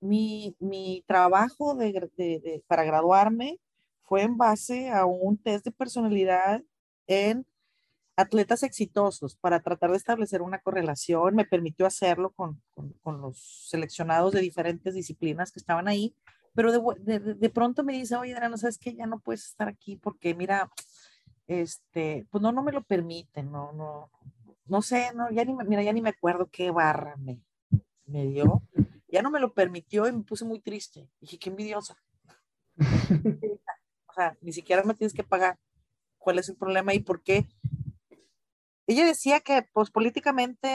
mi, 0.00 0.56
mi 0.58 1.04
trabajo 1.06 1.74
de, 1.74 2.10
de, 2.16 2.64
para 2.66 2.84
graduarme 2.84 3.60
fue 4.02 4.22
en 4.22 4.36
base 4.36 4.90
a 4.90 5.04
un 5.04 5.36
test 5.38 5.64
de 5.64 5.72
personalidad 5.72 6.62
en 7.06 7.46
atletas 8.16 8.62
exitosos 8.62 9.36
para 9.36 9.60
tratar 9.60 9.90
de 9.90 9.96
establecer 9.96 10.42
una 10.42 10.60
correlación. 10.60 11.34
Me 11.34 11.44
permitió 11.44 11.86
hacerlo 11.86 12.30
con, 12.30 12.60
con, 12.74 12.92
con 13.02 13.20
los 13.20 13.68
seleccionados 13.68 14.32
de 14.32 14.40
diferentes 14.40 14.94
disciplinas 14.94 15.52
que 15.52 15.60
estaban 15.60 15.88
ahí, 15.88 16.14
pero 16.54 16.72
de, 16.72 17.34
de, 17.34 17.50
pronto 17.50 17.84
me 17.84 17.92
dice, 17.92 18.16
oye, 18.16 18.34
no 18.48 18.56
sabes 18.56 18.78
que 18.78 18.94
ya 18.94 19.06
no 19.06 19.20
puedes 19.20 19.46
estar 19.46 19.68
aquí 19.68 19.96
porque 19.96 20.34
mira, 20.34 20.70
este, 21.46 22.26
pues 22.30 22.42
no, 22.42 22.52
no 22.52 22.62
me 22.62 22.72
lo 22.72 22.82
permiten, 22.82 23.50
no, 23.50 23.72
no, 23.72 24.10
no 24.66 24.82
sé, 24.82 25.12
no, 25.14 25.30
ya 25.30 25.44
ni, 25.44 25.54
mira, 25.54 25.82
ya 25.82 25.92
ni 25.92 26.00
me 26.00 26.10
acuerdo 26.10 26.48
qué 26.50 26.70
barra 26.70 27.16
me, 27.16 27.40
me 28.06 28.26
dio, 28.26 28.62
ya 29.08 29.22
no 29.22 29.30
me 29.30 29.40
lo 29.40 29.52
permitió 29.52 30.06
y 30.06 30.12
me 30.12 30.22
puse 30.22 30.44
muy 30.44 30.60
triste. 30.60 31.08
Dije, 31.20 31.38
qué 31.38 31.50
envidiosa. 31.50 31.96
o 34.06 34.12
sea, 34.14 34.36
ni 34.40 34.52
siquiera 34.52 34.82
me 34.84 34.94
tienes 34.94 35.14
que 35.14 35.24
pagar. 35.24 35.58
¿Cuál 36.18 36.38
es 36.38 36.48
el 36.48 36.56
problema 36.56 36.94
y 36.94 37.00
por 37.00 37.22
qué? 37.22 37.48
Ella 38.86 39.06
decía 39.06 39.40
que, 39.40 39.66
pues, 39.72 39.90
políticamente 39.90 40.68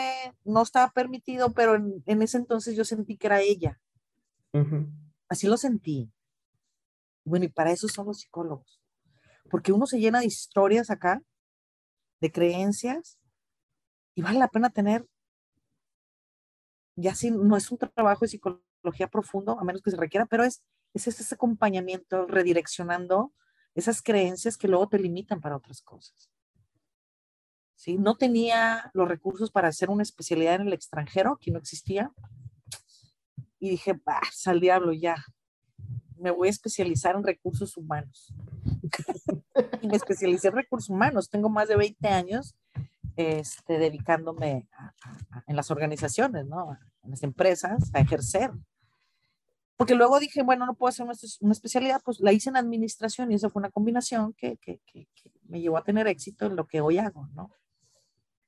no 0.43 0.61
estaba 0.61 0.91
permitido, 0.91 1.53
pero 1.53 1.75
en, 1.75 2.21
ese 2.21 2.37
entonces 2.37 2.75
yo 2.75 2.85
sentí 2.85 3.17
que 3.17 3.27
era 3.27 3.41
ella. 3.41 3.79
Así 5.35 5.47
lo 5.47 5.57
sentí. 5.57 6.09
Bueno, 7.25 7.43
y 7.43 7.49
para 7.49 7.73
eso 7.73 7.89
son 7.89 8.05
los 8.05 8.19
psicólogos. 8.19 8.81
Porque 9.49 9.73
uno 9.73 9.85
se 9.85 9.99
llena 9.99 10.21
de 10.21 10.27
historias 10.27 10.89
acá, 10.89 11.21
de 12.21 12.31
creencias, 12.31 13.19
y 14.15 14.21
vale 14.21 14.39
la 14.39 14.47
pena 14.47 14.69
tener 14.69 15.05
ya 16.95 17.13
si 17.15 17.31
no 17.31 17.57
es 17.57 17.69
un 17.69 17.77
trabajo 17.77 18.21
de 18.21 18.29
psicología 18.29 19.09
profundo, 19.09 19.59
a 19.59 19.65
menos 19.65 19.81
que 19.81 19.91
se 19.91 19.97
requiera, 19.97 20.25
pero 20.25 20.45
es, 20.45 20.63
es 20.93 21.05
ese 21.05 21.35
acompañamiento 21.35 22.27
redireccionando 22.27 23.33
esas 23.73 24.01
creencias 24.01 24.55
que 24.55 24.69
luego 24.69 24.87
te 24.87 24.99
limitan 24.99 25.41
para 25.41 25.57
otras 25.57 25.81
cosas. 25.81 26.31
¿Sí? 27.75 27.97
No 27.97 28.15
tenía 28.15 28.89
los 28.93 29.09
recursos 29.09 29.51
para 29.51 29.67
hacer 29.67 29.89
una 29.89 30.03
especialidad 30.03 30.55
en 30.55 30.67
el 30.67 30.73
extranjero, 30.73 31.37
que 31.41 31.51
no 31.51 31.59
existía. 31.59 32.13
Y 33.59 33.69
dije, 33.69 33.93
bah, 34.05 34.21
al 34.45 34.59
diablo 34.59 34.93
ya. 34.93 35.15
me 36.17 36.31
voy 36.31 36.47
a 36.47 36.51
especializar 36.51 37.15
en 37.15 37.23
recursos 37.23 37.77
humanos. 37.77 38.33
y 39.81 39.87
me 39.87 39.95
especialicé 39.95 40.49
en 40.49 40.55
recursos 40.55 40.89
humanos. 40.89 41.29
Tengo 41.29 41.49
más 41.49 41.67
de 41.67 41.75
20 41.75 42.07
años 42.07 42.55
este, 43.15 43.77
dedicándome 43.77 44.67
en 45.47 45.55
las 45.55 45.71
organizaciones, 45.71 46.45
¿no? 46.45 46.77
En 47.03 47.11
las 47.11 47.23
empresas, 47.23 47.91
a 47.93 47.99
ejercer. 47.99 48.51
Porque 49.77 49.95
luego 49.95 50.19
dije, 50.19 50.41
bueno, 50.43 50.65
no 50.65 50.75
puedo 50.75 50.89
hacer 50.89 51.05
una, 51.05 51.51
especialidad, 51.51 52.01
pues 52.03 52.19
la 52.21 52.31
hice 52.31 52.49
en 52.49 52.57
administración 52.57 53.31
y 53.31 53.35
esa 53.35 53.49
fue 53.49 53.59
una 53.59 53.71
combinación 53.71 54.33
que, 54.33 54.57
que, 54.57 54.79
que, 54.85 55.07
me 55.47 55.61
llevó 55.61 55.77
a 55.77 55.83
tener 55.83 56.07
éxito 56.07 56.45
en 56.45 56.55
lo 56.55 56.65
que 56.65 56.81
hoy 56.81 56.97
hago, 56.97 57.27
¿no? 57.33 57.51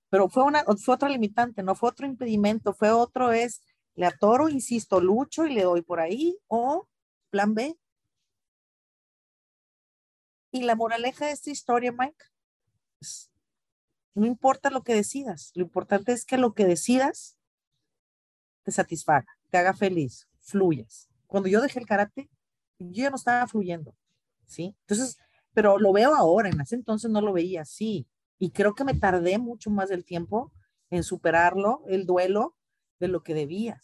Pero 0.09 0.29
fue, 0.29 0.43
una, 0.43 0.63
fue 0.63 0.95
otra 0.95 1.09
limitante, 1.09 1.63
no 1.63 1.75
fue 1.75 1.89
otro 1.89 2.07
impedimento, 2.07 2.73
fue 2.73 2.91
otro 2.91 3.33
es, 3.33 3.61
le 3.97 4.05
atoro, 4.05 4.47
insisto, 4.47 5.01
lucho 5.01 5.45
y 5.45 5.53
le 5.53 5.63
doy 5.63 5.81
por 5.81 5.99
ahí, 5.99 6.37
o 6.47 6.87
plan 7.31 7.55
B. 7.55 7.77
Y 10.51 10.61
la 10.61 10.75
moraleja 10.75 11.25
de 11.25 11.31
esta 11.31 11.49
historia, 11.49 11.91
Mike, 11.91 12.25
no 14.13 14.27
importa 14.27 14.69
lo 14.69 14.83
que 14.83 14.93
decidas, 14.93 15.51
lo 15.55 15.63
importante 15.63 16.11
es 16.11 16.25
que 16.25 16.37
lo 16.37 16.53
que 16.53 16.65
decidas 16.65 17.37
te 18.63 18.71
satisfaga, 18.71 19.25
te 19.49 19.57
haga 19.57 19.73
feliz, 19.73 20.27
fluyas. 20.41 21.09
Cuando 21.25 21.49
yo 21.49 21.59
dejé 21.59 21.79
el 21.79 21.87
karate, 21.87 22.29
yo 22.77 23.03
ya 23.03 23.09
no 23.09 23.15
estaba 23.15 23.47
fluyendo, 23.47 23.95
¿sí? 24.45 24.75
Entonces, 24.81 25.17
pero 25.53 25.79
lo 25.79 25.91
veo 25.91 26.13
ahora, 26.13 26.49
en 26.49 26.61
ese 26.61 26.75
entonces 26.75 27.09
no 27.09 27.21
lo 27.21 27.33
veía 27.33 27.61
así. 27.61 28.07
Y 28.37 28.51
creo 28.51 28.75
que 28.75 28.83
me 28.83 28.93
tardé 28.93 29.39
mucho 29.39 29.71
más 29.71 29.89
del 29.89 30.05
tiempo 30.05 30.51
en 30.91 31.03
superarlo, 31.03 31.83
el 31.87 32.05
duelo 32.05 32.56
de 32.99 33.07
lo 33.07 33.23
que 33.23 33.33
debía. 33.33 33.81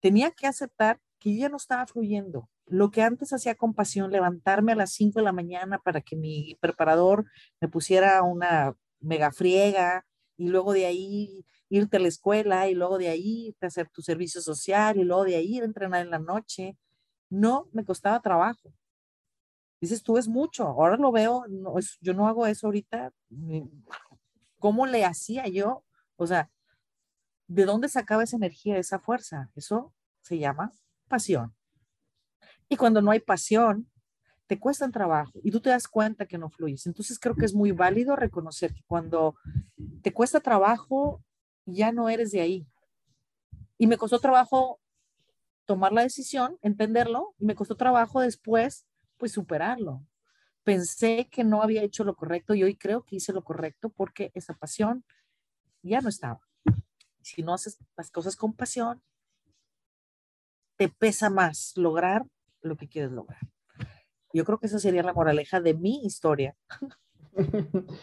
Tenía 0.00 0.30
que 0.30 0.46
aceptar 0.46 1.00
que 1.18 1.34
yo 1.34 1.40
ya 1.40 1.48
no 1.48 1.56
estaba 1.56 1.86
fluyendo. 1.86 2.48
Lo 2.66 2.90
que 2.90 3.02
antes 3.02 3.32
hacía 3.32 3.54
con 3.54 3.74
pasión, 3.74 4.10
levantarme 4.10 4.72
a 4.72 4.76
las 4.76 4.92
5 4.92 5.18
de 5.18 5.24
la 5.24 5.32
mañana 5.32 5.78
para 5.78 6.00
que 6.00 6.16
mi 6.16 6.56
preparador 6.60 7.26
me 7.60 7.68
pusiera 7.68 8.22
una 8.22 8.74
mega 9.00 9.32
friega 9.32 10.06
y 10.36 10.48
luego 10.48 10.72
de 10.72 10.86
ahí 10.86 11.44
irte 11.68 11.98
a 11.98 12.00
la 12.00 12.08
escuela 12.08 12.68
y 12.68 12.74
luego 12.74 12.98
de 12.98 13.08
ahí 13.08 13.54
hacer 13.60 13.88
tu 13.88 14.02
servicio 14.02 14.40
social 14.40 14.98
y 14.98 15.04
luego 15.04 15.24
de 15.24 15.36
ahí 15.36 15.58
entrenar 15.58 16.02
en 16.02 16.10
la 16.10 16.18
noche. 16.18 16.76
No, 17.28 17.68
me 17.72 17.84
costaba 17.84 18.20
trabajo. 18.20 18.72
Dices, 19.80 20.02
tú 20.02 20.18
es 20.18 20.28
mucho, 20.28 20.66
ahora 20.66 20.96
lo 20.96 21.10
veo, 21.10 21.44
no, 21.48 21.74
yo 22.00 22.12
no 22.12 22.28
hago 22.28 22.46
eso 22.46 22.66
ahorita. 22.66 23.12
¿Cómo 24.58 24.86
le 24.86 25.04
hacía 25.04 25.46
yo? 25.46 25.84
O 26.16 26.26
sea, 26.26 26.50
¿de 27.50 27.64
dónde 27.64 27.88
sacaba 27.88 28.22
esa 28.22 28.36
energía, 28.36 28.78
esa 28.78 29.00
fuerza? 29.00 29.50
Eso 29.56 29.92
se 30.22 30.38
llama 30.38 30.72
pasión. 31.08 31.52
Y 32.68 32.76
cuando 32.76 33.02
no 33.02 33.10
hay 33.10 33.18
pasión, 33.18 33.90
te 34.46 34.60
cuesta 34.60 34.88
trabajo 34.88 35.32
y 35.42 35.50
tú 35.50 35.60
te 35.60 35.70
das 35.70 35.88
cuenta 35.88 36.26
que 36.26 36.38
no 36.38 36.48
fluyes. 36.48 36.86
Entonces 36.86 37.18
creo 37.18 37.34
que 37.34 37.44
es 37.44 37.52
muy 37.52 37.72
válido 37.72 38.14
reconocer 38.14 38.72
que 38.72 38.84
cuando 38.86 39.34
te 40.02 40.12
cuesta 40.12 40.38
trabajo, 40.38 41.24
ya 41.66 41.90
no 41.90 42.08
eres 42.08 42.30
de 42.30 42.40
ahí. 42.40 42.68
Y 43.78 43.88
me 43.88 43.96
costó 43.96 44.20
trabajo 44.20 44.80
tomar 45.64 45.92
la 45.92 46.02
decisión, 46.02 46.56
entenderlo, 46.62 47.34
y 47.38 47.46
me 47.46 47.56
costó 47.56 47.74
trabajo 47.74 48.20
después 48.20 48.86
pues 49.16 49.32
superarlo. 49.32 50.06
Pensé 50.62 51.28
que 51.32 51.42
no 51.42 51.62
había 51.62 51.82
hecho 51.82 52.04
lo 52.04 52.14
correcto 52.14 52.54
y 52.54 52.62
hoy 52.62 52.76
creo 52.76 53.02
que 53.02 53.16
hice 53.16 53.32
lo 53.32 53.42
correcto 53.42 53.90
porque 53.90 54.30
esa 54.34 54.54
pasión 54.54 55.04
ya 55.82 56.00
no 56.00 56.08
estaba. 56.08 56.49
Si 57.22 57.42
no 57.42 57.54
haces 57.54 57.78
las 57.96 58.10
cosas 58.10 58.36
con 58.36 58.52
pasión, 58.52 59.02
te 60.76 60.88
pesa 60.88 61.30
más 61.30 61.72
lograr 61.76 62.24
lo 62.62 62.76
que 62.76 62.88
quieres 62.88 63.12
lograr. 63.12 63.40
Yo 64.32 64.44
creo 64.44 64.58
que 64.58 64.66
esa 64.66 64.78
sería 64.78 65.02
la 65.02 65.12
moraleja 65.12 65.60
de 65.60 65.74
mi 65.74 66.04
historia. 66.04 66.56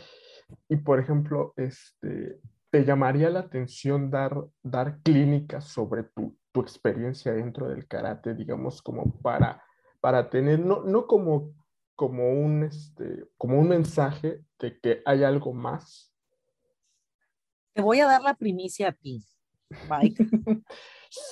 y 0.69 0.75
por 0.77 0.99
ejemplo, 0.99 1.53
este, 1.55 2.39
¿te 2.69 2.85
llamaría 2.85 3.29
la 3.29 3.39
atención 3.39 4.11
dar, 4.11 4.45
dar 4.61 4.99
clínicas 5.01 5.65
sobre 5.65 6.03
tu, 6.03 6.37
tu 6.51 6.61
experiencia 6.61 7.31
dentro 7.33 7.69
del 7.69 7.87
karate, 7.87 8.33
digamos, 8.33 8.81
como 8.81 9.19
para 9.21 9.63
para 9.99 10.29
tener, 10.29 10.59
no, 10.59 10.83
no 10.83 11.07
como, 11.07 11.53
como, 11.95 12.31
un, 12.31 12.63
este, 12.63 13.25
como 13.37 13.59
un 13.59 13.69
mensaje 13.69 14.43
de 14.59 14.79
que 14.79 15.01
hay 15.05 15.23
algo 15.23 15.53
más. 15.53 16.06
Te 17.77 17.83
voy 17.83 17.99
a 17.99 18.07
dar 18.07 18.23
la 18.23 18.33
primicia 18.33 18.87
a 18.87 18.91
ti, 18.91 19.23
Mike. 19.87 20.25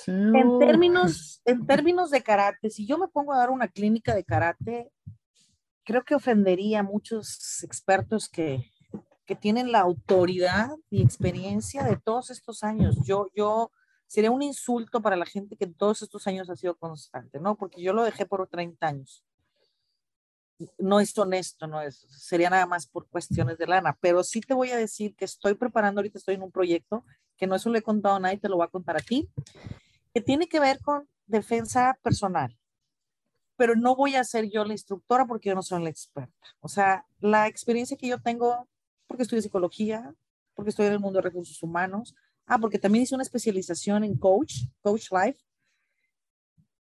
En, 0.06 0.58
términos, 0.58 1.42
en 1.44 1.66
términos 1.66 2.10
de 2.10 2.22
karate, 2.22 2.70
si 2.70 2.86
yo 2.86 2.96
me 2.96 3.08
pongo 3.08 3.34
a 3.34 3.38
dar 3.38 3.50
una 3.50 3.68
clínica 3.68 4.14
de 4.14 4.24
karate, 4.24 4.90
creo 5.84 6.02
que 6.02 6.14
ofendería 6.14 6.80
a 6.80 6.82
muchos 6.82 7.62
expertos 7.62 8.28
que, 8.28 8.64
que 9.26 9.34
tienen 9.34 9.72
la 9.72 9.80
autoridad 9.80 10.70
y 10.88 11.02
experiencia 11.02 11.82
de 11.82 11.96
todos 11.96 12.30
estos 12.30 12.62
años. 12.62 12.96
Yo, 13.04 13.26
yo, 13.34 13.70
sería 14.06 14.30
un 14.30 14.42
insulto 14.42 15.02
para 15.02 15.16
la 15.16 15.26
gente 15.26 15.56
que 15.56 15.66
todos 15.66 16.00
estos 16.00 16.26
años 16.26 16.48
ha 16.48 16.56
sido 16.56 16.76
constante, 16.76 17.38
¿no? 17.38 17.56
Porque 17.56 17.82
yo 17.82 17.92
lo 17.92 18.02
dejé 18.04 18.24
por 18.24 18.46
30 18.48 18.86
años. 18.86 19.24
No 20.78 21.00
es 21.00 21.16
honesto, 21.18 21.66
no 21.66 21.80
es, 21.82 22.06
sería 22.08 22.50
nada 22.50 22.66
más 22.66 22.86
por 22.86 23.08
cuestiones 23.08 23.58
de 23.58 23.66
lana, 23.66 23.96
pero 24.00 24.24
sí 24.24 24.40
te 24.40 24.54
voy 24.54 24.70
a 24.70 24.76
decir 24.76 25.14
que 25.14 25.26
estoy 25.26 25.54
preparando, 25.54 26.00
ahorita 26.00 26.18
estoy 26.18 26.36
en 26.36 26.42
un 26.42 26.50
proyecto, 26.50 27.04
que 27.36 27.46
no 27.46 27.54
eso 27.54 27.68
lo 27.68 27.78
he 27.78 27.82
contado 27.82 28.16
a 28.16 28.20
nadie, 28.20 28.38
te 28.38 28.48
lo 28.48 28.56
voy 28.56 28.64
a 28.64 28.70
contar 28.70 28.96
aquí, 28.96 29.28
que 30.14 30.20
tiene 30.20 30.48
que 30.48 30.60
ver 30.60 30.80
con 30.80 31.08
defensa 31.26 31.98
personal. 32.02 32.56
Pero 33.56 33.74
no 33.74 33.96
voy 33.96 34.16
a 34.16 34.24
ser 34.24 34.50
yo 34.50 34.64
la 34.64 34.72
instructora 34.72 35.26
porque 35.26 35.50
yo 35.50 35.54
no 35.54 35.62
soy 35.62 35.82
la 35.82 35.90
experta. 35.90 36.46
O 36.60 36.68
sea, 36.68 37.06
la 37.20 37.48
experiencia 37.48 37.96
que 37.96 38.08
yo 38.08 38.20
tengo, 38.20 38.68
porque 39.06 39.22
estudio 39.22 39.42
psicología, 39.42 40.14
porque 40.54 40.70
estoy 40.70 40.86
en 40.86 40.92
el 40.92 41.00
mundo 41.00 41.18
de 41.18 41.28
recursos 41.28 41.62
humanos, 41.62 42.14
Ah, 42.46 42.58
porque 42.58 42.78
también 42.78 43.02
hice 43.02 43.14
una 43.14 43.24
especialización 43.24 44.04
en 44.04 44.16
coach, 44.16 44.66
coach 44.80 45.08
life. 45.10 45.40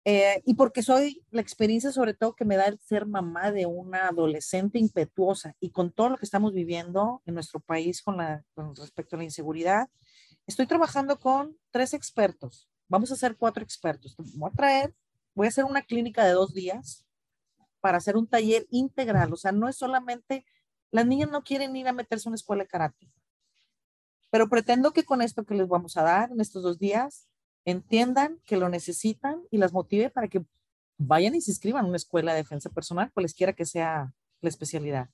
Eh, 0.09 0.41
y 0.47 0.55
porque 0.55 0.85
soy 0.85 1.25
la 1.33 1.41
experiencia 1.41 1.91
sobre 1.91 2.15
todo 2.15 2.37
que 2.37 2.45
me 2.45 2.57
da 2.57 2.67
el 2.67 2.79
ser 2.79 3.07
mamá 3.07 3.51
de 3.51 3.67
una 3.67 4.07
adolescente 4.07 4.79
impetuosa 4.79 5.57
y 5.59 5.71
con 5.71 5.91
todo 5.91 6.11
lo 6.11 6.17
que 6.17 6.25
estamos 6.25 6.53
viviendo 6.53 7.23
en 7.27 7.35
nuestro 7.35 7.59
país 7.59 8.03
con, 8.03 8.19
respecto 8.77 9.17
a 9.17 9.19
la 9.19 9.25
inseguridad, 9.25 9.89
estoy 10.47 10.69
trabajando 10.69 11.19
con 11.19 11.59
tres 11.73 11.93
expertos. 11.93 12.71
Vamos 12.87 13.11
a 13.11 13.15
hacer 13.15 13.37
cuatro 13.37 13.65
expertos. 13.65 14.15
Voy 14.37 14.49
a 14.49 14.55
traer, 14.55 14.95
voy 15.35 15.47
a 15.47 15.49
hacer 15.49 15.65
una 15.65 15.83
clínica 15.83 16.25
de 16.25 16.35
dos 16.35 16.55
días 16.55 17.05
para 17.81 17.99
hacer 17.99 18.17
un 18.17 18.29
taller 18.29 18.65
integral. 18.71 19.33
O 19.33 19.37
sea, 19.37 19.51
no 19.51 19.69
es 19.69 19.75
solamente, 19.75 20.47
las 20.93 21.05
niñas 21.05 21.33
no 21.33 21.43
quieren 21.43 21.75
ir 21.75 21.89
a 21.89 21.93
meterse 21.93 22.29
a 22.29 22.31
una 22.31 22.37
escuela 22.37 22.63
de 22.63 22.69
karate. 22.69 23.11
Pero 24.31 24.49
pretendo 24.49 24.93
que 24.93 25.05
con 25.05 25.21
esto 25.21 25.45
que 25.45 25.57
les 25.57 25.67
vamos 25.67 25.97
a 25.97 26.03
dar 26.03 26.31
en 26.31 26.41
estos 26.41 26.63
dos 26.63 26.79
días, 26.79 27.27
entiendan 27.67 28.41
que 28.47 28.57
lo 28.57 28.71
necesitan 28.71 29.43
y 29.51 29.59
las 29.59 29.75
motive 29.75 30.09
para 30.09 30.29
que 30.29 30.43
vayan 30.97 31.35
y 31.35 31.43
se 31.43 31.51
inscriban 31.51 31.85
a 31.85 31.89
una 31.89 31.99
escuela 31.99 32.33
de 32.33 32.39
defensa 32.39 32.71
personal, 32.71 33.13
cualesquiera 33.13 33.53
que 33.53 33.67
sea 33.67 34.15
la 34.41 34.49
especialidad. 34.49 35.11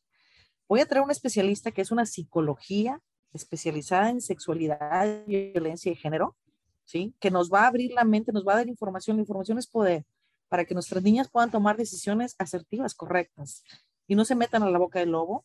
Voy 0.68 0.80
a 0.80 0.86
traer 0.86 1.02
una 1.02 1.12
especialista 1.12 1.72
que 1.72 1.82
es 1.82 1.90
una 1.90 2.06
psicología 2.06 3.00
especializada 3.32 4.10
en 4.10 4.20
sexualidad, 4.20 5.26
violencia 5.26 5.90
y 5.90 5.96
género, 5.96 6.36
¿sí? 6.84 7.14
Que 7.18 7.30
nos 7.30 7.52
va 7.52 7.64
a 7.64 7.66
abrir 7.66 7.92
la 7.92 8.04
mente, 8.04 8.32
nos 8.32 8.46
va 8.46 8.52
a 8.52 8.56
dar 8.56 8.68
información. 8.68 9.16
La 9.16 9.22
información 9.22 9.58
es 9.58 9.66
poder 9.66 10.04
para 10.48 10.64
que 10.64 10.74
nuestras 10.74 11.02
niñas 11.02 11.28
puedan 11.28 11.50
tomar 11.50 11.76
decisiones 11.76 12.36
asertivas, 12.38 12.94
correctas 12.94 13.64
y 14.06 14.14
no 14.14 14.24
se 14.24 14.34
metan 14.34 14.62
a 14.62 14.70
la 14.70 14.78
boca 14.78 15.00
del 15.00 15.10
lobo, 15.10 15.44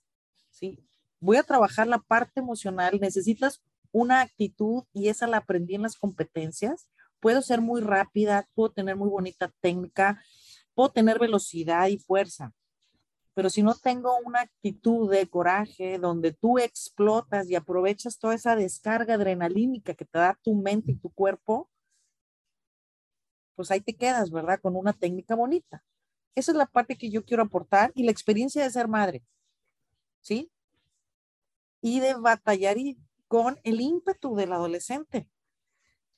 ¿sí? 0.52 0.80
voy 1.20 1.38
a 1.38 1.44
trabajar 1.44 1.88
la 1.88 2.00
parte 2.00 2.40
emocional, 2.40 3.00
necesitas 3.02 3.62
una 3.92 4.22
actitud 4.22 4.84
y 4.94 5.10
esa 5.10 5.28
la 5.28 5.38
aprendí 5.38 5.76
en 5.76 5.84
las 5.84 5.96
competencias. 5.96 6.90
Puedo 7.20 7.42
ser 7.42 7.62
muy 7.62 7.82
rápida, 7.82 8.48
puedo 8.54 8.72
tener 8.72 8.96
muy 8.96 9.10
bonita 9.10 9.52
técnica, 9.60 10.22
puedo 10.74 10.92
tener 10.92 11.20
velocidad 11.20 11.88
y 11.88 11.98
fuerza, 11.98 12.54
pero 13.34 13.50
si 13.50 13.64
no 13.64 13.76
tengo 13.76 14.18
una 14.26 14.42
actitud 14.42 15.12
de 15.12 15.28
coraje 15.28 16.00
donde 16.00 16.34
tú 16.34 16.60
explotas 16.60 17.50
y 17.50 17.56
aprovechas 17.56 18.20
toda 18.20 18.36
esa 18.36 18.56
descarga 18.56 19.16
adrenalínica 19.16 19.94
que 19.94 20.06
te 20.06 20.20
da 20.20 20.40
tu 20.42 20.56
mente 20.56 20.92
y 20.92 20.96
tu 20.98 21.10
cuerpo, 21.12 21.70
pues 23.56 23.72
ahí 23.72 23.82
te 23.82 23.96
quedas, 23.96 24.30
¿verdad? 24.30 24.60
Con 24.62 24.76
una 24.76 24.94
técnica 24.94 25.36
bonita. 25.36 25.84
Esa 26.36 26.52
es 26.52 26.58
la 26.58 26.68
parte 26.68 26.96
que 26.96 27.10
yo 27.10 27.26
quiero 27.26 27.44
aportar 27.44 27.92
y 27.96 28.04
la 28.04 28.12
experiencia 28.12 28.64
de 28.64 28.70
ser 28.70 28.88
madre. 28.88 29.24
¿Sí? 30.22 30.52
y 31.82 32.00
de 32.00 32.16
batallar 32.16 32.78
y 32.78 32.98
con 33.28 33.60
el 33.64 33.82
ímpetu 33.82 34.36
del 34.36 34.54
adolescente. 34.54 35.30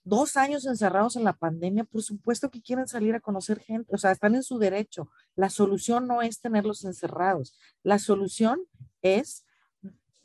Dos 0.09 0.37
años 0.37 0.65
encerrados 0.65 1.15
en 1.15 1.23
la 1.23 1.33
pandemia, 1.33 1.83
por 1.83 2.01
supuesto 2.01 2.49
que 2.49 2.63
quieren 2.63 2.87
salir 2.87 3.13
a 3.13 3.19
conocer 3.19 3.59
gente, 3.59 3.93
o 3.93 3.97
sea, 3.99 4.11
están 4.11 4.33
en 4.33 4.41
su 4.41 4.57
derecho. 4.57 5.11
La 5.35 5.51
solución 5.51 6.07
no 6.07 6.23
es 6.23 6.41
tenerlos 6.41 6.83
encerrados, 6.83 7.55
la 7.83 7.99
solución 7.99 8.59
es 9.03 9.45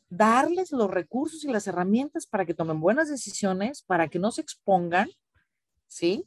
darles 0.09 0.73
los 0.73 0.91
recursos 0.91 1.45
y 1.45 1.49
las 1.49 1.67
herramientas 1.67 2.27
para 2.27 2.47
que 2.47 2.55
tomen 2.55 2.81
buenas 2.81 3.11
decisiones, 3.11 3.83
para 3.83 4.09
que 4.09 4.19
no 4.19 4.33
se 4.33 4.41
expongan, 4.41 5.11
¿sí? 5.87 6.27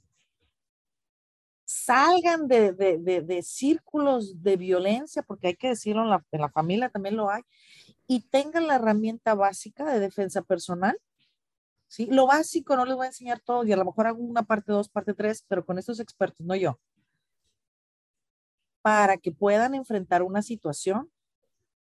salgan 1.66 2.48
de, 2.48 2.72
de, 2.72 3.22
de, 3.22 3.42
círculos 3.42 4.42
de 4.42 4.56
violencia, 4.56 5.22
porque 5.22 5.48
hay 5.48 5.56
que 5.56 5.70
decirlo, 5.70 6.06
la, 6.06 6.24
en 6.32 6.42
la 6.42 6.50
familia 6.50 6.90
también 6.90 7.18
lo 7.18 7.30
hay, 7.30 7.42
y 8.08 8.22
tengan 8.22 8.68
la 8.68 8.76
herramienta 8.76 9.34
básica 9.34 9.84
de 9.92 10.00
defensa 10.00 10.42
personal. 10.44 10.98
¿Sí? 11.88 12.08
Lo 12.08 12.28
básico 12.28 12.76
no 12.76 12.86
les 12.86 12.96
voy 12.96 13.06
a 13.06 13.10
enseñar 13.10 13.40
todo 13.40 13.66
y 13.66 13.72
a 13.72 13.78
lo 13.78 13.86
mejor 13.86 14.08
hago 14.08 14.22
una 14.22 14.44
parte 14.44 14.72
dos, 14.72 14.90
parte 14.90 15.14
tres, 15.14 15.44
pero 15.48 15.66
con 15.66 15.78
estos 15.78 16.00
expertos, 16.00 16.46
no 16.46 16.56
yo. 16.56 16.80
Para 18.82 19.18
que 19.18 19.32
puedan 19.32 19.76
enfrentar 19.76 20.22
una 20.24 20.42
situación, 20.42 21.12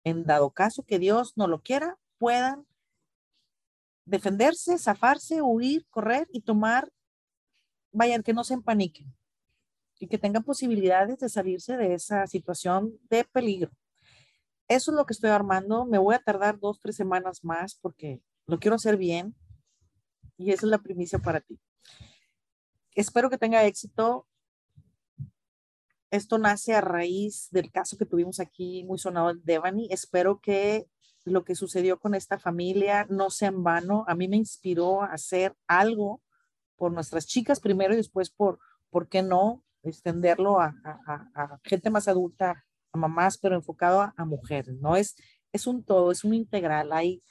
en 0.03 0.23
dado 0.23 0.51
caso 0.51 0.83
que 0.83 0.99
Dios 0.99 1.33
no 1.35 1.47
lo 1.47 1.61
quiera, 1.61 1.97
puedan 2.17 2.65
defenderse, 4.05 4.77
zafarse, 4.77 5.41
huir, 5.41 5.85
correr 5.89 6.27
y 6.31 6.41
tomar, 6.41 6.91
vayan, 7.91 8.23
que 8.23 8.33
no 8.33 8.43
se 8.43 8.55
empaniquen 8.55 9.13
y 9.99 10.07
que 10.07 10.17
tengan 10.17 10.43
posibilidades 10.43 11.19
de 11.19 11.29
salirse 11.29 11.77
de 11.77 11.93
esa 11.93 12.25
situación 12.25 12.97
de 13.09 13.25
peligro. 13.25 13.71
Eso 14.67 14.91
es 14.91 14.97
lo 14.97 15.05
que 15.05 15.13
estoy 15.13 15.29
armando. 15.31 15.85
Me 15.85 15.97
voy 15.97 16.15
a 16.15 16.19
tardar 16.19 16.59
dos, 16.59 16.79
tres 16.79 16.95
semanas 16.95 17.43
más 17.43 17.75
porque 17.75 18.21
lo 18.45 18.59
quiero 18.59 18.75
hacer 18.75 18.97
bien 18.97 19.35
y 20.39 20.51
esa 20.51 20.65
es 20.65 20.69
la 20.71 20.77
primicia 20.77 21.19
para 21.19 21.41
ti. 21.41 21.59
Espero 22.95 23.29
que 23.29 23.37
tenga 23.37 23.65
éxito. 23.65 24.25
Esto 26.11 26.37
nace 26.39 26.73
a 26.73 26.81
raíz 26.81 27.49
del 27.51 27.71
caso 27.71 27.97
que 27.97 28.05
tuvimos 28.05 28.39
aquí 28.39 28.83
muy 28.85 28.97
sonado 28.97 29.31
en 29.31 29.43
Devani. 29.43 29.89
Espero 29.91 30.39
que 30.39 30.87
lo 31.25 31.43
que 31.43 31.55
sucedió 31.55 31.99
con 31.99 32.15
esta 32.15 32.39
familia 32.39 33.05
no 33.09 33.29
sea 33.29 33.49
en 33.49 33.63
vano. 33.63 34.05
A 34.07 34.15
mí 34.15 34.27
me 34.27 34.37
inspiró 34.37 35.03
a 35.03 35.07
hacer 35.07 35.55
algo 35.67 36.21
por 36.77 36.93
nuestras 36.93 37.27
chicas 37.27 37.59
primero 37.59 37.93
y 37.93 37.97
después 37.97 38.31
por, 38.31 38.59
¿por 38.89 39.09
qué 39.09 39.21
no? 39.21 39.63
extenderlo 39.83 40.59
a, 40.59 40.73
gente 41.63 41.89
más 41.89 42.07
adulta, 42.07 42.65
a 42.91 42.97
mamás, 42.97 43.37
pero 43.37 43.55
enfocado 43.55 44.01
a, 44.01 44.25
mujeres, 44.25 44.75
¿no? 44.79 44.95
Es, 44.95 45.15
es 45.53 45.67
un 45.67 45.83
todo, 45.83 46.11
es 46.11 46.23
un 46.23 46.33
integral. 46.33 46.91
Ahí, 46.91 47.21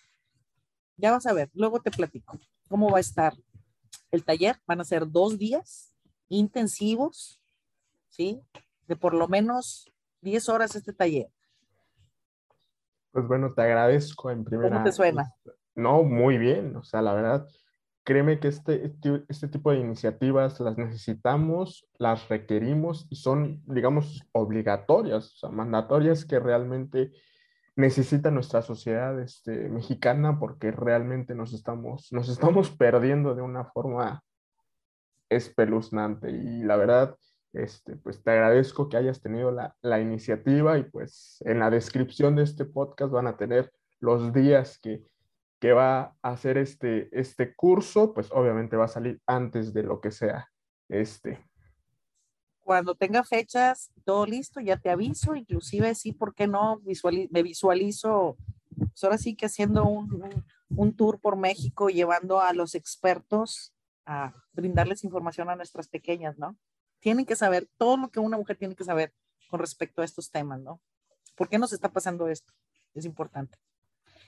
ya 0.96 1.12
vas 1.12 1.26
a 1.26 1.32
ver, 1.32 1.50
luego 1.54 1.80
te 1.80 1.90
platico 1.90 2.38
cómo 2.68 2.90
va 2.90 2.98
a 2.98 3.00
estar 3.00 3.34
el 4.10 4.24
taller. 4.24 4.56
Van 4.66 4.80
a 4.80 4.84
ser 4.84 5.10
dos 5.10 5.38
días 5.38 5.94
intensivos, 6.28 7.40
¿sí? 8.08 8.40
De 8.86 8.96
por 8.96 9.14
lo 9.14 9.28
menos 9.28 9.90
10 10.22 10.48
horas 10.48 10.76
este 10.76 10.92
taller. 10.92 11.30
Pues 13.12 13.26
bueno, 13.26 13.52
te 13.52 13.62
agradezco 13.62 14.30
en 14.30 14.44
primera. 14.44 14.70
¿Cómo 14.70 14.84
te 14.84 14.92
suena? 14.92 15.34
No, 15.74 16.02
muy 16.02 16.38
bien. 16.38 16.76
O 16.76 16.82
sea, 16.82 17.02
la 17.02 17.14
verdad, 17.14 17.48
créeme 18.04 18.40
que 18.40 18.48
este, 18.48 18.86
este, 18.86 19.24
este, 19.28 19.48
tipo 19.48 19.70
de 19.70 19.78
iniciativas 19.78 20.60
las 20.60 20.76
necesitamos, 20.76 21.86
las 21.98 22.28
requerimos 22.28 23.06
y 23.10 23.16
son, 23.16 23.62
digamos, 23.66 24.24
obligatorias, 24.32 25.34
o 25.34 25.36
sea, 25.36 25.50
mandatorias 25.50 26.24
que 26.24 26.40
realmente 26.40 27.12
necesita 27.78 28.30
nuestra 28.30 28.60
sociedad 28.60 29.18
este, 29.20 29.68
mexicana 29.68 30.38
porque 30.38 30.70
realmente 30.70 31.34
nos 31.34 31.52
estamos, 31.54 32.12
nos 32.12 32.28
estamos 32.28 32.70
perdiendo 32.70 33.34
de 33.34 33.42
una 33.42 33.64
forma 33.64 34.22
espeluznante 35.30 36.30
y 36.30 36.62
la 36.62 36.76
verdad, 36.76 37.16
este, 37.52 37.96
pues 37.96 38.22
te 38.22 38.30
agradezco 38.30 38.88
que 38.88 38.96
hayas 38.96 39.20
tenido 39.20 39.50
la, 39.50 39.74
la 39.80 40.00
iniciativa 40.00 40.78
y 40.78 40.84
pues 40.84 41.42
en 41.46 41.58
la 41.58 41.70
descripción 41.70 42.36
de 42.36 42.42
este 42.42 42.64
podcast 42.64 43.12
van 43.12 43.26
a 43.26 43.36
tener 43.36 43.72
los 44.00 44.32
días 44.32 44.78
que 44.78 45.04
que 45.60 45.72
va 45.72 46.14
a 46.22 46.30
hacer 46.30 46.56
este, 46.56 47.08
este 47.10 47.54
curso, 47.54 48.14
pues 48.14 48.30
obviamente 48.30 48.76
va 48.76 48.84
a 48.84 48.88
salir 48.88 49.20
antes 49.26 49.72
de 49.72 49.82
lo 49.82 50.00
que 50.00 50.10
sea 50.10 50.48
este. 50.88 51.47
Cuando 52.68 52.94
tenga 52.94 53.24
fechas, 53.24 53.90
todo 54.04 54.26
listo, 54.26 54.60
ya 54.60 54.76
te 54.76 54.90
aviso, 54.90 55.34
inclusive 55.34 55.94
sí, 55.94 56.12
¿por 56.12 56.34
qué 56.34 56.46
no? 56.46 56.82
me 57.30 57.42
visualizo, 57.42 58.36
pues 58.76 59.04
ahora 59.04 59.16
sí 59.16 59.34
que 59.34 59.46
haciendo 59.46 59.86
un, 59.86 60.44
un 60.68 60.94
tour 60.94 61.18
por 61.18 61.36
México, 61.36 61.88
llevando 61.88 62.42
a 62.42 62.52
los 62.52 62.74
expertos 62.74 63.72
a 64.04 64.34
brindarles 64.52 65.02
información 65.02 65.48
a 65.48 65.56
nuestras 65.56 65.88
pequeñas, 65.88 66.36
¿no? 66.36 66.58
Tienen 66.98 67.24
que 67.24 67.36
saber 67.36 67.70
todo 67.78 67.96
lo 67.96 68.10
que 68.10 68.20
una 68.20 68.36
mujer 68.36 68.58
tiene 68.58 68.76
que 68.76 68.84
saber 68.84 69.14
con 69.48 69.60
respecto 69.60 70.02
a 70.02 70.04
estos 70.04 70.30
temas, 70.30 70.60
¿no? 70.60 70.78
¿Por 71.36 71.48
qué 71.48 71.58
nos 71.58 71.72
está 71.72 71.90
pasando 71.90 72.28
esto? 72.28 72.52
Es 72.92 73.06
importante. 73.06 73.56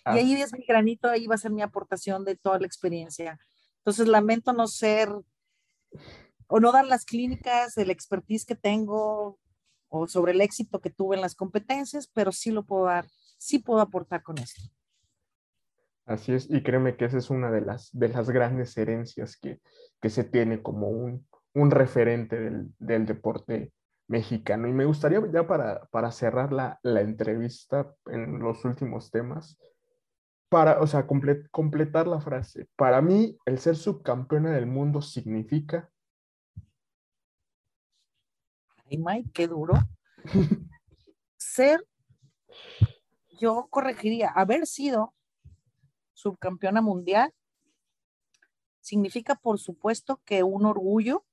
Y 0.07 0.19
ahí 0.19 0.33
es 0.41 0.55
mi 0.55 0.65
granito, 0.65 1.11
ahí 1.11 1.27
va 1.27 1.35
a 1.35 1.39
ser 1.39 1.51
mi 1.51 1.61
aportación 1.61 2.25
de 2.25 2.37
toda 2.37 2.59
la 2.59 2.67
experiencia. 2.67 3.39
Entonces, 3.81 4.09
lamento 4.09 4.55
no 4.55 4.67
ser 4.67 5.11
o 6.51 6.61
no 6.61 6.73
dar 6.73 6.85
las 6.85 7.05
clínicas, 7.05 7.79
el 7.79 7.91
expertise 7.91 8.45
que 8.45 8.57
tengo 8.57 9.39
o 9.89 10.07
sobre 10.07 10.33
el 10.33 10.41
éxito 10.41 10.81
que 10.81 10.91
tuve 10.91 11.17
en 11.17 11.23
las 11.23 11.35
competencias, 11.35 12.09
pero 12.13 12.33
sí 12.33 12.51
lo 12.51 12.65
puedo 12.65 12.87
dar, 12.87 13.07
sí 13.39 13.61
puedo 13.61 13.81
aportar 13.81 14.23
con 14.23 14.39
esto. 14.39 14.61
Así 16.07 16.33
es, 16.33 16.51
y 16.51 16.63
créeme 16.63 16.97
que 16.97 17.05
esa 17.05 17.19
es 17.19 17.31
una 17.31 17.51
de 17.53 17.61
las, 17.61 17.91
de 17.93 18.09
las 18.09 18.31
grandes 18.31 18.77
herencias 18.77 19.37
que, 19.37 19.61
que 20.01 20.11
se 20.11 20.25
tiene 20.25 20.61
como 20.61 20.89
un, 20.89 21.27
un 21.55 21.71
referente 21.71 22.39
del, 22.39 22.75
del, 22.79 23.07
deporte 23.07 23.73
mexicano. 24.09 24.67
Y 24.67 24.73
me 24.73 24.87
gustaría 24.87 25.23
ya 25.33 25.47
para, 25.47 25.85
para 25.87 26.11
cerrar 26.11 26.53
la, 26.53 26.81
la 26.83 27.01
entrevista 27.01 27.95
en 28.07 28.41
los 28.41 28.65
últimos 28.65 29.13
temas, 29.13 29.57
para, 30.49 30.81
o 30.81 30.87
sea, 30.89 31.07
completar 31.07 32.09
la 32.09 32.21
frase. 32.21 32.67
Para 32.75 33.01
mí, 33.01 33.39
el 33.47 33.61
ser 33.61 33.77
subcampeona 33.77 34.51
del 34.51 34.67
mundo 34.67 35.01
significa. 35.01 35.91
Ay, 39.07 39.25
qué 39.33 39.47
duro. 39.47 39.75
ser, 41.37 41.87
yo 43.41 43.69
corregiría, 43.71 44.31
haber 44.31 44.67
sido 44.67 45.15
subcampeona 46.15 46.83
mundial 46.83 47.33
significa, 48.81 49.37
por 49.37 49.59
supuesto, 49.59 50.21
que 50.25 50.43
un 50.43 50.67
orgullo 50.67 51.25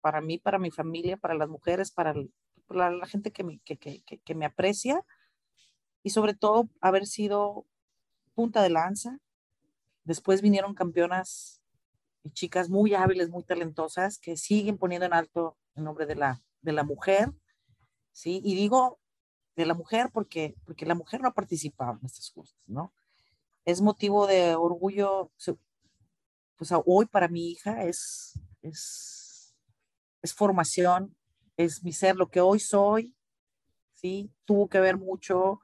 para 0.00 0.20
mí, 0.20 0.38
para 0.38 0.58
mi 0.58 0.70
familia, 0.70 1.16
para 1.16 1.34
las 1.34 1.48
mujeres, 1.48 1.90
para, 1.90 2.14
la, 2.68 3.06
gente 3.06 3.32
que 3.32 3.44
me, 3.44 3.60
que 3.60 4.34
me 4.34 4.46
aprecia 4.46 5.04
y 6.02 6.10
sobre 6.10 6.34
todo 6.34 6.68
haber 6.80 7.06
sido 7.06 7.66
punta 8.34 8.62
de 8.62 8.70
lanza. 8.70 9.18
Después 10.04 10.42
vinieron 10.42 10.74
campeonas 10.74 11.60
y 12.22 12.30
chicas 12.30 12.68
muy 12.68 12.94
hábiles, 12.94 13.30
muy 13.30 13.44
talentosas, 13.44 14.18
que 14.18 14.36
siguen 14.36 14.78
poniendo 14.78 15.06
en 15.06 15.12
alto 15.12 15.56
el 15.74 15.84
nombre 15.84 16.06
de 16.06 16.16
la, 16.16 16.42
de 16.62 16.72
la 16.72 16.84
mujer. 16.84 17.32
¿sí? 18.12 18.40
Y 18.44 18.54
digo 18.54 18.98
de 19.56 19.66
la 19.66 19.74
mujer 19.74 20.10
porque, 20.12 20.56
porque 20.64 20.86
la 20.86 20.94
mujer 20.94 21.20
no 21.20 21.28
ha 21.28 21.34
participado 21.34 21.98
en 22.00 22.06
estos 22.06 22.30
cursos, 22.30 22.58
¿no? 22.66 22.92
Es 23.64 23.80
motivo 23.80 24.26
de 24.26 24.54
orgullo, 24.54 25.30
pues 26.56 26.72
hoy 26.86 27.06
para 27.06 27.28
mi 27.28 27.50
hija 27.50 27.84
es, 27.84 28.38
es, 28.62 29.54
es 30.22 30.32
formación, 30.32 31.14
es 31.56 31.82
mi 31.82 31.92
ser, 31.92 32.16
lo 32.16 32.30
que 32.30 32.40
hoy 32.40 32.60
soy, 32.60 33.14
¿sí? 33.94 34.32
Tuvo 34.44 34.68
que 34.68 34.80
ver 34.80 34.96
mucho 34.96 35.60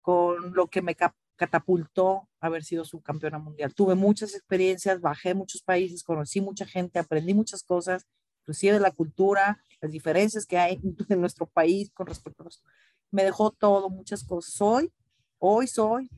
con 0.00 0.54
lo 0.54 0.68
que 0.68 0.82
me, 0.82 0.94
catapultó 1.38 2.28
haber 2.40 2.64
sido 2.64 2.84
subcampeona 2.84 3.38
mundial. 3.38 3.74
Tuve 3.74 3.94
muchas 3.94 4.34
experiencias, 4.34 5.00
bajé 5.00 5.34
muchos 5.34 5.62
países, 5.62 6.02
conocí 6.02 6.40
mucha 6.40 6.66
gente, 6.66 6.98
aprendí 6.98 7.32
muchas 7.32 7.62
cosas, 7.62 8.06
inclusive 8.48 8.80
la 8.80 8.92
cultura, 8.92 9.62
las 9.82 9.92
diferencias 9.92 10.46
que 10.46 10.56
hay 10.56 10.80
en 11.10 11.20
nuestro 11.20 11.46
país 11.46 11.90
con 11.90 12.06
respecto 12.06 12.44
a 12.44 12.48
eso. 12.48 12.62
Me 13.10 13.22
dejó 13.22 13.50
todo, 13.50 13.90
muchas 13.90 14.24
cosas. 14.24 14.58
Hoy, 14.62 14.90
hoy 15.38 15.66
soy 15.66 16.10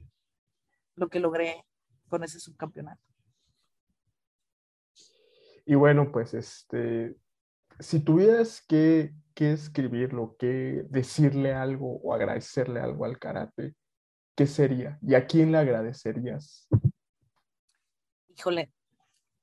lo 0.95 1.09
que 1.09 1.19
logré 1.19 1.67
con 2.09 2.23
ese 2.23 2.39
subcampeonato. 2.39 3.03
Y 5.67 5.75
bueno, 5.75 6.13
pues 6.13 6.35
este, 6.35 7.17
si 7.81 7.99
tuvieras 7.99 8.63
que, 8.63 9.13
que 9.35 9.53
escribirlo, 9.53 10.37
que 10.39 10.85
decirle 10.89 11.53
algo 11.53 11.97
o 12.01 12.15
agradecerle 12.15 12.79
algo 12.79 13.05
al 13.05 13.19
karate, 13.19 13.75
¿qué 14.37 14.47
sería? 14.47 14.99
¿Y 15.03 15.15
a 15.15 15.27
quién 15.27 15.51
le 15.51 15.59
agradecerías? 15.59 16.69
Híjole, 18.37 18.73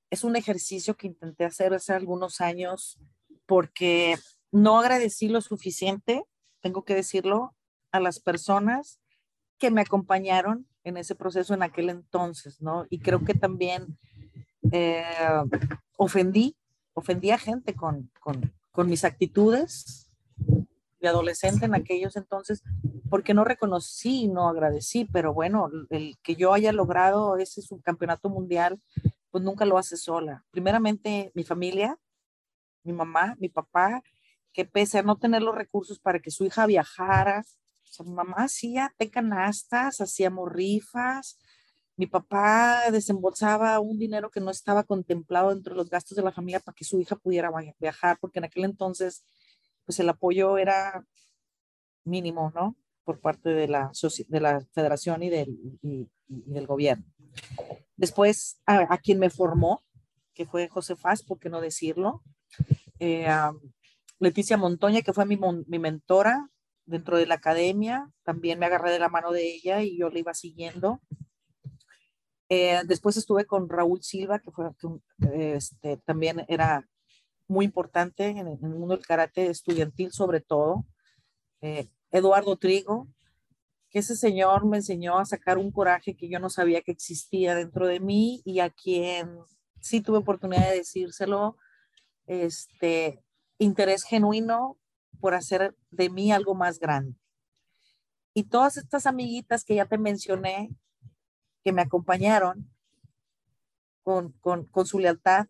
es 0.10 0.24
un 0.24 0.36
ejercicio 0.36 0.96
que 0.96 1.08
intenté 1.08 1.46
hacer 1.46 1.74
hace 1.74 1.94
algunos 1.94 2.42
años 2.42 3.00
porque 3.46 4.16
no 4.52 4.80
agradecí 4.80 5.28
lo 5.28 5.42
suficiente, 5.42 6.24
tengo 6.62 6.84
que 6.84 6.96
decirlo, 6.96 7.56
a 7.92 8.00
las 8.00 8.20
personas 8.20 9.00
que 9.58 9.72
me 9.72 9.82
acompañaron 9.82 10.68
en 10.84 10.98
ese 10.98 11.16
proceso 11.16 11.54
en 11.54 11.64
aquel 11.64 11.90
entonces, 11.90 12.62
¿no? 12.62 12.86
Y 12.90 13.00
creo 13.00 13.24
que 13.26 13.34
también 13.34 13.98
eh, 14.72 15.04
ofendí, 15.98 16.56
ofendí 16.94 17.32
a 17.32 17.38
gente 17.38 17.74
con, 17.74 18.12
con, 18.20 18.54
con 18.72 18.90
mis 18.90 19.04
actitudes 19.04 20.10
de 21.00 21.08
adolescente 21.08 21.66
en 21.66 21.76
aquellos 21.76 22.16
entonces, 22.16 22.64
porque 23.10 23.34
no 23.34 23.44
reconocí, 23.44 24.28
no 24.28 24.48
agradecí, 24.50 25.06
pero 25.06 25.34
bueno, 25.34 25.70
el 25.90 26.18
que 26.24 26.36
yo 26.36 26.54
haya 26.54 26.72
logrado 26.72 27.38
ese 27.38 27.62
subcampeonato 27.62 28.30
mundial, 28.30 28.82
pues 29.38 29.46
nunca 29.46 29.66
lo 29.66 29.78
hace 29.78 29.98
sola. 29.98 30.44
Primeramente, 30.50 31.32
mi 31.36 31.44
familia, 31.44 31.96
mi 32.84 32.92
mamá, 32.92 33.36
mi 33.40 33.50
papá, 33.50 34.02
que 34.52 34.66
pese 34.66 34.98
a 34.98 35.04
no 35.04 35.18
tener 35.18 35.44
los 35.44 35.54
recursos 35.54 36.00
para 36.00 36.20
que 36.20 36.32
su 36.32 36.44
hija 36.44 36.66
viajara, 36.66 37.44
mi 38.04 38.14
mamá 38.14 38.38
hacía 38.38 38.92
té 38.98 39.12
canastas, 39.12 40.02
hacíamos 40.02 40.52
rifas, 40.52 41.38
mi 41.98 42.08
papá 42.08 42.90
desembolsaba 42.92 43.80
un 43.80 44.00
dinero 44.00 44.32
que 44.32 44.40
no 44.40 44.50
estaba 44.50 44.84
contemplado 44.84 45.54
dentro 45.54 45.76
de 45.76 45.78
los 45.78 45.90
gastos 45.92 46.16
de 46.16 46.24
la 46.24 46.32
familia 46.32 46.60
para 46.60 46.76
que 46.76 46.84
su 46.84 47.00
hija 47.00 47.16
pudiera 47.16 47.52
viajar, 47.80 48.18
porque 48.20 48.40
en 48.40 48.46
aquel 48.46 48.66
entonces, 48.66 49.24
pues 49.86 50.00
el 50.00 50.10
apoyo 50.10 50.58
era 50.58 51.06
mínimo, 52.06 52.52
¿no? 52.56 52.76
Por 53.04 53.20
parte 53.20 53.50
de 53.50 53.68
la, 53.68 53.92
de 54.30 54.40
la 54.40 54.62
federación 54.74 55.22
y 55.22 55.30
del, 55.30 55.60
y, 55.84 56.10
del 56.28 56.66
gobierno. 56.66 57.06
Después, 57.96 58.62
a, 58.66 58.98
quien 59.00 59.20
me 59.20 59.30
formó, 59.30 59.84
que 60.34 60.46
fue 60.46 60.68
José 60.68 60.96
Faz, 60.96 61.24
¿por 61.24 61.40
qué 61.40 61.50
no 61.50 61.62
decirlo? 61.62 62.24
Eh, 63.00 63.28
Leticia 64.20 64.58
Montoña, 64.58 65.02
que 65.02 65.14
fue 65.14 65.26
mi, 65.26 65.38
mi 65.68 65.80
mentora 65.80 66.50
dentro 66.86 67.18
de 67.18 67.26
la 67.26 67.36
academia, 67.36 68.10
también 68.24 68.60
me 68.60 68.66
agarré 68.66 68.92
de 68.92 69.00
la 69.00 69.10
mano 69.10 69.32
de 69.32 69.56
ella 69.56 69.82
y 69.82 69.98
yo 69.98 70.10
le 70.10 70.20
iba 70.20 70.34
siguiendo. 70.34 71.02
Eh, 72.50 72.82
después 72.86 73.18
estuve 73.18 73.46
con 73.46 73.68
Raúl 73.68 74.02
Silva, 74.02 74.40
que 74.40 74.52
fue, 74.52 74.72
este, 75.34 75.98
también 75.98 76.46
era 76.48 76.88
muy 77.48 77.66
importante 77.66 78.28
en 78.28 78.48
el, 78.48 78.60
mundo 78.60 78.96
del 78.96 79.06
karate 79.06 79.48
estudiantil 79.48 80.12
sobre 80.12 80.40
todo. 80.40 80.86
Eh, 81.62 81.88
Eduardo 82.12 82.56
Trigo, 82.56 83.08
que 83.90 84.00
ese 84.00 84.16
señor 84.16 84.66
me 84.66 84.78
enseñó 84.78 85.18
a 85.18 85.26
sacar 85.26 85.58
un 85.58 85.72
coraje 85.72 86.16
que 86.16 86.30
yo 86.30 86.40
no 86.40 86.50
sabía 86.50 86.82
que 86.82 86.92
existía 86.92 87.56
dentro 87.56 87.88
de 87.88 88.00
mí 88.00 88.42
y 88.46 88.60
a 88.60 88.70
quien 88.70 89.40
sí 89.80 90.02
tuve 90.02 90.18
oportunidad 90.18 90.70
de 90.70 90.78
decírselo, 90.78 91.58
este 92.26 93.24
interés 93.58 94.04
genuino 94.04 94.78
por 95.20 95.34
hacer 95.34 95.76
de 95.92 96.10
mí 96.10 96.32
algo 96.32 96.54
más 96.54 96.80
grande. 96.80 97.18
Y 98.34 98.44
todas 98.44 98.78
estas 98.78 99.08
amiguitas 99.08 99.64
que 99.64 99.76
ya 99.76 99.86
te 99.86 99.98
mencioné, 99.98 100.70
que 101.64 101.72
me 101.72 101.82
acompañaron 101.82 102.70
con, 104.04 104.34
su 104.86 105.00
lealtad, 105.00 105.48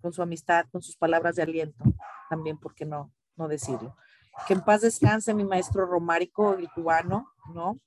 con 0.00 0.12
su 0.12 0.22
amistad, 0.22 0.66
con 0.70 0.80
sus 0.80 0.96
palabras 0.96 1.36
de 1.36 1.42
aliento, 1.42 1.84
también, 2.30 2.58
¿por 2.58 2.74
qué 2.74 2.86
no, 2.86 3.12
no 3.36 3.48
decirlo? 3.48 3.96
Que 4.46 4.54
en 4.54 4.62
paz 4.62 4.82
descanse 4.82 5.34
mi 5.34 5.44
maestro 5.44 5.86
Romárico, 5.86 6.54
el 6.54 6.70
cubano, 6.70 7.32
¿no? 7.52 7.78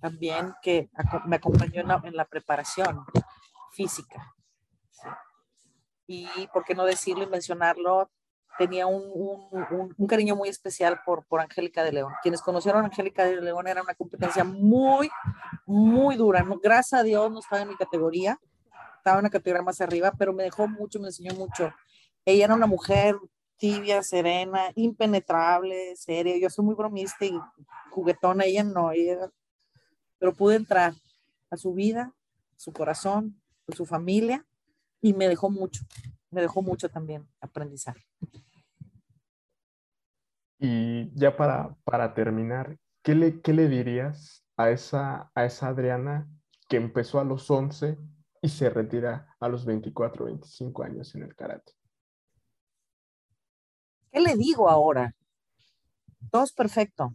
También 0.00 0.54
que 0.62 0.90
me 1.26 1.36
acompañó 1.36 1.80
en 2.04 2.16
la, 2.16 2.24
preparación 2.24 3.04
física. 3.72 4.34
Y, 6.06 6.26
¿por 6.52 6.64
qué 6.64 6.74
no 6.74 6.84
decirlo 6.84 7.24
y 7.24 7.26
mencionarlo? 7.26 8.10
tenía 8.58 8.88
un, 8.88 9.94
cariño 10.08 10.34
muy 10.34 10.48
especial 10.48 11.00
por, 11.06 11.24
por 11.26 11.40
Angélica 11.40 11.84
de 11.84 11.92
León. 11.92 12.12
Quienes 12.22 12.42
conocieron 12.42 12.82
a 12.82 12.86
Angélica 12.86 13.24
de 13.24 13.40
León 13.40 13.68
era 13.68 13.82
una 13.82 13.94
competencia 13.94 14.42
muy, 14.42 15.08
muy 15.64 16.16
dura. 16.16 16.44
Gracias 16.60 17.00
a 17.00 17.04
Dios 17.04 17.30
no 17.30 17.38
estaba 17.38 17.62
en 17.62 17.68
mi 17.68 17.76
categoría, 17.76 18.38
estaba 18.96 19.18
en 19.18 19.20
una 19.20 19.30
categoría 19.30 19.62
más 19.62 19.80
arriba, 19.80 20.12
pero 20.18 20.32
me 20.32 20.42
dejó 20.42 20.66
mucho, 20.66 20.98
me 20.98 21.06
enseñó 21.06 21.34
mucho. 21.34 21.72
Ella 22.24 22.46
era 22.46 22.54
una 22.54 22.66
mujer 22.66 23.16
tibia, 23.58 24.02
serena, 24.02 24.70
impenetrable, 24.74 25.94
seria. 25.96 26.38
Yo 26.38 26.48
soy 26.48 26.64
muy 26.64 26.74
bromista 26.74 27.24
y 27.24 27.38
juguetona, 27.90 28.44
ella 28.44 28.64
no, 28.64 28.90
pero 30.18 30.32
pude 30.32 30.56
entrar 30.56 30.94
a 31.50 31.56
su 31.56 31.74
vida, 31.74 32.14
su 32.56 32.72
corazón, 32.72 33.40
su 33.68 33.84
familia 33.84 34.44
y 35.00 35.12
me 35.12 35.28
dejó 35.28 35.50
mucho, 35.50 35.84
me 36.30 36.40
dejó 36.40 36.62
mucho 36.62 36.88
también 36.88 37.28
aprendizaje. 37.40 38.04
Y 40.58 41.10
ya 41.14 41.36
para, 41.36 41.76
para 41.84 42.14
terminar, 42.14 42.78
¿qué 43.02 43.14
le, 43.14 43.40
¿qué 43.40 43.52
le 43.52 43.68
dirías 43.68 44.44
a 44.56 44.70
esa, 44.70 45.30
a 45.34 45.44
esa 45.44 45.68
Adriana 45.68 46.28
que 46.68 46.76
empezó 46.76 47.20
a 47.20 47.24
los 47.24 47.48
11 47.48 47.96
y 48.42 48.48
se 48.48 48.70
retira 48.70 49.36
a 49.38 49.48
los 49.48 49.64
24, 49.64 50.24
25 50.24 50.82
años 50.82 51.14
en 51.14 51.22
el 51.22 51.34
karate? 51.36 51.77
¿Qué 54.10 54.20
le 54.20 54.36
digo 54.36 54.68
ahora? 54.68 55.14
Todo 56.30 56.44
es 56.44 56.52
perfecto. 56.52 57.14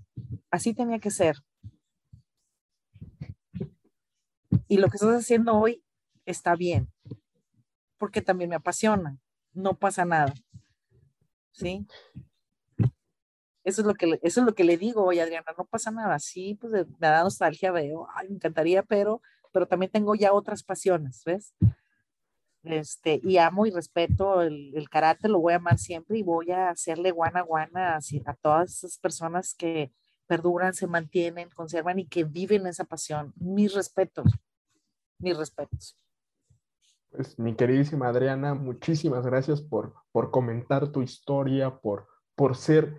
Así 0.49 0.73
tenía 0.73 0.99
que 0.99 1.11
ser. 1.11 1.37
Y 4.67 4.77
lo 4.77 4.89
que 4.89 4.97
estás 4.97 5.15
haciendo 5.15 5.55
hoy 5.55 5.83
está 6.25 6.55
bien, 6.55 6.91
porque 7.97 8.21
también 8.21 8.49
me 8.49 8.55
apasiona. 8.55 9.17
No 9.53 9.77
pasa 9.77 10.05
nada. 10.05 10.33
¿Sí? 11.51 11.85
Eso 13.63 13.81
es 13.81 13.87
lo 13.87 13.93
que, 13.93 14.19
eso 14.21 14.39
es 14.41 14.45
lo 14.45 14.55
que 14.55 14.63
le 14.63 14.77
digo, 14.77 15.03
oye 15.03 15.21
Adriana, 15.21 15.53
no 15.57 15.65
pasa 15.65 15.89
nada, 15.89 16.19
sí, 16.19 16.57
pues 16.59 16.73
me 16.73 17.07
da 17.07 17.23
nostalgia, 17.23 17.71
veo, 17.71 18.07
ay, 18.13 18.27
me 18.27 18.35
encantaría, 18.35 18.83
pero, 18.83 19.21
pero 19.53 19.67
también 19.67 19.89
tengo 19.89 20.15
ya 20.15 20.33
otras 20.33 20.63
pasiones, 20.63 21.23
¿ves? 21.25 21.53
Este, 22.63 23.19
y 23.23 23.37
amo 23.37 23.65
y 23.65 23.71
respeto 23.71 24.41
el, 24.41 24.73
el 24.73 24.89
karate, 24.89 25.27
lo 25.27 25.39
voy 25.39 25.53
a 25.53 25.57
amar 25.57 25.77
siempre 25.77 26.17
y 26.17 26.23
voy 26.23 26.51
a 26.51 26.69
hacerle 26.69 27.11
guana 27.11 27.41
guana 27.41 27.95
a, 27.95 27.99
a 28.25 28.33
todas 28.35 28.71
esas 28.71 28.97
personas 28.97 29.53
que 29.53 29.91
perduran, 30.27 30.73
se 30.73 30.87
mantienen, 30.87 31.49
conservan 31.49 31.99
y 31.99 32.07
que 32.07 32.23
viven 32.23 32.65
esa 32.65 32.85
pasión. 32.85 33.33
Mis 33.35 33.73
respetos, 33.73 34.31
mis 35.19 35.37
respetos. 35.37 35.97
Pues 37.09 37.37
mi 37.37 37.53
queridísima 37.53 38.07
Adriana, 38.07 38.55
muchísimas 38.55 39.25
gracias 39.25 39.61
por, 39.61 39.93
por 40.11 40.31
comentar 40.31 40.91
tu 40.91 41.01
historia, 41.01 41.79
por, 41.79 42.07
por 42.35 42.55
ser 42.55 42.97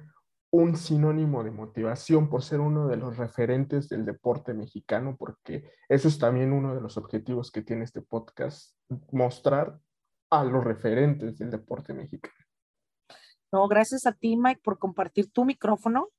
un 0.55 0.77
sinónimo 0.77 1.43
de 1.43 1.51
motivación 1.51 2.31
por 2.31 2.45
ser 2.45 2.61
uno 2.61 2.87
de 2.87 2.97
los 2.97 3.17
referentes 3.17 3.89
del 3.89 4.05
deporte 4.05 4.55
mexicano, 4.55 5.17
porque 5.19 5.69
eso 5.89 6.07
es 6.07 6.17
también 6.17 6.53
uno 6.53 6.77
de 6.77 6.81
los 6.81 6.97
objetivos 6.97 7.51
que 7.51 7.63
tiene 7.63 7.83
este 7.83 8.03
podcast, 8.03 8.73
mostrar 9.11 9.81
a 10.31 10.45
los 10.45 10.63
referentes 10.63 11.39
del 11.39 11.51
deporte 11.51 11.93
mexicano. 11.93 12.37
No, 13.51 13.67
gracias 13.67 14.07
a 14.07 14.13
ti, 14.13 14.37
Mike, 14.37 14.61
por 14.63 14.79
compartir 14.79 15.29
tu 15.33 15.45
micrófono 15.45 16.11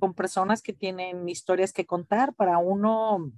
con 0.00 0.12
personas 0.12 0.60
que 0.60 0.72
tienen 0.72 1.28
historias 1.28 1.72
que 1.72 1.86
contar 1.86 2.34
para 2.34 2.58
uno, 2.58 3.30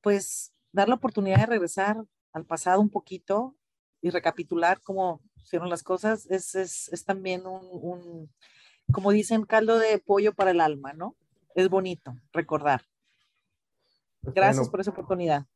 pues, 0.00 0.54
dar 0.70 0.88
la 0.88 0.94
oportunidad 0.94 1.38
de 1.38 1.46
regresar 1.46 1.96
al 2.32 2.46
pasado 2.46 2.80
un 2.80 2.90
poquito 2.90 3.56
y 4.00 4.10
recapitular 4.10 4.80
cómo 4.82 5.20
fueron 5.50 5.68
las 5.68 5.82
cosas. 5.82 6.30
Es, 6.30 6.54
es, 6.54 6.92
es 6.92 7.04
también 7.04 7.44
un 7.44 8.30
como 8.92 9.10
dicen, 9.10 9.44
caldo 9.44 9.78
de 9.78 9.98
pollo 9.98 10.34
para 10.34 10.50
el 10.50 10.60
alma, 10.60 10.92
¿no? 10.92 11.16
Es 11.54 11.68
bonito 11.68 12.14
recordar. 12.32 12.82
Pues 14.20 14.34
gracias 14.34 14.68
por 14.68 14.80
esa 14.80 14.90
oportunidad. 14.90 15.46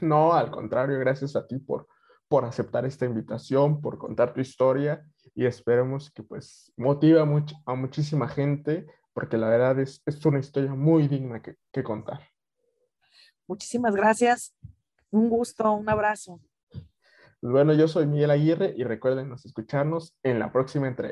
No, 0.00 0.34
al 0.34 0.50
contrario, 0.50 0.98
gracias 0.98 1.34
a 1.34 1.46
ti 1.46 1.58
por, 1.58 1.88
por 2.28 2.44
aceptar 2.44 2.84
esta 2.84 3.06
invitación, 3.06 3.80
por 3.80 3.98
contar 3.98 4.34
tu 4.34 4.40
historia 4.40 5.02
y 5.34 5.46
esperemos 5.46 6.10
que 6.10 6.22
pues 6.22 6.72
motive 6.76 7.20
a, 7.20 7.74
muchísima 7.74 8.28
gente 8.28 8.86
porque 9.12 9.38
la 9.38 9.48
verdad 9.48 9.78
es, 9.80 10.02
es 10.04 10.24
una 10.26 10.38
historia 10.38 10.74
muy 10.74 11.08
digna 11.08 11.40
que, 11.40 11.56
que 11.72 11.82
contar. 11.82 12.20
Muchísimas 13.46 13.94
gracias. 13.96 14.54
Un 15.10 15.30
gusto, 15.30 15.72
un 15.72 15.88
abrazo. 15.88 16.38
Bueno, 17.40 17.72
yo 17.72 17.88
soy 17.88 18.06
Miguel 18.06 18.30
Aguirre 18.30 18.74
y 18.76 18.84
recuerden 18.84 19.32
escucharnos 19.32 20.14
en 20.22 20.38
la 20.38 20.52
próxima 20.52 20.88
entrega. 20.88 21.06